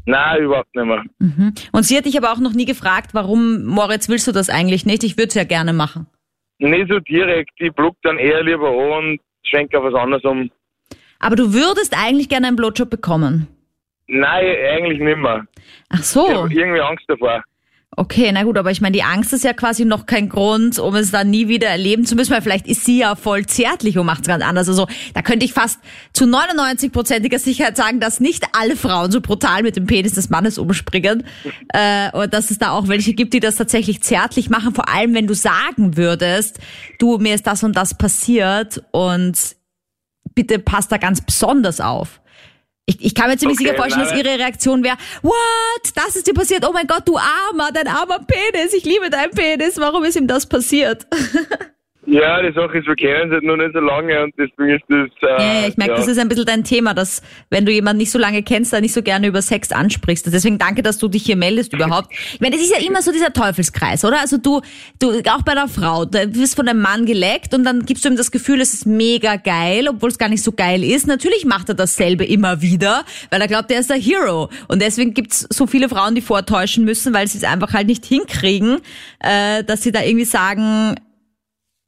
Nein, 0.06 0.44
überhaupt 0.44 0.76
nicht 0.76 0.86
mehr. 0.86 1.04
Mhm. 1.20 1.54
Und 1.72 1.84
sie 1.84 1.96
hat 1.98 2.06
dich 2.06 2.18
aber 2.18 2.32
auch 2.32 2.40
noch 2.40 2.54
nie 2.54 2.66
gefragt, 2.66 3.14
warum, 3.14 3.66
Moritz, 3.66 4.10
willst 4.10 4.28
du 4.28 4.32
das 4.32 4.50
eigentlich 4.50 4.86
nicht? 4.86 5.04
Ich 5.04 5.18
würde 5.18 5.28
es 5.28 5.36
ja 5.36 5.44
gerne 5.44 5.74
machen. 5.74 6.08
Nicht 6.58 6.90
so 6.90 7.00
direkt, 7.00 7.52
ich 7.58 7.72
block 7.74 7.96
dann 8.02 8.18
eher 8.18 8.44
lieber 8.44 8.70
an 8.70 8.76
und 9.12 9.20
schwenke 9.44 9.78
auf 9.78 9.86
was 9.86 9.94
anderes 9.94 10.24
um. 10.24 10.50
Aber 11.20 11.36
du 11.36 11.54
würdest 11.54 11.96
eigentlich 11.98 12.30
gerne 12.30 12.48
einen 12.48 12.56
Blowjob 12.56 12.90
bekommen. 12.90 13.48
Nein, 14.08 14.46
eigentlich 14.74 15.00
nicht 15.00 15.18
mehr. 15.18 15.46
Ach 15.90 16.00
Ich 16.00 16.06
so. 16.06 16.28
habe 16.44 16.54
irgendwie 16.54 16.82
Angst 16.82 17.06
davor. 17.08 17.44
Okay, 17.98 18.32
na 18.32 18.44
gut, 18.44 18.58
aber 18.58 18.70
ich 18.70 18.82
meine, 18.82 18.94
die 18.94 19.04
Angst 19.04 19.34
ist 19.34 19.44
ja 19.44 19.52
quasi 19.52 19.84
noch 19.84 20.06
kein 20.06 20.30
Grund, 20.30 20.78
um 20.78 20.96
es 20.96 21.10
dann 21.10 21.32
nie 21.32 21.48
wieder 21.48 21.68
erleben 21.68 22.06
zu 22.06 22.16
müssen, 22.16 22.32
weil 22.32 22.44
vielleicht 22.44 22.68
ist 22.68 22.86
sie 22.86 23.00
ja 23.00 23.16
voll 23.16 23.48
zärtlich 23.48 23.98
und 23.98 24.06
macht 24.06 24.22
es 24.22 24.28
ganz 24.28 24.44
anders. 24.44 24.70
Also 24.70 24.88
da 25.16 25.24
könnte 25.24 25.44
ich 25.44 25.54
fast 25.54 25.80
zu 26.14 26.26
99-prozentiger 26.26 27.40
Sicherheit 27.40 27.76
sagen, 27.76 28.00
dass 28.00 28.20
nicht 28.20 28.46
alle 28.54 28.76
Frauen 28.76 29.12
so 29.12 29.22
brutal 29.22 29.64
mit 29.64 29.76
dem 29.76 29.88
Penis 29.88 30.14
des 30.14 30.30
Mannes 30.30 30.60
umspringen 30.60 31.24
äh, 31.70 32.12
und 32.12 32.32
dass 32.32 32.52
es 32.52 32.60
da 32.60 32.72
auch 32.72 32.88
welche 32.88 33.14
gibt, 33.14 33.34
die 33.34 33.40
das 33.40 33.56
tatsächlich 33.56 34.04
zärtlich 34.04 34.52
machen. 34.52 34.76
Vor 34.76 34.88
allem, 34.88 35.16
wenn 35.16 35.26
du 35.26 35.34
sagen 35.34 35.98
würdest, 35.98 36.60
du, 37.00 37.18
mir 37.18 37.34
ist 37.34 37.48
das 37.48 37.64
und 37.64 37.76
das 37.76 37.98
passiert 37.98 38.84
und 38.92 39.56
bitte 40.36 40.60
passt 40.60 40.92
da 40.92 40.98
ganz 40.98 41.22
besonders 41.22 41.82
auf. 41.82 42.22
Ich, 42.90 43.06
ich 43.06 43.14
kann 43.14 43.30
mir 43.30 43.38
ziemlich 43.38 43.60
Okay, 43.60 43.68
sicher 43.68 43.76
vorstellen, 43.76 44.06
dass 44.06 44.16
nein. 44.16 44.26
ihre 44.26 44.40
Reaktion 44.40 44.84
wäre, 44.84 44.98
what, 45.22 45.36
das 45.94 46.16
ist 46.16 46.26
dir 46.26 46.34
passiert, 46.34 46.68
oh 46.68 46.72
mein 46.74 46.88
Gott, 46.88 47.08
du 47.08 47.18
Armer, 47.18 47.72
dein 47.72 47.88
armer 47.88 48.20
Penis, 48.26 48.74
ich 48.74 48.84
liebe 48.84 49.12
deinen 49.12 49.30
Penis, 49.30 49.78
warum 49.78 50.04
ist 50.06 50.16
ihm 50.16 50.26
das 50.26 50.48
passiert? 50.48 51.06
Ja, 52.12 52.42
die 52.42 52.52
Sache 52.54 52.80
ist, 52.80 52.88
wir 52.88 52.96
kennen 52.96 53.32
uns 53.32 53.44
noch 53.44 53.56
nicht 53.56 53.72
so 53.74 53.80
lange 53.80 54.24
und 54.24 54.34
deswegen 54.36 54.72
ist 54.72 54.84
das. 54.90 55.10
Äh, 55.22 55.44
Ja, 55.44 55.62
ja, 55.62 55.68
ich 55.68 55.78
merke, 55.78 55.94
ja. 55.94 55.98
das 55.98 56.08
ist 56.08 56.18
ein 56.18 56.28
bisschen 56.28 56.46
dein 56.46 56.64
Thema, 56.64 56.96
dass 56.96 57.22
wenn 57.52 57.68
du 57.68 57.72
jemanden 57.72 58.00
nicht 58.00 58.10
so 58.10 58.18
lange 58.18 58.42
kennst, 58.42 58.74
da 58.74 58.82
nicht 58.82 58.94
so 58.94 59.04
gerne 59.04 59.28
über 59.28 59.44
Sex 59.44 59.72
ansprichst. 59.72 60.26
Deswegen 60.26 60.58
danke, 60.58 60.82
dass 60.82 60.98
du 60.98 61.08
dich 61.08 61.24
hier 61.24 61.36
meldest 61.36 61.72
überhaupt. 61.72 62.12
Ich 62.34 62.42
meine, 62.42 62.56
das 62.56 62.66
ist 62.66 62.76
ja 62.76 62.84
immer 62.84 63.04
so 63.04 63.12
dieser 63.12 63.32
Teufelskreis, 63.32 64.04
oder? 64.06 64.22
Also 64.22 64.38
du, 64.38 64.62
du 64.98 65.20
auch 65.32 65.44
bei 65.44 65.52
einer 65.52 65.68
Frau, 65.68 66.06
du 66.06 66.18
wirst 66.36 66.56
von 66.56 66.68
einem 66.68 66.82
Mann 66.82 67.06
geleckt 67.06 67.54
und 67.54 67.64
dann 67.64 67.86
gibst 67.86 68.06
du 68.06 68.10
ihm 68.10 68.16
das 68.16 68.32
Gefühl, 68.32 68.60
es 68.60 68.74
ist 68.74 68.88
mega 68.88 69.36
geil, 69.36 69.88
obwohl 69.88 70.10
es 70.10 70.18
gar 70.18 70.30
nicht 70.30 70.44
so 70.44 70.52
geil 70.52 70.84
ist. 70.84 71.06
Natürlich 71.06 71.46
macht 71.46 71.70
er 71.70 71.76
dasselbe 71.76 72.26
immer 72.26 72.64
wieder, 72.64 73.04
weil 73.30 73.40
er 73.40 73.48
glaubt, 73.48 73.72
er 73.72 73.82
ist 73.82 73.90
der 73.92 73.98
Hero. 73.98 74.50
Und 74.68 74.82
deswegen 74.82 75.14
gibt's 75.14 75.46
so 75.52 75.68
viele 75.68 75.90
Frauen, 75.90 76.16
die 76.16 76.22
vortäuschen 76.22 76.86
müssen, 76.86 77.14
weil 77.14 77.28
sie 77.28 77.38
es 77.38 77.44
einfach 77.44 77.74
halt 77.74 77.86
nicht 77.86 78.04
hinkriegen, 78.04 78.80
äh, 79.20 79.64
dass 79.64 79.84
sie 79.84 79.92
da 79.92 80.02
irgendwie 80.02 80.26
sagen, 80.26 80.96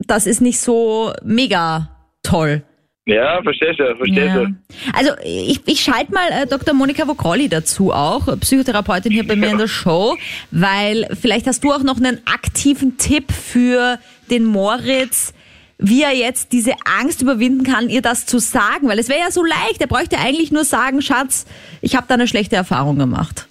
das 0.07 0.25
ist 0.27 0.41
nicht 0.41 0.59
so 0.59 1.13
mega 1.23 1.89
toll. 2.23 2.63
Ja, 3.07 3.41
verstehe 3.41 3.73
schon, 3.75 3.97
verstehe 3.97 4.25
Ja. 4.27 4.33
schon. 4.33 4.57
Also 4.93 5.11
ich, 5.23 5.59
ich 5.65 5.81
schalte 5.81 6.13
mal 6.13 6.29
äh, 6.31 6.45
Dr. 6.45 6.73
Monika 6.75 7.07
Vogrolli 7.07 7.49
dazu 7.49 7.91
auch, 7.91 8.27
Psychotherapeutin 8.39 9.11
hier 9.11 9.25
bei 9.27 9.35
mir 9.35 9.49
in 9.49 9.57
der 9.57 9.67
Show, 9.67 10.15
weil 10.51 11.07
vielleicht 11.19 11.47
hast 11.47 11.63
du 11.63 11.71
auch 11.73 11.81
noch 11.83 11.97
einen 11.97 12.21
aktiven 12.27 12.97
Tipp 12.97 13.31
für 13.31 13.97
den 14.29 14.45
Moritz, 14.45 15.33
wie 15.79 16.03
er 16.03 16.11
jetzt 16.15 16.51
diese 16.51 16.73
Angst 16.99 17.23
überwinden 17.23 17.63
kann, 17.63 17.89
ihr 17.89 18.03
das 18.03 18.27
zu 18.27 18.37
sagen, 18.37 18.87
weil 18.87 18.99
es 18.99 19.09
wäre 19.09 19.19
ja 19.19 19.31
so 19.31 19.43
leicht, 19.43 19.81
er 19.81 19.87
bräuchte 19.87 20.19
eigentlich 20.19 20.51
nur 20.51 20.63
sagen, 20.63 21.01
Schatz, 21.01 21.47
ich 21.81 21.95
habe 21.95 22.05
da 22.07 22.13
eine 22.13 22.27
schlechte 22.27 22.55
Erfahrung 22.55 22.99
gemacht. 22.99 23.47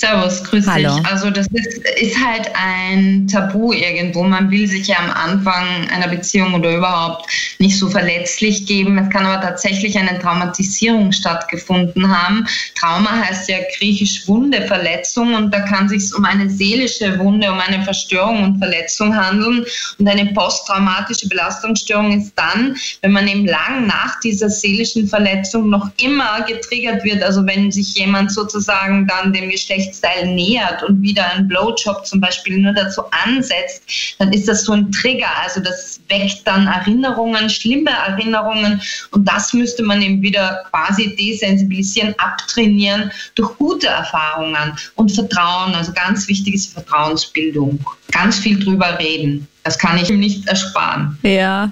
Servus, 0.00 0.44
grüß 0.44 0.64
Hallo. 0.68 0.96
dich. 0.96 1.06
Also 1.06 1.28
das 1.30 1.48
ist, 1.48 1.78
ist 2.00 2.24
halt 2.24 2.48
ein 2.54 3.26
Tabu 3.26 3.72
irgendwo. 3.72 4.22
Man 4.22 4.48
will 4.48 4.68
sich 4.68 4.86
ja 4.86 4.96
am 4.96 5.10
Anfang 5.10 5.88
einer 5.90 6.06
Beziehung 6.06 6.54
oder 6.54 6.76
überhaupt 6.76 7.28
nicht 7.58 7.76
so 7.76 7.90
verletzlich 7.90 8.64
geben. 8.64 8.96
Es 8.96 9.10
kann 9.10 9.26
aber 9.26 9.42
tatsächlich 9.42 9.98
eine 9.98 10.16
Traumatisierung 10.20 11.10
stattgefunden 11.10 12.16
haben. 12.16 12.46
Trauma 12.76 13.10
heißt 13.10 13.48
ja 13.48 13.56
griechisch 13.76 14.28
Wunde, 14.28 14.62
Verletzung 14.68 15.34
und 15.34 15.52
da 15.52 15.60
kann 15.60 15.86
es 15.86 15.90
sich 15.90 16.14
um 16.16 16.24
eine 16.24 16.48
seelische 16.48 17.18
Wunde, 17.18 17.50
um 17.50 17.58
eine 17.58 17.82
Verstörung 17.82 18.44
und 18.44 18.58
Verletzung 18.58 19.16
handeln. 19.16 19.64
Und 19.98 20.08
eine 20.08 20.26
posttraumatische 20.26 21.28
Belastungsstörung 21.28 22.20
ist 22.20 22.32
dann, 22.36 22.76
wenn 23.02 23.10
man 23.10 23.26
eben 23.26 23.46
lang 23.46 23.88
nach 23.88 24.20
dieser 24.20 24.48
seelischen 24.48 25.08
Verletzung 25.08 25.68
noch 25.70 25.90
immer 26.00 26.42
getriggert 26.42 27.02
wird. 27.02 27.20
Also 27.20 27.44
wenn 27.44 27.72
sich 27.72 27.96
jemand 27.96 28.30
sozusagen 28.30 29.08
dann 29.08 29.32
dem 29.32 29.48
Geschlechtsteil 29.88 30.34
nähert 30.34 30.82
und 30.82 31.02
wieder 31.02 31.30
einen 31.32 31.48
Blowjob 31.48 32.06
zum 32.06 32.20
Beispiel 32.20 32.58
nur 32.58 32.72
dazu 32.72 33.02
ansetzt, 33.24 33.82
dann 34.18 34.32
ist 34.32 34.48
das 34.48 34.64
so 34.64 34.72
ein 34.72 34.90
Trigger. 34.92 35.28
Also 35.42 35.60
das 35.60 36.00
weckt 36.08 36.46
dann 36.46 36.66
Erinnerungen, 36.66 37.48
schlimme 37.50 37.90
Erinnerungen 37.90 38.80
und 39.10 39.28
das 39.28 39.52
müsste 39.52 39.82
man 39.82 40.02
eben 40.02 40.22
wieder 40.22 40.64
quasi 40.70 41.14
desensibilisieren, 41.16 42.14
abtrainieren 42.18 43.10
durch 43.34 43.56
gute 43.58 43.88
Erfahrungen 43.88 44.72
und 44.96 45.10
Vertrauen. 45.12 45.74
Also 45.74 45.92
ganz 45.92 46.28
wichtig 46.28 46.54
ist 46.54 46.72
Vertrauensbildung. 46.72 47.78
Ganz 48.10 48.38
viel 48.38 48.62
drüber 48.62 48.98
reden. 48.98 49.46
Das 49.64 49.78
kann 49.78 49.98
ich 49.98 50.08
ihm 50.08 50.20
nicht 50.20 50.46
ersparen. 50.48 51.18
Ja. 51.22 51.70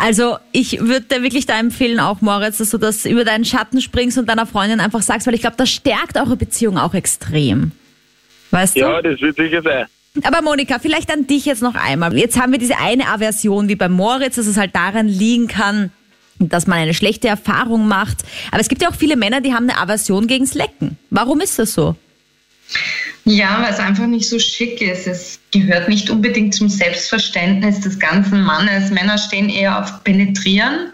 Also 0.00 0.38
ich 0.52 0.80
würde 0.80 1.02
dir 1.02 1.22
wirklich 1.22 1.44
da 1.44 1.58
empfehlen, 1.58 2.00
auch 2.00 2.22
Moritz, 2.22 2.58
dass 2.58 2.70
du 2.70 2.78
das 2.78 3.04
über 3.04 3.24
deinen 3.24 3.44
Schatten 3.44 3.82
springst 3.82 4.16
und 4.16 4.26
deiner 4.28 4.46
Freundin 4.46 4.80
einfach 4.80 5.02
sagst, 5.02 5.26
weil 5.26 5.34
ich 5.34 5.42
glaube, 5.42 5.56
das 5.56 5.70
stärkt 5.70 6.16
eure 6.16 6.36
Beziehung 6.36 6.78
auch 6.78 6.94
extrem. 6.94 7.72
Weißt 8.50 8.76
du? 8.76 8.80
Ja, 8.80 9.02
das 9.02 9.20
wird 9.20 9.36
sicher 9.36 9.62
sein. 9.62 9.86
Aber 10.24 10.42
Monika, 10.42 10.78
vielleicht 10.78 11.12
an 11.12 11.26
dich 11.26 11.44
jetzt 11.44 11.62
noch 11.62 11.74
einmal. 11.74 12.16
Jetzt 12.16 12.40
haben 12.40 12.50
wir 12.50 12.58
diese 12.58 12.78
eine 12.78 13.08
Aversion 13.08 13.68
wie 13.68 13.76
bei 13.76 13.88
Moritz, 13.88 14.36
dass 14.36 14.46
es 14.46 14.56
halt 14.56 14.74
daran 14.74 15.06
liegen 15.06 15.46
kann, 15.48 15.92
dass 16.38 16.66
man 16.66 16.78
eine 16.78 16.94
schlechte 16.94 17.28
Erfahrung 17.28 17.86
macht. 17.86 18.18
Aber 18.50 18.60
es 18.60 18.68
gibt 18.68 18.82
ja 18.82 18.88
auch 18.88 18.96
viele 18.96 19.16
Männer, 19.16 19.40
die 19.42 19.52
haben 19.52 19.68
eine 19.68 19.78
Aversion 19.78 20.26
gegens 20.26 20.54
Lecken. 20.54 20.96
Warum 21.10 21.40
ist 21.40 21.58
das 21.58 21.74
so? 21.74 21.94
Ja, 23.24 23.62
weil 23.62 23.72
es 23.72 23.78
einfach 23.78 24.06
nicht 24.06 24.28
so 24.28 24.38
schick 24.38 24.80
ist. 24.80 25.06
Es 25.06 25.39
gehört 25.50 25.88
nicht 25.88 26.10
unbedingt 26.10 26.54
zum 26.54 26.68
Selbstverständnis 26.68 27.80
des 27.80 27.98
ganzen 27.98 28.42
Mannes. 28.42 28.90
Männer 28.90 29.18
stehen 29.18 29.48
eher 29.48 29.78
auf 29.78 30.04
Penetrieren 30.04 30.92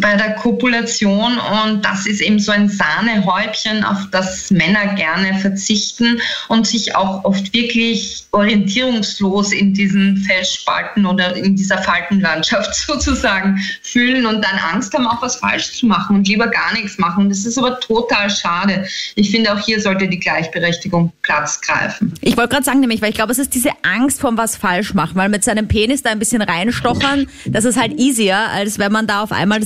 bei 0.00 0.16
der 0.16 0.34
Kopulation 0.34 1.38
und 1.38 1.84
das 1.84 2.06
ist 2.06 2.20
eben 2.20 2.38
so 2.38 2.52
ein 2.52 2.68
Sahnehäubchen, 2.68 3.84
auf 3.84 3.98
das 4.10 4.50
Männer 4.50 4.94
gerne 4.94 5.38
verzichten 5.38 6.20
und 6.48 6.66
sich 6.66 6.94
auch 6.94 7.24
oft 7.24 7.52
wirklich 7.52 8.24
orientierungslos 8.32 9.52
in 9.52 9.74
diesen 9.74 10.18
Felsspalten 10.18 11.06
oder 11.06 11.34
in 11.36 11.56
dieser 11.56 11.78
Faltenlandschaft 11.78 12.74
sozusagen 12.86 13.58
fühlen 13.82 14.26
und 14.26 14.44
dann 14.44 14.58
Angst 14.72 14.94
haben, 14.94 15.06
auch 15.06 15.22
was 15.22 15.36
falsch 15.36 15.72
zu 15.72 15.86
machen 15.86 16.16
und 16.16 16.28
lieber 16.28 16.48
gar 16.48 16.72
nichts 16.74 16.98
machen. 16.98 17.28
Das 17.28 17.44
ist 17.44 17.58
aber 17.58 17.80
total 17.80 18.30
schade. 18.30 18.86
Ich 19.14 19.30
finde, 19.30 19.52
auch 19.52 19.58
hier 19.58 19.80
sollte 19.80 20.08
die 20.08 20.20
Gleichberechtigung 20.20 21.12
Platz 21.22 21.60
greifen. 21.60 22.14
Ich 22.20 22.36
wollte 22.36 22.50
gerade 22.50 22.64
sagen, 22.64 22.80
nämlich, 22.80 23.02
weil 23.02 23.10
ich 23.10 23.16
glaube, 23.16 23.32
es 23.32 23.38
ist 23.38 23.54
diese 23.54 23.70
Angst 23.82 24.20
vom 24.20 24.36
was 24.36 24.56
falsch 24.56 24.94
machen, 24.94 25.16
weil 25.16 25.28
mit 25.28 25.44
seinem 25.44 25.68
Penis 25.68 26.02
da 26.02 26.10
ein 26.10 26.18
bisschen 26.18 26.42
reinstochern, 26.42 27.26
das 27.46 27.64
ist 27.64 27.78
halt 27.78 27.98
easier, 27.98 28.36
als 28.36 28.78
wenn 28.78 28.92
man 28.92 29.06
da 29.06 29.22
auf 29.22 29.32
einmal 29.32 29.58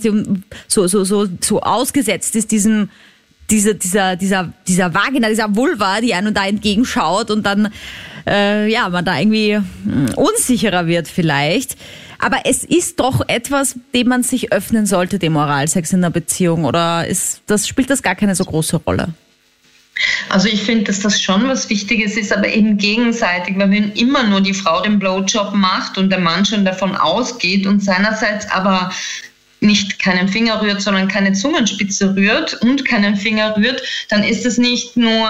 so, 0.68 0.86
so, 0.86 1.04
so, 1.04 1.26
so 1.40 1.60
ausgesetzt 1.60 2.36
ist, 2.36 2.50
diesem, 2.50 2.90
dieser, 3.50 3.74
dieser, 3.74 4.16
dieser, 4.16 4.52
dieser 4.66 4.94
Vagina, 4.94 5.28
dieser 5.28 5.54
Vulva, 5.54 6.00
die 6.00 6.14
einem 6.14 6.34
da 6.34 6.46
entgegenschaut 6.46 7.30
und 7.30 7.44
dann, 7.44 7.72
äh, 8.26 8.70
ja, 8.70 8.88
man 8.88 9.04
da 9.04 9.18
irgendwie 9.18 9.56
hm, 9.56 10.14
unsicherer 10.16 10.86
wird 10.86 11.08
vielleicht. 11.08 11.76
Aber 12.18 12.42
es 12.44 12.62
ist 12.62 13.00
doch 13.00 13.28
etwas, 13.28 13.74
dem 13.94 14.08
man 14.08 14.22
sich 14.22 14.52
öffnen 14.52 14.86
sollte, 14.86 15.18
dem 15.18 15.32
Moralsex 15.32 15.92
in 15.92 16.00
einer 16.00 16.10
Beziehung, 16.10 16.64
oder 16.64 17.06
ist, 17.06 17.42
das, 17.46 17.66
spielt 17.66 17.90
das 17.90 18.02
gar 18.02 18.14
keine 18.14 18.36
so 18.36 18.44
große 18.44 18.76
Rolle? 18.76 19.08
Also 20.28 20.48
ich 20.48 20.62
finde, 20.62 20.84
dass 20.84 21.00
das 21.00 21.20
schon 21.20 21.46
was 21.48 21.68
Wichtiges 21.68 22.16
ist, 22.16 22.32
aber 22.32 22.48
eben 22.48 22.78
gegenseitig, 22.78 23.58
weil 23.58 23.70
wenn 23.70 23.92
immer 23.92 24.22
nur 24.22 24.40
die 24.40 24.54
Frau 24.54 24.80
den 24.80 24.98
Blowjob 24.98 25.52
macht 25.54 25.98
und 25.98 26.10
der 26.10 26.20
Mann 26.20 26.46
schon 26.46 26.64
davon 26.64 26.96
ausgeht 26.96 27.66
und 27.66 27.82
seinerseits 27.82 28.50
aber 28.50 28.90
nicht 29.62 29.98
keinen 30.02 30.28
Finger 30.28 30.60
rührt, 30.60 30.82
sondern 30.82 31.08
keine 31.08 31.32
Zungenspitze 31.32 32.14
rührt 32.14 32.54
und 32.62 32.84
keinen 32.84 33.16
Finger 33.16 33.56
rührt, 33.56 33.82
dann 34.08 34.24
ist 34.24 34.44
es 34.44 34.58
nicht 34.58 34.96
nur 34.96 35.28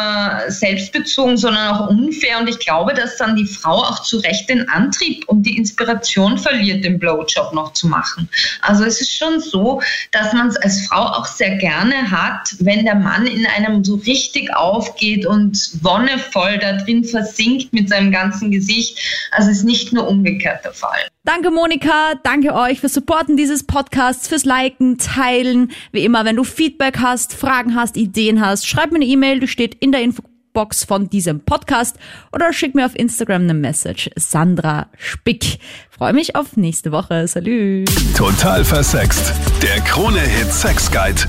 selbstbezogen, 0.48 1.36
sondern 1.36 1.74
auch 1.74 1.88
unfair. 1.88 2.38
Und 2.40 2.48
ich 2.48 2.58
glaube, 2.58 2.94
dass 2.94 3.16
dann 3.16 3.36
die 3.36 3.46
Frau 3.46 3.82
auch 3.82 4.02
zu 4.02 4.18
Recht 4.18 4.48
den 4.48 4.68
Antrieb 4.68 5.28
und 5.28 5.42
die 5.42 5.56
Inspiration 5.56 6.38
verliert, 6.38 6.84
den 6.84 6.98
Blowjob 6.98 7.52
noch 7.52 7.72
zu 7.74 7.86
machen. 7.86 8.28
Also 8.62 8.84
es 8.84 9.00
ist 9.00 9.16
schon 9.16 9.40
so, 9.40 9.82
dass 10.10 10.32
man 10.32 10.48
es 10.48 10.56
als 10.56 10.86
Frau 10.86 11.02
auch 11.02 11.26
sehr 11.26 11.56
gerne 11.56 12.10
hat, 12.10 12.54
wenn 12.60 12.84
der 12.84 12.96
Mann 12.96 13.26
in 13.26 13.46
einem 13.46 13.84
so 13.84 13.96
richtig 13.96 14.54
aufgeht 14.54 15.26
und 15.26 15.70
wonnevoll 15.82 16.58
da 16.58 16.72
drin 16.78 17.04
versinkt 17.04 17.72
mit 17.72 17.88
seinem 17.88 18.10
ganzen 18.10 18.50
Gesicht. 18.50 18.98
Also 19.32 19.50
es 19.50 19.58
ist 19.58 19.64
nicht 19.64 19.92
nur 19.92 20.08
umgekehrt 20.08 20.64
der 20.64 20.72
Fall. 20.72 21.11
Danke 21.24 21.52
Monika, 21.52 22.14
danke 22.24 22.52
euch 22.52 22.80
fürs 22.80 22.94
Supporten 22.94 23.36
dieses 23.36 23.62
Podcasts, 23.62 24.26
fürs 24.26 24.44
Liken, 24.44 24.98
Teilen. 24.98 25.70
Wie 25.92 26.04
immer, 26.04 26.24
wenn 26.24 26.34
du 26.34 26.42
Feedback 26.42 26.98
hast, 26.98 27.34
Fragen 27.34 27.76
hast, 27.76 27.96
Ideen 27.96 28.44
hast, 28.44 28.66
schreib 28.66 28.90
mir 28.90 28.96
eine 28.96 29.04
E-Mail, 29.04 29.38
die 29.38 29.46
steht 29.46 29.76
in 29.76 29.92
der 29.92 30.02
Infobox 30.02 30.82
von 30.82 31.08
diesem 31.10 31.38
Podcast 31.38 31.96
oder 32.32 32.52
schick 32.52 32.74
mir 32.74 32.84
auf 32.84 32.96
Instagram 32.96 33.42
eine 33.42 33.54
Message. 33.54 34.10
Sandra 34.16 34.88
Spick. 34.98 35.60
Freue 35.90 36.12
mich 36.12 36.34
auf 36.34 36.56
nächste 36.56 36.90
Woche. 36.90 37.28
Salü. 37.28 37.84
Total 38.16 38.64
versext. 38.64 39.32
Der 39.62 39.80
Krone-Hit 39.82 40.52
Sex 40.52 40.90
Guide. 40.90 41.22